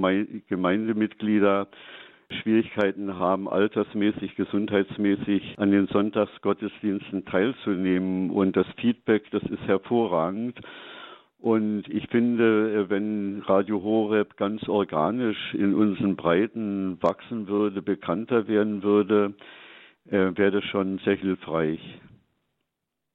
Gemeindemitglieder 0.48 1.68
Schwierigkeiten 2.42 3.18
haben, 3.18 3.48
altersmäßig, 3.48 4.36
gesundheitsmäßig 4.36 5.56
an 5.58 5.72
den 5.72 5.88
Sonntagsgottesdiensten 5.88 7.26
teilzunehmen. 7.26 8.32
Und 8.32 8.56
das 8.56 8.68
Feedback, 8.78 9.30
das 9.32 9.44
ist 9.44 9.62
hervorragend. 9.68 10.60
Und 11.46 11.84
ich 11.90 12.08
finde, 12.08 12.90
wenn 12.90 13.44
Radio 13.46 13.84
Horeb 13.84 14.36
ganz 14.36 14.68
organisch 14.68 15.54
in 15.54 15.76
unseren 15.76 16.16
Breiten 16.16 16.98
wachsen 17.04 17.48
würde, 17.48 17.84
bekannter 17.84 18.48
werden 18.48 18.82
würde, 18.82 19.36
äh, 20.10 20.32
wäre 20.36 20.50
das 20.50 20.64
schon 20.64 20.98
sehr 21.06 21.16
hilfreich. 21.16 21.80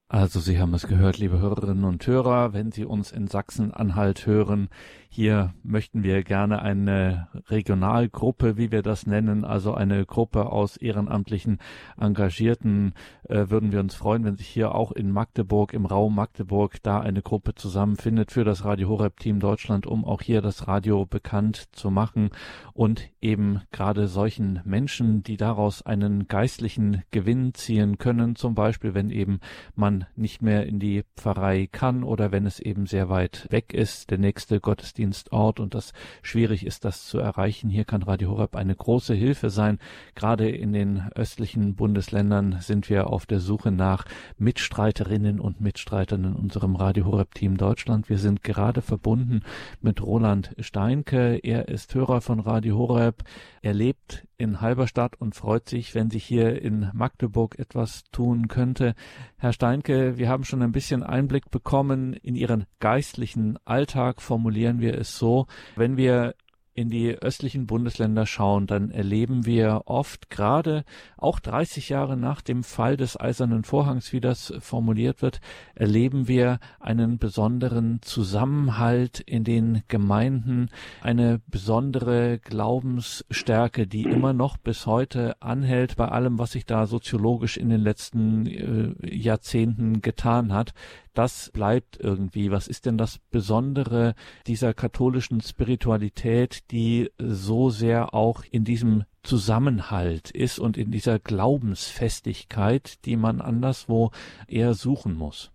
Also 0.07 0.39
Sie 0.39 0.61
haben 0.61 0.74
es 0.74 0.87
gehört, 0.87 1.18
liebe 1.18 1.41
Hörerinnen 1.41 1.83
und 1.83 2.07
Hörer, 2.07 2.53
wenn 2.53 2.70
Sie 2.70 2.85
uns 2.85 3.11
in 3.11 3.26
Sachsen-Anhalt 3.26 4.26
hören, 4.26 4.68
hier 5.13 5.55
möchten 5.65 6.05
wir 6.05 6.23
gerne 6.23 6.63
eine 6.63 7.27
Regionalgruppe, 7.49 8.57
wie 8.57 8.71
wir 8.71 8.83
das 8.83 9.09
nennen, 9.09 9.45
also 9.45 9.75
eine 9.75 10.07
Gruppe 10.07 10.53
aus 10.53 10.77
ehrenamtlichen 10.77 11.59
Engagierten, 11.99 12.95
äh, 13.29 13.47
würden 13.49 13.73
wir 13.73 13.81
uns 13.81 13.97
freuen, 13.97 14.23
wenn 14.23 14.37
sich 14.37 14.47
hier 14.47 14.73
auch 14.73 14.93
in 14.93 15.11
Magdeburg, 15.11 15.73
im 15.73 15.85
Raum 15.85 16.15
Magdeburg, 16.15 16.81
da 16.85 17.01
eine 17.01 17.23
Gruppe 17.23 17.57
zusammenfindet 17.57 18.31
für 18.31 18.45
das 18.45 18.65
Radio 18.65 18.89
Horeb 18.89 19.19
Team 19.19 19.41
Deutschland, 19.41 19.85
um 19.85 20.05
auch 20.05 20.23
hier 20.23 20.43
das 20.43 20.69
Radio 20.69 21.05
bekannt 21.07 21.67
zu 21.73 21.91
machen 21.91 22.31
und 22.73 23.11
eben 23.21 23.63
gerade 23.73 24.07
solchen 24.07 24.61
Menschen, 24.65 25.25
die 25.25 25.37
daraus 25.37 25.83
einen 25.83 26.29
geistlichen 26.29 27.03
Gewinn 27.11 27.53
ziehen 27.55 27.99
können, 27.99 28.37
zum 28.37 28.55
Beispiel, 28.55 28.95
wenn 28.95 29.11
eben 29.11 29.41
man 29.75 30.07
nicht 30.15 30.41
mehr 30.41 30.67
in 30.67 30.79
die 30.79 31.03
Pfarrei 31.17 31.67
kann 31.67 32.05
oder 32.05 32.31
wenn 32.31 32.47
es 32.47 32.61
eben 32.61 32.87
sehr 32.87 33.09
weit 33.09 33.49
weg 33.51 33.75
ist, 33.75 34.13
der 34.13 34.19
nächste 34.19 34.61
Gottesdienst 34.61 34.99
Gottesdienstort 35.01 35.61
und 35.61 35.74
das 35.74 35.92
schwierig 36.22 36.66
ist, 36.66 36.84
das 36.84 37.07
zu 37.07 37.18
erreichen. 37.18 37.70
Hier 37.70 37.84
kann 37.84 38.03
Radio 38.03 38.30
Horeb 38.30 38.55
eine 38.55 38.74
große 38.74 39.14
Hilfe 39.14 39.51
sein. 39.51 39.78
Gerade 40.14 40.51
in 40.51 40.72
den 40.72 41.11
östlichen 41.14 41.74
Bundesländern 41.74 42.59
sind 42.61 42.90
wir 42.90 43.09
auf 43.09 43.26
der 43.26 43.40
Suche 43.40 43.70
nach 43.70 44.05
Mitstreiterinnen 44.38 45.40
und 45.40 45.61
Mitstreitern 45.61 46.24
in 46.24 46.34
unserem 46.34 46.76
Radio 46.76 47.07
Horeb 47.07 47.34
Team 47.34 47.57
Deutschland. 47.57 48.09
Wir 48.09 48.18
sind 48.18 48.42
gerade 48.42 48.82
verbunden 48.82 49.42
mit 49.80 50.03
Roland 50.03 50.55
Steinke. 50.59 51.38
Er 51.42 51.68
ist 51.68 51.94
Hörer 51.94 52.20
von 52.20 52.40
Radio 52.40 52.76
Horeb. 52.76 53.24
Er 53.63 53.75
lebt 53.75 54.27
in 54.39 54.63
Halberstadt 54.63 55.21
und 55.21 55.35
freut 55.35 55.69
sich, 55.69 55.95
wenn 55.95 56.09
sich 56.09 56.25
hier 56.25 56.63
in 56.63 56.91
Magdeburg 56.95 57.59
etwas 57.59 58.05
tun 58.11 58.49
könnte. 58.49 58.95
Herr 59.37 59.53
Steinke, 59.53 60.17
wir 60.17 60.31
haben 60.31 60.45
schon 60.45 60.63
ein 60.63 60.73
bisschen 60.73 61.03
Einblick 61.03 61.51
bekommen 61.51 62.15
in 62.15 62.37
Ihren 62.37 62.65
geistlichen 62.79 63.59
Alltag, 63.67 64.23
formulieren 64.23 64.81
wir 64.81 64.99
es 64.99 65.19
so. 65.19 65.47
Wenn 65.77 65.99
wir 65.99 66.35
in 66.75 66.89
die 66.89 67.14
östlichen 67.16 67.66
Bundesländer 67.66 68.27
schauen, 68.27 68.66
dann 68.66 68.91
erleben 68.91 69.45
wir 69.45 69.83
oft 69.87 70.31
gerade 70.31 70.85
auch 71.16 71.41
30 71.41 71.89
Jahre 71.89 72.16
nach 72.16 72.41
dem 72.41 72.62
Fall 72.62 72.97
des 72.97 73.18
Eisernen 73.18 73.64
Vorhangs, 73.64 74.12
wie 74.12 74.21
das 74.21 74.53
formuliert 74.61 75.21
wird, 75.21 75.41
erleben 75.75 76.29
wir 76.29 76.61
einen 76.79 77.18
besonderen 77.18 78.01
Zusammenhalt 78.03 79.21
in 79.21 79.45
den 79.45 79.83
Gemeinden, 79.89 80.68
eine 81.03 81.41
besondere 81.49 82.39
Glaubensstärke, 82.39 83.87
die 83.87 84.03
immer 84.03 84.33
noch 84.33 84.57
bis 84.57 84.87
heute 84.87 85.41
anhält 85.43 85.97
bei 85.97 86.09
allem, 86.09 86.39
was 86.39 86.53
sich 86.53 86.66
da 86.66 86.87
soziologisch 86.87 87.57
in 87.57 87.68
den 87.68 87.81
letzten 87.81 88.47
äh, 88.47 89.14
Jahrzehnten 89.14 90.03
getan 90.03 90.53
hat 90.53 90.73
das 91.15 91.51
bleibt 91.53 91.99
irgendwie. 92.01 92.51
Was 92.51 92.69
ist 92.69 92.87
denn 92.87 92.99
das 92.99 93.19
Besondere 93.31 94.15
dieser 94.47 94.75
katholischen 94.75 95.41
Spiritualität, 95.41 96.71
die 96.71 97.11
so 97.19 97.71
sehr 97.71 98.15
auch 98.15 98.45
in 98.51 98.65
diesem 98.65 99.05
Zusammenhalt 99.23 100.31
ist 100.31 100.59
und 100.59 100.77
in 100.77 100.91
dieser 100.91 101.19
Glaubensfestigkeit, 101.19 103.05
die 103.05 103.17
man 103.17 103.41
anderswo 103.41 104.11
eher 104.49 104.75
suchen 104.75 105.15
muss? 105.15 105.53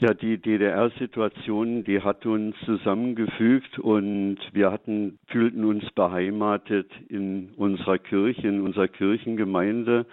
Ja, 0.00 0.14
die 0.14 0.38
DDR-Situation, 0.38 1.82
die 1.82 2.00
hat 2.02 2.24
uns 2.24 2.54
zusammengefügt 2.64 3.80
und 3.80 4.38
wir 4.52 4.70
hatten, 4.70 5.18
fühlten 5.26 5.64
uns 5.64 5.90
beheimatet 5.90 6.88
in 7.08 7.50
unserer 7.56 7.98
Kirche, 7.98 8.46
in 8.46 8.60
unserer 8.60 8.86
Kirchengemeinde. 8.86 10.06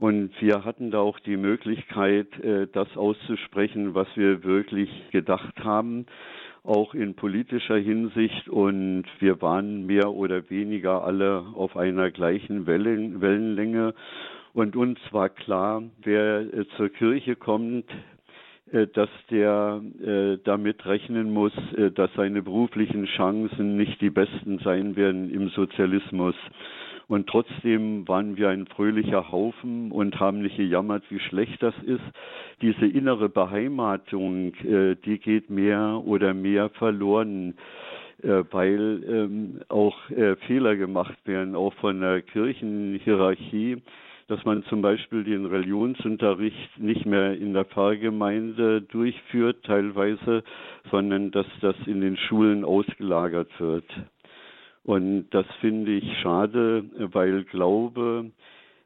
Und 0.00 0.30
wir 0.40 0.64
hatten 0.64 0.92
da 0.92 1.00
auch 1.00 1.18
die 1.18 1.36
Möglichkeit, 1.36 2.38
äh, 2.38 2.68
das 2.72 2.96
auszusprechen, 2.96 3.94
was 3.94 4.06
wir 4.14 4.44
wirklich 4.44 4.88
gedacht 5.10 5.58
haben, 5.64 6.06
auch 6.62 6.94
in 6.94 7.14
politischer 7.14 7.76
Hinsicht. 7.78 8.48
Und 8.48 9.06
wir 9.18 9.42
waren 9.42 9.86
mehr 9.86 10.12
oder 10.12 10.48
weniger 10.50 11.02
alle 11.02 11.44
auf 11.54 11.76
einer 11.76 12.12
gleichen 12.12 12.66
Wellen, 12.66 13.20
Wellenlänge. 13.20 13.94
Und 14.52 14.76
uns 14.76 15.00
war 15.10 15.30
klar, 15.30 15.82
wer 16.04 16.40
äh, 16.42 16.64
zur 16.76 16.90
Kirche 16.90 17.34
kommt, 17.34 17.86
äh, 18.70 18.86
dass 18.86 19.10
der 19.30 19.82
damit 20.44 20.84
rechnen 20.86 21.32
muss, 21.32 21.52
dass 21.94 22.10
seine 22.14 22.42
beruflichen 22.42 23.06
Chancen 23.06 23.76
nicht 23.76 24.00
die 24.00 24.10
besten 24.10 24.58
sein 24.58 24.94
werden 24.96 25.30
im 25.30 25.48
Sozialismus. 25.48 26.34
Und 27.08 27.26
trotzdem 27.26 28.06
waren 28.06 28.36
wir 28.36 28.50
ein 28.50 28.66
fröhlicher 28.66 29.32
Haufen 29.32 29.90
und 29.90 30.20
haben 30.20 30.42
nicht 30.42 30.56
gejammert, 30.56 31.04
wie 31.08 31.20
schlecht 31.20 31.62
das 31.62 31.74
ist. 31.84 32.04
Diese 32.60 32.86
innere 32.86 33.30
Beheimatung, 33.30 34.54
äh, 34.56 34.94
die 34.94 35.18
geht 35.18 35.48
mehr 35.48 36.02
oder 36.04 36.34
mehr 36.34 36.68
verloren 36.70 37.54
äh, 38.22 38.42
weil 38.50 39.04
ähm, 39.08 39.60
auch 39.68 40.10
äh, 40.10 40.34
Fehler 40.48 40.74
gemacht 40.74 41.16
werden, 41.24 41.54
auch 41.54 41.72
von 41.74 42.00
der 42.00 42.20
Kirchenhierarchie, 42.22 43.80
dass 44.26 44.44
man 44.44 44.64
zum 44.64 44.82
Beispiel 44.82 45.22
den 45.22 45.46
Religionsunterricht 45.46 46.78
nicht 46.78 47.06
mehr 47.06 47.34
in 47.34 47.54
der 47.54 47.64
Pfarrgemeinde 47.64 48.82
durchführt 48.82 49.64
teilweise, 49.64 50.42
sondern 50.90 51.30
dass 51.30 51.46
das 51.60 51.76
in 51.86 52.00
den 52.00 52.16
Schulen 52.16 52.64
ausgelagert 52.64 53.48
wird. 53.60 53.86
Und 54.88 55.26
das 55.32 55.44
finde 55.60 55.92
ich 55.92 56.18
schade, 56.22 56.82
weil 57.12 57.44
Glaube 57.44 58.30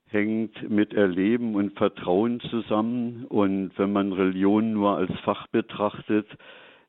hängt 0.09 0.68
mit 0.68 0.94
Erleben 0.94 1.55
und 1.55 1.78
Vertrauen 1.78 2.40
zusammen. 2.40 3.24
Und 3.28 3.70
wenn 3.76 3.92
man 3.92 4.12
Religion 4.12 4.72
nur 4.72 4.96
als 4.96 5.12
Fach 5.20 5.46
betrachtet, 5.46 6.26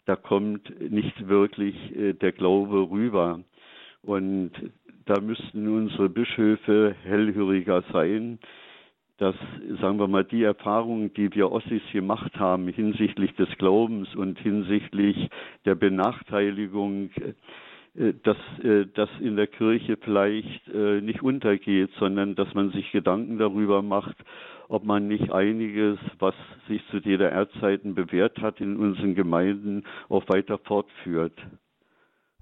da 0.08 0.16
kommt 0.16 0.82
nicht 0.92 1.28
wirklich 1.28 1.76
äh, 1.96 2.14
der 2.14 2.32
Glaube 2.32 2.90
rüber. 2.90 3.42
Und 4.02 4.50
da 5.06 5.22
müssten 5.22 5.68
unsere 5.68 6.10
Bischöfe 6.10 6.96
hellhöriger 7.04 7.84
sein, 7.94 8.40
dass, 9.20 9.36
sagen 9.80 10.00
wir 10.00 10.08
mal, 10.08 10.24
die 10.24 10.42
Erfahrungen, 10.42 11.14
die 11.14 11.32
wir 11.36 11.52
Ossis 11.52 11.84
gemacht 11.92 12.36
haben 12.40 12.68
hinsichtlich 12.68 13.36
des 13.36 13.50
Glaubens 13.60 14.16
und 14.16 14.40
hinsichtlich 14.40 15.30
der 15.66 15.76
Benachteiligung 15.76 17.12
dass 17.96 18.38
äh, 18.64 18.86
das 18.94 19.10
in 19.20 19.36
der 19.36 19.48
Kirche 19.48 19.98
vielleicht 19.98 20.68
äh, 20.70 21.00
nicht 21.02 21.22
untergeht, 21.22 21.92
sondern 22.00 22.36
dass 22.36 22.52
man 22.56 22.72
sich 22.72 22.92
Gedanken 22.92 23.38
darüber 23.38 23.84
macht, 23.84 24.16
ob 24.68 24.84
man 24.84 25.08
nicht 25.08 25.32
einiges, 25.32 26.00
was 26.18 26.34
sich 26.68 26.82
zu 26.90 27.00
DDR-Zeiten 27.00 27.94
bewährt 27.94 28.40
hat, 28.40 28.60
in 28.62 28.78
unseren 28.78 29.14
Gemeinden 29.14 29.84
auch 30.10 30.28
weiter 30.28 30.58
fortführt. 30.58 31.40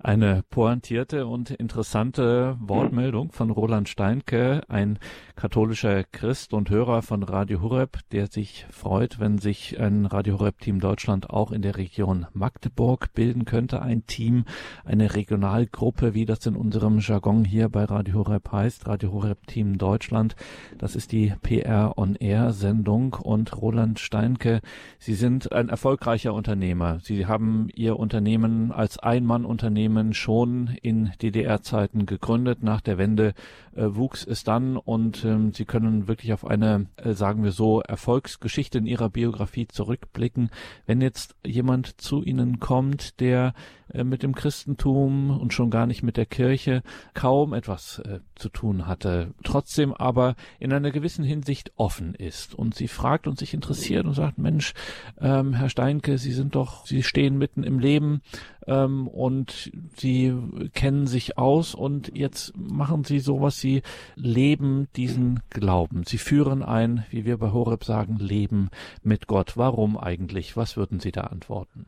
Eine 0.04 0.42
pointierte 0.50 1.28
und 1.28 1.52
interessante 1.52 2.58
Wortmeldung 2.60 3.32
von 3.32 3.52
Roland 3.52 3.88
Steinke, 3.88 4.64
ein 4.68 4.98
katholischer 5.36 6.04
Christ 6.04 6.54
und 6.54 6.72
Hörer 6.72 7.04
von 7.04 7.22
Radio 7.22 7.62
Horeb, 7.62 8.00
der 8.12 8.26
sich 8.26 8.66
freut, 8.72 9.20
wenn 9.20 9.38
sich 9.38 9.80
ein 9.80 10.08
Radio 10.08 10.40
Horeb 10.40 10.60
Team 10.60 10.80
Deutschland 10.80 11.30
auch 11.30 11.52
in 11.52 11.62
der 11.62 11.78
Region 11.78 12.26
Magdeburg 12.34 13.14
bilden 13.14 13.46
könnte. 13.46 13.84
Ein 13.84 14.08
Team, 14.08 14.46
eine 14.86 15.14
Regionalgruppe, 15.14 16.16
wie 16.16 16.26
das 16.26 16.48
in 16.48 16.56
unserem 16.56 16.98
Jargon 16.98 17.46
hier 17.46 17.70
bei 17.70 17.84
Radio 17.84 18.16
Horeb 18.16 18.52
heißt. 18.52 18.88
Radio 18.88 19.12
Horeb 19.12 19.46
Team 19.46 19.78
Deutschland. 19.78 20.36
Das 20.80 20.96
ist 20.96 21.12
die 21.12 21.32
PR 21.44 21.96
on 21.96 22.16
Air 22.16 22.54
Sendung 22.54 23.14
und 23.14 23.56
Roland 23.56 24.00
Steinke, 24.00 24.62
Sie 24.98 25.14
sind 25.14 25.52
ein 25.52 25.70
erfolgreicher 25.70 26.34
Unternehmer. 26.34 27.00
Sie 27.02 27.26
haben 27.26 27.68
Ihr 27.76 27.98
Unternehmen 27.98 28.72
als 28.72 29.00
Einmannunternehmen 29.00 29.91
Unternehmen 29.92 30.14
schon 30.14 30.78
in 30.82 31.12
DDR-Zeiten 31.22 32.06
gegründet. 32.06 32.64
Nach 32.64 32.80
der 32.80 32.98
Wende 32.98 33.34
äh, 33.76 33.84
wuchs 33.88 34.26
es 34.26 34.44
dann 34.44 34.78
und 34.78 35.26
ähm, 35.26 35.54
Sie 35.54 35.66
können 35.66 36.08
wirklich 36.08 36.32
auf 36.34 36.46
eine, 36.46 36.88
äh, 36.96 37.12
sagen 37.14 37.44
wir 37.44 37.52
so, 37.52 37.82
Erfolgsgeschichte 37.82 38.78
in 38.78 38.86
Ihrer 38.86 39.10
Biografie 39.10 39.68
zurückblicken. 39.68 40.50
Wenn 40.86 41.02
jetzt 41.02 41.36
jemand 41.46 42.00
zu 42.00 42.24
Ihnen 42.24 42.60
kommt, 42.60 43.20
der 43.20 43.54
äh, 43.94 44.04
mit 44.04 44.24
dem 44.24 44.36
Christentum 44.36 45.38
und 45.38 45.54
schon 45.54 45.70
gar 45.70 45.86
nicht 45.86 46.04
mit 46.04 46.18
der 46.18 46.26
Kirche 46.26 46.84
kaum 47.14 47.54
etwas 47.54 48.00
äh, 48.00 48.20
zu 48.36 48.50
tun 48.50 48.88
hatte, 48.88 49.34
trotzdem 49.44 49.94
aber 49.94 50.36
in 50.60 50.74
einer 50.74 50.92
gewissen 50.92 51.24
Hinsicht 51.24 51.72
offen 51.76 52.16
ist 52.16 52.56
und 52.56 52.76
sie 52.76 52.88
fragt 52.88 53.28
und 53.28 53.38
sich 53.38 53.54
interessiert 53.54 54.06
und 54.06 54.14
sagt, 54.14 54.38
Mensch, 54.38 54.74
ähm, 55.20 55.54
Herr 55.54 55.70
Steinke, 55.70 56.18
Sie 56.18 56.32
sind 56.32 56.56
doch, 56.56 56.86
Sie 56.86 57.04
stehen 57.04 57.38
mitten 57.38 57.64
im 57.64 57.80
Leben 57.80 58.22
ähm, 58.68 59.08
und 59.08 59.72
Sie 59.96 60.34
kennen 60.74 61.08
sich 61.08 61.38
aus 61.38 61.76
und 61.76 62.16
jetzt 62.16 62.58
machen 62.58 63.04
Sie 63.04 63.20
sowas, 63.20 63.60
Sie 63.60 63.82
leben 64.16 64.88
diesen 64.96 65.42
Glauben. 65.50 66.04
Sie 66.04 66.18
führen 66.18 66.64
ein, 66.64 67.06
wie 67.10 67.26
wir 67.26 67.38
bei 67.38 67.52
Horeb 67.52 67.84
sagen, 67.84 68.18
Leben 68.18 68.70
mit 69.04 69.28
Gott. 69.28 69.58
Warum 69.58 69.98
eigentlich? 69.98 70.58
Was 70.58 70.78
würden 70.78 71.00
Sie 71.00 71.12
da 71.12 71.22
antworten? 71.22 71.86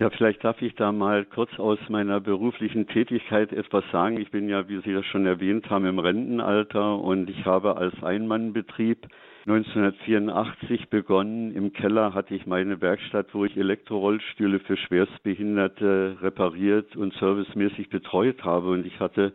Ja, 0.00 0.08
vielleicht 0.08 0.42
darf 0.42 0.62
ich 0.62 0.74
da 0.76 0.92
mal 0.92 1.26
kurz 1.26 1.50
aus 1.58 1.78
meiner 1.90 2.20
beruflichen 2.20 2.86
Tätigkeit 2.86 3.52
etwas 3.52 3.84
sagen. 3.92 4.18
Ich 4.18 4.30
bin 4.30 4.48
ja, 4.48 4.66
wie 4.66 4.80
Sie 4.80 4.94
das 4.94 5.04
schon 5.04 5.26
erwähnt 5.26 5.68
haben, 5.68 5.84
im 5.84 5.98
Rentenalter 5.98 6.98
und 6.98 7.28
ich 7.28 7.44
habe 7.44 7.76
als 7.76 8.02
Einmannbetrieb 8.02 9.06
1984 9.46 10.90
begonnen. 10.90 11.54
Im 11.54 11.72
Keller 11.72 12.12
hatte 12.12 12.34
ich 12.34 12.46
meine 12.46 12.80
Werkstatt, 12.80 13.28
wo 13.32 13.44
ich 13.44 13.56
Elektrorollstühle 13.56 14.60
für 14.60 14.76
Schwerstbehinderte 14.76 16.18
repariert 16.20 16.94
und 16.94 17.14
servicemäßig 17.14 17.88
betreut 17.88 18.44
habe 18.44 18.70
und 18.70 18.86
ich 18.86 19.00
hatte 19.00 19.32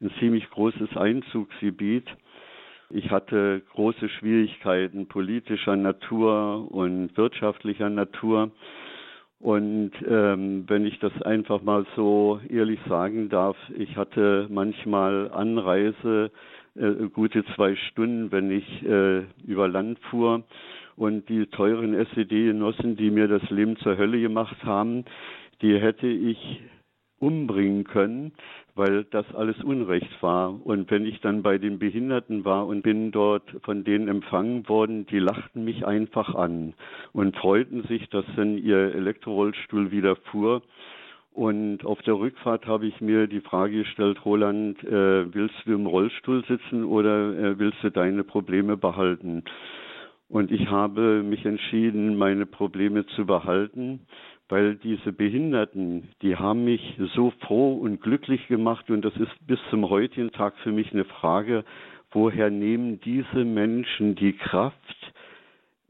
ein 0.00 0.10
ziemlich 0.18 0.50
großes 0.50 0.96
Einzugsgebiet. 0.96 2.08
Ich 2.90 3.10
hatte 3.10 3.62
große 3.72 4.08
Schwierigkeiten 4.08 5.06
politischer 5.06 5.76
Natur 5.76 6.70
und 6.70 7.16
wirtschaftlicher 7.16 7.90
Natur. 7.90 8.50
Und 9.40 9.92
ähm, 10.08 10.64
wenn 10.68 10.86
ich 10.86 10.98
das 11.00 11.12
einfach 11.22 11.62
mal 11.62 11.86
so 11.96 12.40
ehrlich 12.48 12.80
sagen 12.88 13.28
darf, 13.28 13.56
ich 13.76 13.96
hatte 13.96 14.46
manchmal 14.50 15.30
Anreise 15.30 16.30
äh, 16.76 17.08
gute 17.12 17.44
zwei 17.54 17.76
Stunden, 17.76 18.32
wenn 18.32 18.50
ich 18.50 18.82
äh, 18.84 19.22
über 19.46 19.68
Land 19.68 19.98
fuhr. 20.10 20.44
Und 20.96 21.28
die 21.28 21.46
teuren 21.46 21.94
SED-Genossen, 21.94 22.96
die 22.96 23.10
mir 23.10 23.26
das 23.26 23.48
Leben 23.50 23.76
zur 23.78 23.96
Hölle 23.96 24.20
gemacht 24.20 24.56
haben, 24.64 25.04
die 25.60 25.78
hätte 25.80 26.06
ich 26.06 26.62
umbringen 27.18 27.84
können, 27.84 28.32
weil 28.74 29.04
das 29.04 29.24
alles 29.34 29.62
Unrecht 29.62 30.22
war. 30.22 30.64
Und 30.66 30.90
wenn 30.90 31.06
ich 31.06 31.20
dann 31.20 31.42
bei 31.42 31.58
den 31.58 31.78
Behinderten 31.78 32.44
war 32.44 32.66
und 32.66 32.82
bin 32.82 33.12
dort 33.12 33.48
von 33.62 33.84
denen 33.84 34.08
empfangen 34.08 34.68
worden, 34.68 35.06
die 35.06 35.18
lachten 35.18 35.64
mich 35.64 35.86
einfach 35.86 36.34
an 36.34 36.74
und 37.12 37.36
freuten 37.36 37.84
sich, 37.84 38.08
dass 38.10 38.24
dann 38.36 38.58
ihr 38.58 38.94
Elektrorollstuhl 38.94 39.90
wieder 39.90 40.16
fuhr. 40.16 40.62
Und 41.34 41.84
auf 41.84 42.00
der 42.02 42.14
Rückfahrt 42.14 42.66
habe 42.66 42.86
ich 42.86 43.00
mir 43.00 43.26
die 43.26 43.40
Frage 43.40 43.78
gestellt, 43.78 44.24
Roland, 44.24 44.82
äh, 44.84 45.34
willst 45.34 45.56
du 45.66 45.72
im 45.72 45.86
Rollstuhl 45.86 46.44
sitzen 46.46 46.84
oder 46.84 47.36
äh, 47.36 47.58
willst 47.58 47.82
du 47.82 47.90
deine 47.90 48.24
Probleme 48.24 48.76
behalten? 48.76 49.42
Und 50.28 50.50
ich 50.50 50.68
habe 50.68 51.22
mich 51.22 51.44
entschieden, 51.44 52.16
meine 52.16 52.46
Probleme 52.46 53.04
zu 53.06 53.26
behalten 53.26 54.06
weil 54.48 54.76
diese 54.76 55.12
Behinderten, 55.12 56.08
die 56.22 56.36
haben 56.36 56.64
mich 56.64 56.98
so 57.14 57.32
froh 57.40 57.74
und 57.74 58.00
glücklich 58.00 58.46
gemacht 58.48 58.90
und 58.90 59.04
das 59.04 59.16
ist 59.16 59.32
bis 59.46 59.58
zum 59.70 59.88
heutigen 59.88 60.32
Tag 60.32 60.54
für 60.58 60.72
mich 60.72 60.92
eine 60.92 61.04
Frage, 61.04 61.64
woher 62.10 62.50
nehmen 62.50 63.00
diese 63.00 63.44
Menschen 63.44 64.14
die 64.16 64.34
Kraft, 64.34 64.76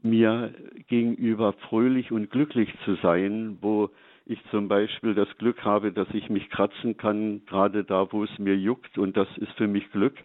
mir 0.01 0.53
gegenüber 0.87 1.53
fröhlich 1.69 2.11
und 2.11 2.29
glücklich 2.29 2.69
zu 2.85 2.95
sein, 2.95 3.57
wo 3.61 3.89
ich 4.25 4.39
zum 4.49 4.67
Beispiel 4.67 5.13
das 5.13 5.27
Glück 5.37 5.63
habe, 5.63 5.91
dass 5.91 6.07
ich 6.13 6.29
mich 6.29 6.49
kratzen 6.49 6.97
kann, 6.97 7.45
gerade 7.45 7.83
da, 7.83 8.11
wo 8.11 8.23
es 8.23 8.39
mir 8.39 8.55
juckt 8.55 8.97
und 8.97 9.15
das 9.15 9.27
ist 9.37 9.51
für 9.53 9.67
mich 9.67 9.91
Glück. 9.91 10.15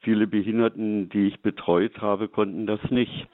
Viele 0.00 0.28
Behinderten, 0.28 1.08
die 1.08 1.26
ich 1.26 1.40
betreut 1.40 2.00
habe, 2.00 2.28
konnten 2.28 2.66
das 2.66 2.80
nicht. 2.90 3.26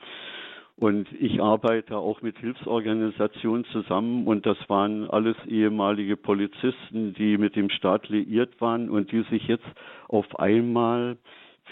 Und 0.76 1.06
ich 1.20 1.40
arbeite 1.40 1.98
auch 1.98 2.22
mit 2.22 2.38
Hilfsorganisationen 2.38 3.64
zusammen 3.66 4.26
und 4.26 4.44
das 4.44 4.56
waren 4.68 5.08
alles 5.08 5.36
ehemalige 5.46 6.16
Polizisten, 6.16 7.14
die 7.14 7.38
mit 7.38 7.54
dem 7.54 7.70
Staat 7.70 8.08
liiert 8.08 8.60
waren 8.60 8.90
und 8.90 9.12
die 9.12 9.22
sich 9.30 9.46
jetzt 9.46 9.66
auf 10.08 10.38
einmal 10.38 11.16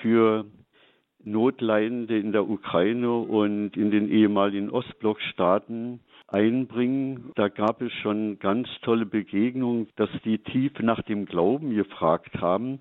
für 0.02 0.44
Notleidende 1.24 2.18
in 2.18 2.32
der 2.32 2.48
Ukraine 2.48 3.12
und 3.12 3.76
in 3.76 3.90
den 3.90 4.08
ehemaligen 4.08 4.70
Ostblockstaaten 4.70 6.00
einbringen. 6.32 7.30
Da 7.34 7.48
gab 7.48 7.82
es 7.82 7.92
schon 8.02 8.38
ganz 8.38 8.68
tolle 8.82 9.06
Begegnungen, 9.06 9.88
dass 9.96 10.10
die 10.24 10.38
tief 10.38 10.72
nach 10.80 11.02
dem 11.02 11.26
Glauben 11.26 11.74
gefragt 11.74 12.40
haben. 12.40 12.80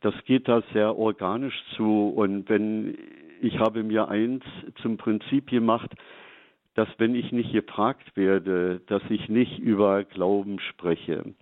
Das 0.00 0.14
geht 0.24 0.48
da 0.48 0.62
sehr 0.72 0.96
organisch 0.96 1.54
zu 1.76 2.08
und 2.08 2.48
wenn 2.48 2.98
ich 3.40 3.58
habe 3.58 3.82
mir 3.82 4.08
eins 4.08 4.44
zum 4.82 4.96
Prinzip 4.98 5.50
gemacht, 5.50 5.90
dass 6.74 6.88
wenn 6.98 7.14
ich 7.14 7.32
nicht 7.32 7.52
gefragt 7.52 8.16
werde, 8.16 8.80
dass 8.86 9.02
ich 9.08 9.28
nicht 9.28 9.58
über 9.58 10.04
Glauben 10.04 10.60
spreche, 10.60 11.34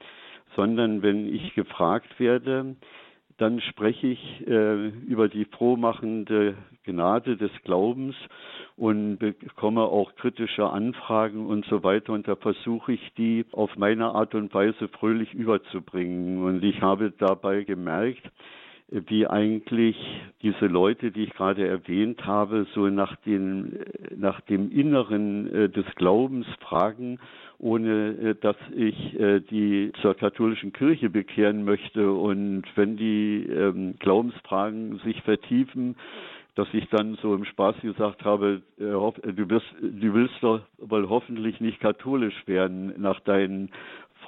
sondern 0.56 1.02
wenn 1.02 1.32
ich 1.32 1.54
gefragt 1.54 2.18
werde, 2.18 2.76
dann 3.40 3.60
spreche 3.62 4.08
ich 4.08 4.46
äh, 4.46 4.88
über 4.88 5.28
die 5.28 5.46
frohmachende 5.46 6.56
Gnade 6.84 7.38
des 7.38 7.50
Glaubens 7.64 8.14
und 8.76 9.16
bekomme 9.16 9.82
auch 9.82 10.14
kritische 10.16 10.68
Anfragen 10.68 11.46
und 11.46 11.64
so 11.64 11.82
weiter. 11.82 12.12
Und 12.12 12.28
da 12.28 12.36
versuche 12.36 12.92
ich, 12.92 13.12
die 13.16 13.46
auf 13.52 13.76
meine 13.76 14.14
Art 14.14 14.34
und 14.34 14.52
Weise 14.52 14.88
fröhlich 14.88 15.32
überzubringen. 15.32 16.44
Und 16.44 16.62
ich 16.62 16.82
habe 16.82 17.12
dabei 17.16 17.64
gemerkt, 17.64 18.30
wie 18.90 19.26
eigentlich 19.26 19.96
diese 20.42 20.66
Leute, 20.66 21.12
die 21.12 21.24
ich 21.24 21.34
gerade 21.34 21.66
erwähnt 21.66 22.24
habe, 22.26 22.66
so 22.74 22.88
nach, 22.88 23.16
den, 23.16 23.78
nach 24.16 24.40
dem 24.42 24.70
Inneren 24.72 25.52
äh, 25.52 25.68
des 25.68 25.86
Glaubens 25.94 26.46
fragen, 26.60 27.18
ohne 27.58 28.08
äh, 28.10 28.34
dass 28.40 28.56
ich 28.74 29.18
äh, 29.18 29.40
die 29.40 29.92
zur 30.00 30.14
katholischen 30.14 30.72
Kirche 30.72 31.10
bekehren 31.10 31.64
möchte. 31.64 32.10
Und 32.10 32.64
wenn 32.74 32.96
die 32.96 33.46
ähm, 33.46 33.94
Glaubensfragen 33.98 34.98
sich 35.04 35.22
vertiefen, 35.22 35.96
dass 36.56 36.66
ich 36.72 36.88
dann 36.88 37.16
so 37.22 37.34
im 37.34 37.44
Spaß 37.44 37.76
gesagt 37.80 38.24
habe, 38.24 38.60
du, 38.76 39.48
wirst, 39.48 39.66
du 39.80 40.14
willst 40.14 40.34
doch 40.42 40.60
wohl 40.78 41.08
hoffentlich 41.08 41.60
nicht 41.60 41.80
katholisch 41.80 42.34
werden 42.46 42.92
nach 42.98 43.20
deinen 43.20 43.70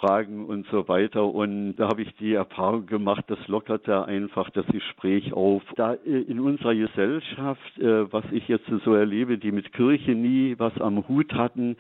Fragen 0.03 0.47
und 0.47 0.67
so 0.67 0.89
weiter. 0.89 1.25
Und 1.25 1.77
da 1.77 1.89
habe 1.89 2.03
ich 2.03 2.13
die 2.17 2.35
Erfahrung 2.35 2.87
gemacht, 2.87 3.25
das 3.29 3.39
lockert 3.47 3.87
da 3.87 4.03
einfach 4.03 4.51
das 4.51 4.67
Gespräch 4.67 5.33
auf. 5.33 5.63
Da 5.77 5.95
äh, 5.95 6.23
in 6.23 6.41
unserer 6.41 6.75
Gesellschaft, 6.75 7.79
äh, 7.79 8.13
was 8.13 8.25
ich 8.33 8.49
jetzt 8.49 8.67
so 8.85 8.95
erlebe, 8.95 9.39
die 9.39 9.53
mit 9.53 9.73
Kirche 9.73 10.13
nie 10.13 10.57
was 10.59 10.77
am 10.81 11.07
Hut 11.07 11.33
hatten, 11.35 11.77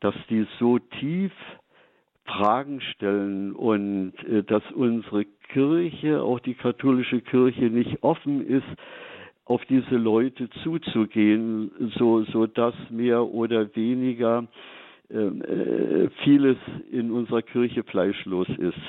dass 0.00 0.14
die 0.30 0.46
so 0.60 0.78
tief 0.78 1.32
Fragen 2.24 2.80
stellen 2.80 3.52
und 3.52 4.12
äh, 4.28 4.44
dass 4.44 4.62
unsere 4.72 5.24
Kirche, 5.52 6.22
auch 6.22 6.38
die 6.38 6.54
katholische 6.54 7.20
Kirche, 7.20 7.64
nicht 7.64 8.02
offen 8.02 8.46
ist, 8.46 8.66
auf 9.44 9.64
diese 9.66 9.96
Leute 9.96 10.48
zuzugehen, 10.62 11.70
so, 11.96 12.22
so 12.24 12.46
dass 12.46 12.74
mehr 12.90 13.24
oder 13.24 13.74
weniger 13.74 14.46
vieles 15.08 16.56
in 16.90 17.10
unserer 17.10 17.42
Kirche 17.42 17.84
fleischlos 17.84 18.48
ist. 18.58 18.80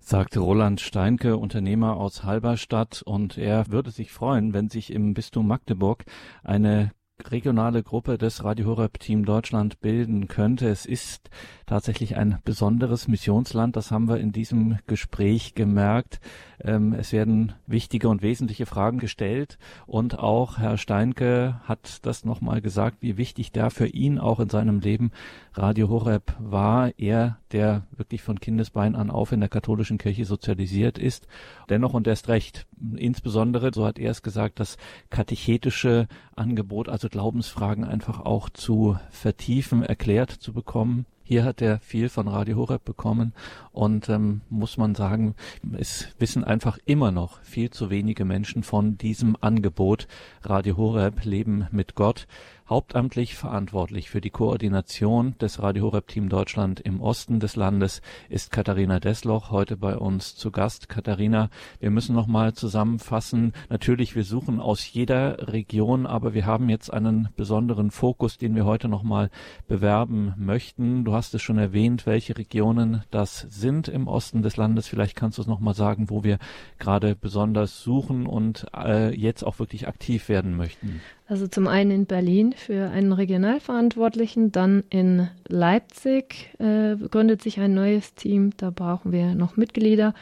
Sagte 0.00 0.40
Roland 0.40 0.80
Steinke, 0.80 1.36
Unternehmer 1.36 1.96
aus 1.96 2.24
Halberstadt, 2.24 3.02
und 3.04 3.36
er 3.36 3.70
würde 3.70 3.90
sich 3.90 4.12
freuen, 4.12 4.54
wenn 4.54 4.68
sich 4.68 4.92
im 4.92 5.12
Bistum 5.12 5.46
Magdeburg 5.46 6.04
eine 6.44 6.92
regionale 7.26 7.82
Gruppe 7.82 8.16
des 8.16 8.44
Radio 8.44 8.66
Horeb 8.66 9.00
Team 9.00 9.24
Deutschland 9.24 9.80
bilden 9.80 10.28
könnte. 10.28 10.68
Es 10.68 10.86
ist 10.86 11.30
tatsächlich 11.66 12.16
ein 12.16 12.38
besonderes 12.44 13.08
Missionsland. 13.08 13.74
Das 13.74 13.90
haben 13.90 14.08
wir 14.08 14.18
in 14.18 14.30
diesem 14.30 14.78
Gespräch 14.86 15.54
gemerkt. 15.54 16.20
Ähm, 16.62 16.92
es 16.92 17.12
werden 17.12 17.52
wichtige 17.66 18.08
und 18.08 18.22
wesentliche 18.22 18.66
Fragen 18.66 18.98
gestellt 18.98 19.58
und 19.86 20.18
auch 20.18 20.58
Herr 20.58 20.76
Steinke 20.76 21.60
hat 21.64 22.04
das 22.06 22.24
nochmal 22.24 22.60
gesagt, 22.60 22.98
wie 23.00 23.16
wichtig 23.16 23.52
da 23.52 23.70
für 23.70 23.86
ihn 23.86 24.18
auch 24.18 24.40
in 24.40 24.48
seinem 24.48 24.80
Leben 24.80 25.10
Radio 25.54 25.88
Horeb 25.88 26.34
war. 26.38 26.90
Er, 26.98 27.38
der 27.52 27.86
wirklich 27.96 28.22
von 28.22 28.40
Kindesbein 28.40 28.94
an 28.94 29.10
auf 29.10 29.32
in 29.32 29.40
der 29.40 29.48
katholischen 29.48 29.98
Kirche 29.98 30.24
sozialisiert 30.24 30.98
ist. 30.98 31.26
Dennoch 31.68 31.94
und 31.94 32.06
erst 32.06 32.28
recht, 32.28 32.66
insbesondere, 32.96 33.70
so 33.72 33.86
hat 33.86 33.98
er 33.98 34.10
es 34.10 34.22
gesagt, 34.22 34.60
das 34.60 34.76
katechetische 35.10 36.08
Angebot, 36.34 36.88
also 36.88 37.08
Glaubensfragen 37.08 37.84
einfach 37.84 38.20
auch 38.20 38.48
zu 38.48 38.98
vertiefen, 39.10 39.82
erklärt 39.82 40.30
zu 40.30 40.52
bekommen. 40.52 41.06
Hier 41.28 41.44
hat 41.44 41.60
er 41.60 41.78
viel 41.80 42.08
von 42.08 42.26
Radio 42.26 42.56
Horeb 42.56 42.86
bekommen 42.86 43.34
und 43.70 44.08
ähm, 44.08 44.40
muss 44.48 44.78
man 44.78 44.94
sagen, 44.94 45.34
es 45.76 46.08
wissen 46.18 46.42
einfach 46.42 46.78
immer 46.86 47.12
noch 47.12 47.42
viel 47.42 47.68
zu 47.68 47.90
wenige 47.90 48.24
Menschen 48.24 48.62
von 48.62 48.96
diesem 48.96 49.36
Angebot. 49.38 50.08
Radio 50.42 50.78
Horeb 50.78 51.26
Leben 51.26 51.66
mit 51.70 51.94
Gott. 51.94 52.26
Hauptamtlich 52.68 53.34
verantwortlich 53.34 54.10
für 54.10 54.20
die 54.20 54.28
Koordination 54.28 55.34
des 55.38 55.62
Radio 55.62 55.84
Horeb 55.84 56.06
Team 56.06 56.28
Deutschland 56.28 56.80
im 56.80 57.00
Osten 57.00 57.40
des 57.40 57.56
Landes 57.56 58.02
ist 58.28 58.50
Katharina 58.50 59.00
Desloch 59.00 59.50
heute 59.50 59.78
bei 59.78 59.96
uns 59.96 60.36
zu 60.36 60.50
Gast. 60.50 60.90
Katharina, 60.90 61.48
wir 61.80 61.90
müssen 61.90 62.14
noch 62.14 62.26
mal 62.26 62.52
zusammenfassen. 62.52 63.54
Natürlich, 63.70 64.14
wir 64.16 64.24
suchen 64.24 64.60
aus 64.60 64.92
jeder 64.92 65.48
Region, 65.48 66.04
aber 66.04 66.34
wir 66.34 66.44
haben 66.44 66.68
jetzt 66.68 66.92
einen 66.92 67.30
besonderen 67.36 67.90
Fokus, 67.90 68.36
den 68.36 68.54
wir 68.54 68.66
heute 68.66 68.88
noch 68.88 69.02
mal 69.02 69.30
bewerben 69.66 70.34
möchten. 70.36 71.06
Du 71.06 71.14
hast 71.14 71.32
es 71.32 71.40
schon 71.40 71.56
erwähnt, 71.56 72.04
welche 72.04 72.36
Regionen 72.36 73.02
das 73.10 73.46
sind 73.48 73.88
im 73.88 74.06
Osten 74.08 74.42
des 74.42 74.58
Landes. 74.58 74.88
Vielleicht 74.88 75.16
kannst 75.16 75.38
du 75.38 75.42
es 75.42 75.48
noch 75.48 75.60
mal 75.60 75.72
sagen, 75.72 76.10
wo 76.10 76.22
wir 76.22 76.38
gerade 76.78 77.16
besonders 77.16 77.80
suchen 77.80 78.26
und 78.26 78.66
äh, 78.76 79.18
jetzt 79.18 79.42
auch 79.42 79.58
wirklich 79.58 79.88
aktiv 79.88 80.28
werden 80.28 80.54
möchten. 80.54 81.00
Also 81.28 81.46
zum 81.46 81.66
einen 81.66 81.90
in 81.90 82.06
Berlin 82.06 82.54
für 82.54 82.88
einen 82.88 83.12
Regionalverantwortlichen, 83.12 84.50
dann 84.50 84.82
in 84.88 85.28
Leipzig 85.46 86.54
äh, 86.58 86.96
gründet 86.96 87.42
sich 87.42 87.60
ein 87.60 87.74
neues 87.74 88.14
Team, 88.14 88.52
da 88.56 88.70
brauchen 88.70 89.12
wir 89.12 89.34
noch 89.34 89.58
Mitglieder, 89.58 90.14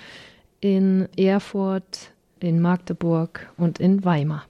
in 0.61 1.09
Erfurt, 1.17 2.11
in 2.41 2.61
Magdeburg 2.61 3.53
und 3.57 3.79
in 3.79 4.05
Weimar. 4.05 4.47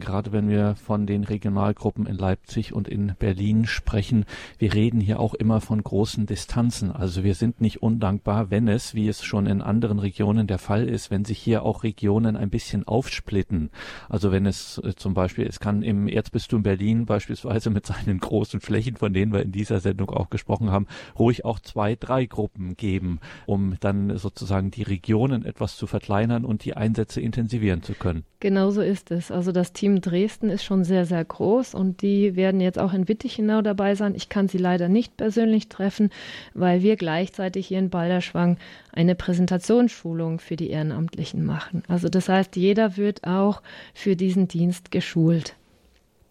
Gerade 0.00 0.32
wenn 0.32 0.48
wir 0.48 0.76
von 0.76 1.06
den 1.06 1.24
Regionalgruppen 1.24 2.06
in 2.06 2.16
Leipzig 2.16 2.72
und 2.72 2.88
in 2.88 3.14
Berlin 3.18 3.66
sprechen, 3.66 4.24
wir 4.56 4.72
reden 4.72 5.00
hier 5.00 5.18
auch 5.18 5.34
immer 5.34 5.60
von 5.60 5.82
großen 5.82 6.24
Distanzen. 6.24 6.92
Also 6.92 7.24
wir 7.24 7.34
sind 7.34 7.60
nicht 7.60 7.82
undankbar, 7.82 8.50
wenn 8.50 8.68
es, 8.68 8.94
wie 8.94 9.08
es 9.08 9.24
schon 9.24 9.46
in 9.46 9.60
anderen 9.60 9.98
Regionen 9.98 10.46
der 10.46 10.58
Fall 10.58 10.88
ist, 10.88 11.10
wenn 11.10 11.24
sich 11.24 11.38
hier 11.38 11.64
auch 11.64 11.82
Regionen 11.82 12.36
ein 12.36 12.48
bisschen 12.48 12.86
aufsplitten. 12.86 13.70
Also 14.08 14.30
wenn 14.30 14.46
es 14.46 14.78
äh, 14.78 14.94
zum 14.94 15.14
Beispiel, 15.14 15.46
es 15.46 15.58
kann 15.58 15.82
im 15.82 16.06
Erzbistum 16.06 16.62
Berlin 16.62 17.04
beispielsweise 17.04 17.68
mit 17.70 17.84
seinen 17.86 18.18
großen 18.20 18.60
Flächen, 18.60 18.96
von 18.96 19.12
denen 19.12 19.32
wir 19.32 19.42
in 19.42 19.52
dieser 19.52 19.80
Sendung 19.80 20.10
auch 20.10 20.30
gesprochen 20.30 20.70
haben, 20.70 20.86
ruhig 21.18 21.44
auch 21.44 21.58
zwei, 21.58 21.96
drei 21.96 22.24
Gruppen 22.26 22.76
geben, 22.76 23.18
um 23.46 23.76
dann 23.80 24.16
sozusagen 24.16 24.70
die 24.70 24.84
Regionen 24.84 25.44
etwas 25.44 25.76
zu 25.76 25.88
verkleinern 25.88 26.44
und 26.44 26.64
die 26.64 26.76
Einsätze 26.76 27.20
intensivieren 27.20 27.82
zu 27.82 27.94
können. 27.94 28.24
Genauso 28.40 28.82
ist 28.82 29.10
es. 29.10 29.32
Also 29.32 29.50
das 29.50 29.72
Team 29.72 29.87
Team 29.88 30.00
Dresden 30.02 30.50
ist 30.50 30.64
schon 30.64 30.84
sehr, 30.84 31.06
sehr 31.06 31.24
groß 31.24 31.72
und 31.74 32.02
die 32.02 32.36
werden 32.36 32.60
jetzt 32.60 32.78
auch 32.78 32.92
in 32.92 33.08
Wittichenau 33.08 33.62
dabei 33.62 33.94
sein. 33.94 34.14
Ich 34.14 34.28
kann 34.28 34.46
sie 34.46 34.58
leider 34.58 34.88
nicht 34.88 35.16
persönlich 35.16 35.70
treffen, 35.70 36.10
weil 36.52 36.82
wir 36.82 36.96
gleichzeitig 36.96 37.68
hier 37.68 37.78
in 37.78 37.88
Balderschwang 37.88 38.58
eine 38.92 39.14
Präsentationsschulung 39.14 40.40
für 40.40 40.56
die 40.56 40.68
Ehrenamtlichen 40.68 41.42
machen. 41.42 41.84
Also 41.88 42.10
das 42.10 42.28
heißt, 42.28 42.56
jeder 42.56 42.98
wird 42.98 43.24
auch 43.24 43.62
für 43.94 44.14
diesen 44.14 44.46
Dienst 44.46 44.90
geschult. 44.90 45.56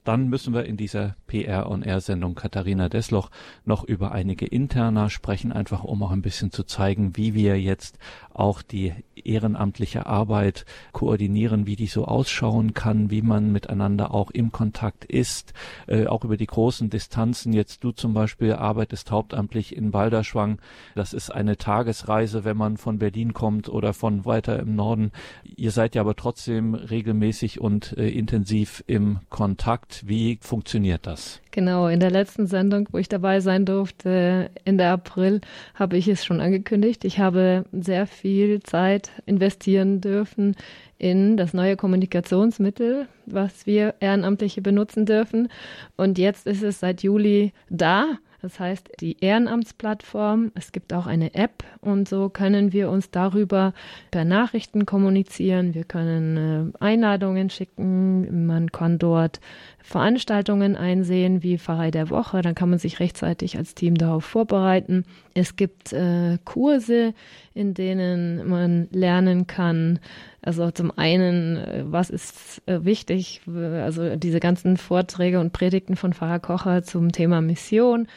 Dann 0.07 0.29
müssen 0.29 0.53
wir 0.53 0.63
in 0.63 0.77
dieser 0.77 1.17
PR 1.27 1.69
on 1.69 1.81
Air 1.81 1.99
Sendung 1.99 2.33
Katharina 2.33 2.87
Desloch 2.87 3.29
noch 3.65 3.83
über 3.83 4.13
einige 4.13 4.45
Interna 4.45 5.09
sprechen, 5.09 5.51
einfach 5.51 5.83
um 5.83 6.01
auch 6.01 6.11
ein 6.11 6.21
bisschen 6.21 6.49
zu 6.49 6.63
zeigen, 6.63 7.17
wie 7.17 7.33
wir 7.33 7.59
jetzt 7.59 7.99
auch 8.33 8.61
die 8.61 8.93
ehrenamtliche 9.15 10.05
Arbeit 10.05 10.65
koordinieren, 10.93 11.65
wie 11.65 11.75
die 11.75 11.87
so 11.87 12.05
ausschauen 12.05 12.73
kann, 12.73 13.09
wie 13.11 13.21
man 13.21 13.51
miteinander 13.51 14.13
auch 14.13 14.31
im 14.31 14.51
Kontakt 14.51 15.03
ist, 15.03 15.53
äh, 15.87 16.05
auch 16.05 16.23
über 16.23 16.37
die 16.37 16.45
großen 16.45 16.89
Distanzen. 16.89 17.51
Jetzt 17.51 17.83
du 17.83 17.91
zum 17.91 18.13
Beispiel 18.13 18.53
arbeitest 18.53 19.11
hauptamtlich 19.11 19.75
in 19.75 19.91
Balderschwang. 19.91 20.59
Das 20.95 21.13
ist 21.13 21.31
eine 21.31 21.57
Tagesreise, 21.57 22.45
wenn 22.45 22.55
man 22.57 22.77
von 22.77 22.99
Berlin 22.99 23.33
kommt 23.33 23.67
oder 23.67 23.93
von 23.93 24.23
weiter 24.25 24.59
im 24.59 24.75
Norden. 24.75 25.11
Ihr 25.43 25.71
seid 25.71 25.95
ja 25.95 26.01
aber 26.01 26.15
trotzdem 26.15 26.75
regelmäßig 26.75 27.59
und 27.59 27.97
äh, 27.97 28.07
intensiv 28.09 28.83
im 28.87 29.19
Kontakt. 29.29 29.96
Wie 30.05 30.37
funktioniert 30.41 31.07
das? 31.07 31.41
Genau, 31.51 31.87
in 31.87 31.99
der 31.99 32.11
letzten 32.11 32.45
Sendung, 32.45 32.87
wo 32.91 32.97
ich 32.97 33.09
dabei 33.09 33.39
sein 33.39 33.65
durfte, 33.65 34.49
Ende 34.65 34.87
April, 34.87 35.41
habe 35.73 35.97
ich 35.97 36.07
es 36.07 36.23
schon 36.23 36.41
angekündigt. 36.41 37.05
Ich 37.05 37.19
habe 37.19 37.65
sehr 37.71 38.05
viel 38.05 38.61
Zeit 38.61 39.11
investieren 39.25 40.01
dürfen 40.01 40.55
in 40.97 41.37
das 41.37 41.53
neue 41.53 41.75
Kommunikationsmittel, 41.75 43.07
was 43.25 43.65
wir 43.65 43.95
Ehrenamtliche 43.99 44.61
benutzen 44.61 45.05
dürfen. 45.05 45.49
Und 45.95 46.17
jetzt 46.17 46.47
ist 46.47 46.63
es 46.63 46.79
seit 46.79 47.03
Juli 47.03 47.53
da. 47.69 48.17
Das 48.47 48.61
heißt, 48.61 48.91
die 49.01 49.17
Ehrenamtsplattform, 49.19 50.53
es 50.55 50.71
gibt 50.71 50.93
auch 50.93 51.05
eine 51.05 51.35
App 51.35 51.65
und 51.81 52.07
so 52.07 52.29
können 52.29 52.71
wir 52.71 52.89
uns 52.89 53.11
darüber 53.11 53.73
per 54.09 54.23
Nachrichten 54.23 54.85
kommunizieren. 54.85 55.73
Wir 55.73 55.83
können 55.83 56.73
äh, 56.77 56.77
Einladungen 56.81 57.49
schicken. 57.49 58.47
Man 58.47 58.71
kann 58.71 58.99
dort 58.99 59.41
Veranstaltungen 59.83 60.77
einsehen, 60.77 61.43
wie 61.43 61.57
Pfarrei 61.57 61.91
der 61.91 62.09
Woche. 62.09 62.41
Dann 62.41 62.55
kann 62.55 62.69
man 62.69 62.79
sich 62.79 63.01
rechtzeitig 63.01 63.57
als 63.57 63.75
Team 63.75 63.95
darauf 63.95 64.23
vorbereiten. 64.23 65.03
Es 65.33 65.57
gibt 65.57 65.91
äh, 65.91 66.37
Kurse, 66.45 67.13
in 67.53 67.73
denen 67.73 68.47
man 68.47 68.87
lernen 68.91 69.45
kann. 69.47 69.99
Also 70.41 70.71
zum 70.71 70.97
einen, 70.97 71.57
äh, 71.57 71.83
was 71.85 72.09
ist 72.09 72.61
äh, 72.65 72.85
wichtig? 72.85 73.41
Also 73.45 74.15
diese 74.15 74.39
ganzen 74.39 74.77
Vorträge 74.77 75.41
und 75.41 75.51
Predigten 75.51 75.97
von 75.97 76.13
Pfarrer 76.13 76.39
Kocher 76.39 76.83
zum 76.83 77.11
Thema 77.11 77.41
Mission 77.41 78.07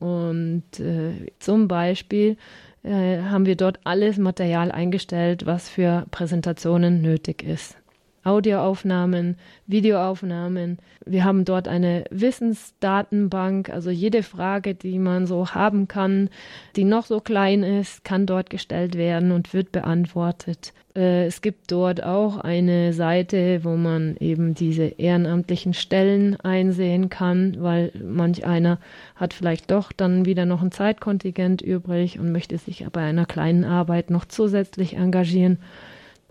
und 0.00 0.64
äh, 0.80 1.30
zum 1.38 1.68
Beispiel 1.68 2.36
äh, 2.82 3.18
haben 3.22 3.46
wir 3.46 3.56
dort 3.56 3.78
alles 3.84 4.18
Material 4.18 4.72
eingestellt, 4.72 5.46
was 5.46 5.68
für 5.68 6.06
Präsentationen 6.10 7.02
nötig 7.02 7.42
ist. 7.42 7.76
Audioaufnahmen, 8.22 9.36
Videoaufnahmen. 9.66 10.78
Wir 11.06 11.24
haben 11.24 11.44
dort 11.44 11.68
eine 11.68 12.04
Wissensdatenbank, 12.10 13.70
also 13.70 13.90
jede 13.90 14.22
Frage, 14.22 14.74
die 14.74 14.98
man 14.98 15.26
so 15.26 15.54
haben 15.54 15.88
kann, 15.88 16.28
die 16.76 16.84
noch 16.84 17.06
so 17.06 17.20
klein 17.20 17.62
ist, 17.62 18.04
kann 18.04 18.26
dort 18.26 18.50
gestellt 18.50 18.96
werden 18.96 19.32
und 19.32 19.54
wird 19.54 19.72
beantwortet. 19.72 20.74
Äh, 20.94 21.26
es 21.26 21.40
gibt 21.40 21.70
dort 21.72 22.02
auch 22.02 22.38
eine 22.38 22.92
Seite, 22.92 23.64
wo 23.64 23.76
man 23.76 24.16
eben 24.18 24.54
diese 24.54 24.84
ehrenamtlichen 24.84 25.72
Stellen 25.72 26.38
einsehen 26.40 27.08
kann, 27.08 27.56
weil 27.60 27.92
manch 28.04 28.44
einer 28.44 28.78
hat 29.16 29.32
vielleicht 29.32 29.70
doch 29.70 29.92
dann 29.92 30.26
wieder 30.26 30.44
noch 30.44 30.62
ein 30.62 30.72
Zeitkontingent 30.72 31.62
übrig 31.62 32.18
und 32.18 32.32
möchte 32.32 32.58
sich 32.58 32.86
bei 32.92 33.02
einer 33.02 33.26
kleinen 33.26 33.64
Arbeit 33.64 34.10
noch 34.10 34.26
zusätzlich 34.26 34.96
engagieren 34.96 35.58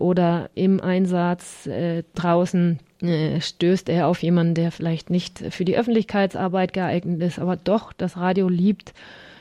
oder 0.00 0.50
im 0.54 0.80
Einsatz 0.80 1.66
äh, 1.66 2.02
draußen 2.14 2.78
äh, 3.02 3.40
stößt 3.40 3.88
er 3.88 4.06
auf 4.08 4.22
jemanden, 4.22 4.54
der 4.54 4.72
vielleicht 4.72 5.10
nicht 5.10 5.38
für 5.50 5.64
die 5.64 5.76
Öffentlichkeitsarbeit 5.76 6.72
geeignet 6.72 7.22
ist, 7.22 7.38
aber 7.38 7.56
doch 7.56 7.92
das 7.92 8.16
Radio 8.16 8.48
liebt 8.48 8.94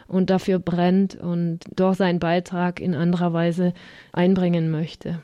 und 0.07 0.30
dafür 0.30 0.60
brennt 0.60 1.16
und 1.16 1.60
doch 1.76 1.93
seinen 1.93 2.20
Beitrag 2.20 2.80
in 2.80 2.95
anderer 2.95 3.34
Weise 3.34 3.74
einbringen 4.12 4.70
möchte. 4.72 5.22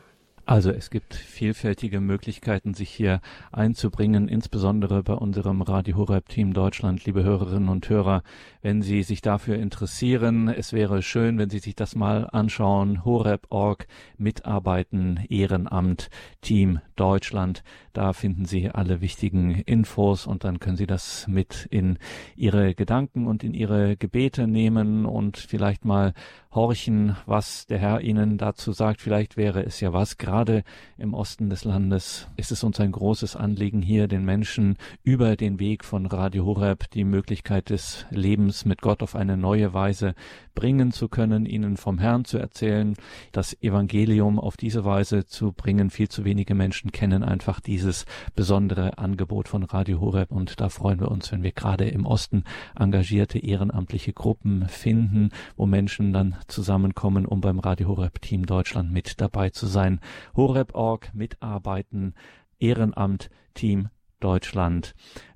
Also 0.48 0.70
es 0.70 0.92
gibt 0.92 1.16
vielfältige 1.16 2.00
Möglichkeiten, 2.00 2.76
sich 2.76 2.92
hier 2.92 3.20
einzubringen, 3.52 4.28
insbesondere 4.28 5.02
bei 5.02 5.14
unserem 5.14 5.64
Radio 5.64 5.98
Horeb 5.98 6.30
Team 6.30 6.54
Deutschland, 6.54 7.04
liebe 7.06 7.24
Hörerinnen 7.24 7.68
und 7.68 7.90
Hörer, 7.90 8.22
wenn 8.66 8.82
Sie 8.82 9.04
sich 9.04 9.22
dafür 9.22 9.58
interessieren. 9.58 10.48
Es 10.48 10.74
wäre 10.74 11.04
schön, 11.04 11.38
wenn 11.38 11.52
Sie 11.52 11.60
sich 11.60 11.76
das 11.76 11.94
mal 11.94 12.28
anschauen. 12.32 13.06
Horeb.org, 13.06 13.86
Mitarbeiten, 14.18 15.20
Ehrenamt, 15.30 16.10
Team 16.42 16.80
Deutschland. 16.96 17.64
Da 17.94 18.12
finden 18.14 18.46
Sie 18.46 18.72
alle 18.72 19.02
wichtigen 19.02 19.52
Infos 19.52 20.26
und 20.26 20.44
dann 20.46 20.60
können 20.60 20.78
Sie 20.78 20.88
das 20.88 21.28
mit 21.28 21.68
in 21.70 22.00
Ihre 22.36 22.74
Gedanken 22.74 23.28
und 23.28 23.44
in 23.44 23.54
Ihre 23.54 23.98
Gebete 23.98 24.48
nehmen 24.48 25.06
und 25.06 25.38
vielleicht 25.38 25.86
mal 25.86 26.14
horchen, 26.52 27.18
was 27.26 27.68
der 27.68 27.78
Herr 27.78 28.02
Ihnen 28.02 28.38
dazu 28.38 28.72
sagt. 28.72 29.02
Vielleicht 29.02 29.38
wäre 29.38 29.64
es 29.64 29.80
ja 29.80 29.94
was, 29.94 30.18
gerade 30.18 30.64
im 30.98 31.14
Osten 31.14 31.50
des 31.50 31.66
Landes 31.66 32.28
ist 32.36 32.52
es 32.52 32.64
uns 32.64 32.80
ein 32.80 32.94
großes 32.94 33.36
Anliegen, 33.36 33.82
hier 33.82 34.08
den 34.08 34.26
Menschen 34.26 34.78
über 35.04 35.36
den 35.36 35.60
Weg 35.60 35.84
von 35.86 36.06
Radio 36.08 36.46
Horeb 36.46 36.90
die 36.92 37.04
Möglichkeit 37.04 37.70
des 37.70 38.06
Lebens 38.10 38.55
mit 38.64 38.82
Gott 38.82 39.04
auf 39.04 39.16
eine 39.16 39.36
neue 39.36 39.74
Weise 39.74 40.16
bringen 40.54 40.92
zu 40.92 41.10
können, 41.10 41.46
ihnen 41.46 41.76
vom 41.76 42.00
Herrn 42.00 42.24
zu 42.24 42.38
erzählen, 42.38 42.96
das 43.34 43.62
Evangelium 43.62 44.40
auf 44.40 44.56
diese 44.56 44.86
Weise 44.86 45.26
zu 45.26 45.52
bringen. 45.52 45.90
Viel 45.90 46.08
zu 46.08 46.24
wenige 46.24 46.56
Menschen 46.56 46.94
kennen 46.94 47.24
einfach 47.24 47.60
dieses 47.60 48.06
besondere 48.36 48.98
Angebot 48.98 49.50
von 49.50 49.64
Radio 49.64 50.00
Horeb 50.00 50.32
und 50.32 50.62
da 50.62 50.70
freuen 50.70 51.02
wir 51.02 51.12
uns, 51.12 51.32
wenn 51.34 51.44
wir 51.44 51.52
gerade 51.52 51.90
im 51.90 52.06
Osten 52.06 52.46
engagierte 52.80 53.40
ehrenamtliche 53.40 54.14
Gruppen 54.14 54.70
finden, 54.70 55.32
wo 55.58 55.66
Menschen 55.66 56.14
dann 56.14 56.38
zusammenkommen, 56.48 57.26
um 57.26 57.42
beim 57.42 57.60
Radio 57.60 57.90
Horeb 57.90 58.22
Team 58.22 58.46
Deutschland 58.46 58.92
mit 58.92 59.20
dabei 59.20 59.50
zu 59.50 59.68
sein. 59.68 60.00
Horeb.org 60.36 61.14
mitarbeiten, 61.14 62.14
Ehrenamt, 62.60 63.30
Team 63.54 63.90
Deutschland. 64.20 64.96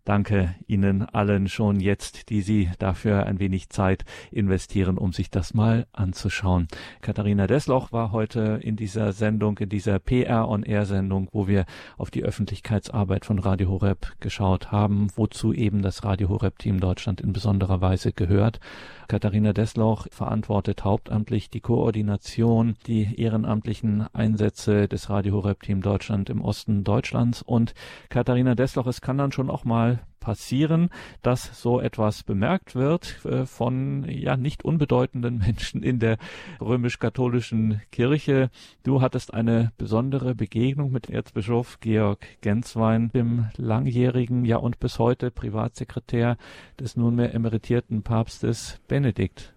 Danke 0.10 0.56
Ihnen 0.66 1.04
allen 1.04 1.48
schon 1.48 1.80
jetzt, 1.80 2.32
die 2.32 2.42
Sie 2.42 2.72
dafür 2.80 3.28
ein 3.28 3.38
wenig 3.38 3.70
Zeit 3.70 4.06
investieren, 4.32 4.98
um 4.98 5.14
sich 5.14 5.30
das 5.30 5.54
mal 5.54 5.86
anzuschauen. 5.94 6.68
Katharina 7.02 7.46
Desloch 7.46 7.92
war 7.92 8.12
heute 8.12 8.60
in 8.64 8.76
dieser 8.76 9.14
Sendung, 9.14 9.60
in 9.60 9.70
dieser 9.70 10.00
PR 10.00 10.50
on 10.50 10.64
Air 10.64 10.88
Sendung, 10.88 11.28
wo 11.32 11.48
wir 11.48 11.68
auf 11.96 12.10
die 12.10 12.24
Öffentlichkeitsarbeit 12.24 13.24
von 13.24 13.38
Radio 13.38 13.70
Horeb 13.70 14.16
geschaut 14.20 14.72
haben, 14.72 15.10
wozu 15.16 15.54
eben 15.54 15.84
das 15.84 16.04
Radio 16.04 16.30
Horeb 16.30 16.58
Team 16.58 16.80
Deutschland 16.80 17.22
in 17.22 17.32
besonderer 17.32 17.80
Weise 17.80 18.12
gehört. 18.12 18.60
Katharina 19.08 19.54
Desloch 19.54 20.08
verantwortet 20.10 20.84
hauptamtlich 20.86 21.52
die 21.52 21.62
Koordination, 21.62 22.78
die 22.88 23.22
ehrenamtlichen 23.22 24.08
Einsätze 24.14 24.88
des 24.88 25.12
Radio 25.12 25.36
Horeb 25.36 25.62
Team 25.62 25.82
Deutschland 25.82 26.32
im 26.32 26.42
Osten 26.42 26.84
Deutschlands 26.84 27.44
und 27.44 27.76
Katharina 28.10 28.56
Desloch, 28.56 28.88
es 28.88 29.02
kann 29.02 29.20
dann 29.20 29.32
schon 29.32 29.52
auch 29.52 29.66
mal 29.66 29.99
passieren, 30.20 30.90
dass 31.22 31.62
so 31.62 31.80
etwas 31.80 32.24
bemerkt 32.24 32.76
wird 32.76 33.24
äh, 33.26 33.46
von 33.46 34.06
ja 34.10 34.38
nicht 34.38 34.64
unbedeutenden 34.64 35.38
Menschen 35.46 35.84
in 35.84 36.00
der 36.00 36.18
römisch-katholischen 36.62 37.82
Kirche. 37.92 38.50
Du 38.84 39.02
hattest 39.02 39.34
eine 39.34 39.72
besondere 39.78 40.36
Begegnung 40.36 40.92
mit 40.92 41.10
Erzbischof 41.10 41.80
Georg 41.80 42.26
Genswein, 42.42 43.12
dem 43.14 43.50
langjährigen 43.58 44.46
ja 44.46 44.58
und 44.58 44.80
bis 44.80 45.00
heute 45.00 45.32
Privatsekretär 45.32 46.38
des 46.80 46.96
nunmehr 46.96 47.34
emeritierten 47.34 48.04
Papstes 48.04 48.80
Benedikt. 48.88 49.54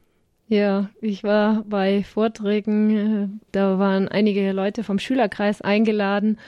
Ja, 0.53 0.91
ich 1.01 1.25
war 1.25 1.65
bei 1.67 2.05
Vorträgen, 2.05 2.91
äh, 2.91 3.29
da 3.53 3.79
waren 3.79 4.07
einige 4.09 4.53
Leute 4.53 4.85
vom 4.85 4.99
Schülerkreis 4.99 5.63
eingeladen. 5.63 6.39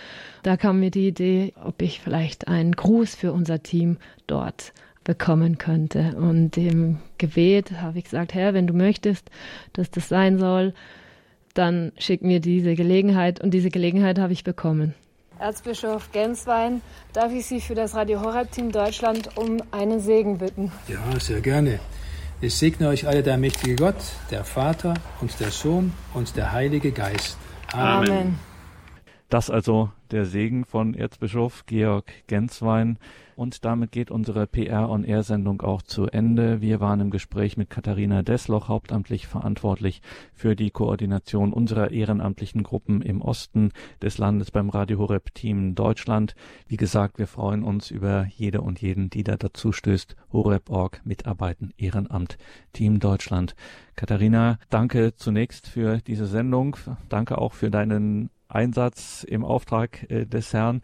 Da 0.43 0.59
kam 0.59 0.81
mir 0.81 0.91
die 0.91 1.09
Idee, 1.09 1.55
ob 1.65 1.81
ich 1.81 2.01
vielleicht 2.01 2.47
einen 2.47 2.73
Gruß 2.73 3.15
für 3.15 3.33
unser 3.33 3.63
Team 3.63 3.97
dort 4.27 4.75
bekommen 5.05 5.57
könnte. 5.57 6.17
Und 6.19 6.59
im 6.59 6.99
Gebet 7.17 7.81
habe 7.81 7.97
ich 7.97 8.05
gesagt, 8.05 8.35
Herr, 8.35 8.53
wenn 8.53 8.67
du 8.67 8.75
möchtest, 8.75 9.31
dass 9.73 9.91
das 9.91 10.11
sein 10.11 10.39
soll, 10.39 10.75
dann 11.55 11.91
schick 11.97 12.21
mir 12.21 12.41
diese 12.41 12.75
Gelegenheit. 12.75 13.41
Und 13.41 13.53
diese 13.53 13.71
Gelegenheit 13.71 14.19
habe 14.19 14.35
ich 14.35 14.45
bekommen. 14.45 14.93
Erzbischof 15.39 16.13
Genswein, 16.13 16.83
darf 17.15 17.33
ich 17.33 17.47
Sie 17.47 17.63
für 17.63 17.75
das 17.75 17.95
Radio 17.95 18.21
Horeb 18.21 18.53
Team 18.53 18.71
Deutschland 18.71 19.35
um 19.39 19.63
einen 19.71 20.01
Segen 20.01 20.37
bitten? 20.37 20.71
Ja, 20.89 21.19
sehr 21.19 21.41
gerne. 21.41 21.81
Ich 22.45 22.57
segne 22.57 22.89
euch 22.89 23.09
alle 23.09 23.23
der 23.23 23.39
mächtige 23.39 23.75
Gott, 23.75 23.97
der 24.31 24.45
Vater 24.45 24.93
und 25.23 25.41
der 25.41 25.51
Sohn 25.51 25.95
und 26.13 26.37
der 26.37 26.53
Heilige 26.53 26.93
Geist. 26.93 27.39
Amen. 27.73 28.11
Amen. 28.11 28.39
Das 29.31 29.49
also 29.49 29.91
der 30.11 30.27
Segen 30.27 30.67
von 30.67 30.93
Erzbischof 30.93 31.65
Georg 31.65 32.13
Genswein. 32.27 32.99
Und 33.37 33.65
damit 33.65 33.93
geht 33.93 34.11
unsere 34.11 34.47
PR-on-Air-Sendung 34.47 35.63
auch 35.63 35.83
zu 35.83 36.07
Ende. 36.07 36.61
Wir 36.61 36.81
waren 36.81 37.01
im 37.01 37.11
Gespräch 37.11 37.57
mit 37.57 37.71
Katharina 37.71 38.23
Desloch, 38.23 38.69
hauptamtlich 38.69 39.27
verantwortlich 39.27 40.03
für 40.33 40.55
die 40.55 40.71
Koordination 40.71 41.53
unserer 41.53 41.91
ehrenamtlichen 41.91 42.63
Gruppen 42.63 43.03
im 43.03 43.21
Osten 43.23 43.73
des 44.01 44.19
Landes 44.19 44.51
beim 44.51 44.71
Radio 44.71 44.99
Horeb 44.99 45.35
Team 45.35 45.75
Deutschland. 45.75 46.35
Wie 46.69 46.77
gesagt, 46.77 47.19
wir 47.19 47.27
freuen 47.27 47.65
uns 47.65 47.91
über 47.91 48.27
jede 48.31 48.61
und 48.61 48.81
jeden, 48.81 49.11
die 49.11 49.25
da 49.25 49.37
dazu 49.37 49.73
stößt. 49.73 50.17
Horeb.org, 50.33 51.01
Mitarbeiten, 51.05 51.73
Ehrenamt, 51.77 52.39
Team 52.73 53.01
Deutschland. 53.01 53.55
Katharina, 53.97 54.59
danke 54.71 55.15
zunächst 55.17 55.67
für 55.67 55.99
diese 55.99 56.27
Sendung. 56.27 56.77
Danke 57.09 57.39
auch 57.39 57.53
für 57.53 57.71
deinen 57.71 58.31
Einsatz 58.49 59.25
im 59.25 59.45
Auftrag 59.45 60.09
äh, 60.11 60.27
des 60.27 60.53
Herrn 60.53 60.83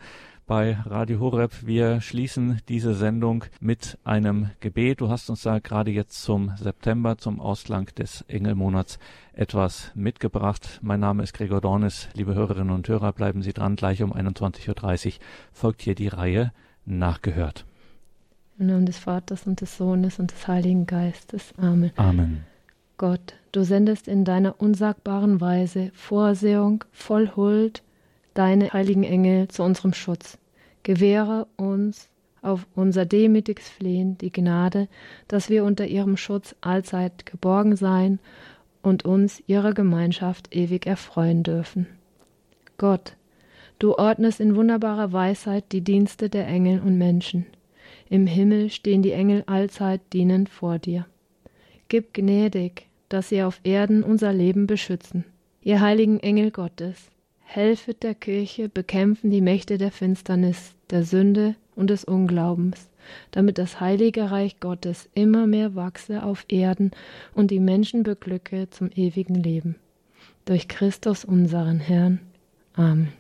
bei 0.50 0.76
Radio 0.84 1.20
Horeb. 1.20 1.64
Wir 1.64 2.00
schließen 2.00 2.60
diese 2.68 2.92
Sendung 2.92 3.44
mit 3.60 3.98
einem 4.02 4.50
Gebet. 4.58 5.00
Du 5.00 5.08
hast 5.08 5.30
uns 5.30 5.42
da 5.42 5.60
gerade 5.60 5.92
jetzt 5.92 6.24
zum 6.24 6.50
September, 6.56 7.16
zum 7.16 7.38
Ausklang 7.40 7.86
des 7.96 8.24
Engelmonats 8.26 8.98
etwas 9.32 9.92
mitgebracht. 9.94 10.80
Mein 10.82 10.98
Name 10.98 11.22
ist 11.22 11.34
Gregor 11.34 11.60
Dornis. 11.60 12.08
Liebe 12.14 12.34
Hörerinnen 12.34 12.74
und 12.74 12.88
Hörer, 12.88 13.12
bleiben 13.12 13.42
Sie 13.42 13.52
dran. 13.52 13.76
Gleich 13.76 14.02
um 14.02 14.12
21.30 14.12 15.06
Uhr 15.06 15.12
folgt 15.52 15.82
hier 15.82 15.94
die 15.94 16.08
Reihe 16.08 16.50
Nachgehört. 16.84 17.64
Im 18.58 18.66
Namen 18.66 18.86
des 18.86 18.98
Vaters 18.98 19.46
und 19.46 19.60
des 19.60 19.76
Sohnes 19.76 20.18
und 20.18 20.32
des 20.32 20.48
Heiligen 20.48 20.84
Geistes. 20.84 21.54
Amen. 21.58 21.92
Amen. 21.94 22.44
Gott, 22.98 23.36
du 23.52 23.62
sendest 23.62 24.08
in 24.08 24.24
deiner 24.24 24.60
unsagbaren 24.60 25.40
Weise 25.40 25.92
Vorsehung 25.94 26.82
voll 26.90 27.36
Huld 27.36 27.84
deine 28.34 28.72
heiligen 28.72 29.04
Engel 29.04 29.48
zu 29.48 29.62
unserem 29.62 29.92
Schutz. 29.92 30.38
Gewähre 30.82 31.46
uns 31.56 32.08
auf 32.42 32.66
unser 32.74 33.04
demütiges 33.04 33.68
Flehen 33.68 34.16
die 34.18 34.32
Gnade, 34.32 34.88
dass 35.28 35.50
wir 35.50 35.64
unter 35.64 35.86
ihrem 35.86 36.16
Schutz 36.16 36.54
allzeit 36.60 37.26
geborgen 37.26 37.76
sein 37.76 38.18
und 38.82 39.04
uns 39.04 39.42
ihrer 39.46 39.74
Gemeinschaft 39.74 40.54
ewig 40.54 40.86
erfreuen 40.86 41.42
dürfen. 41.42 41.86
Gott, 42.78 43.16
du 43.78 43.94
ordnest 43.94 44.40
in 44.40 44.56
wunderbarer 44.56 45.12
Weisheit 45.12 45.64
die 45.72 45.82
Dienste 45.82 46.30
der 46.30 46.46
Engel 46.46 46.80
und 46.80 46.96
Menschen. 46.96 47.46
Im 48.08 48.26
Himmel 48.26 48.70
stehen 48.70 49.02
die 49.02 49.12
Engel 49.12 49.44
allzeit 49.46 50.00
dienend 50.12 50.48
vor 50.48 50.78
dir. 50.78 51.06
Gib 51.88 52.14
gnädig, 52.14 52.86
dass 53.08 53.28
sie 53.28 53.42
auf 53.42 53.60
Erden 53.64 54.02
unser 54.02 54.32
Leben 54.32 54.66
beschützen. 54.66 55.24
Ihr 55.62 55.80
heiligen 55.80 56.20
Engel 56.20 56.50
Gottes, 56.50 57.10
helfet 57.50 58.04
der 58.04 58.14
Kirche 58.14 58.68
bekämpfen 58.68 59.30
die 59.30 59.40
Mächte 59.40 59.76
der 59.76 59.90
Finsternis, 59.90 60.74
der 60.90 61.02
Sünde 61.02 61.56
und 61.74 61.90
des 61.90 62.04
Unglaubens, 62.04 62.88
damit 63.32 63.58
das 63.58 63.80
heilige 63.80 64.30
Reich 64.30 64.60
Gottes 64.60 65.08
immer 65.14 65.46
mehr 65.48 65.74
wachse 65.74 66.22
auf 66.22 66.44
Erden 66.48 66.92
und 67.34 67.50
die 67.50 67.58
Menschen 67.58 68.04
beglücke 68.04 68.70
zum 68.70 68.90
ewigen 68.94 69.34
Leben. 69.34 69.76
Durch 70.44 70.68
Christus 70.68 71.24
unseren 71.24 71.80
Herrn. 71.80 72.20
Amen. 72.74 73.19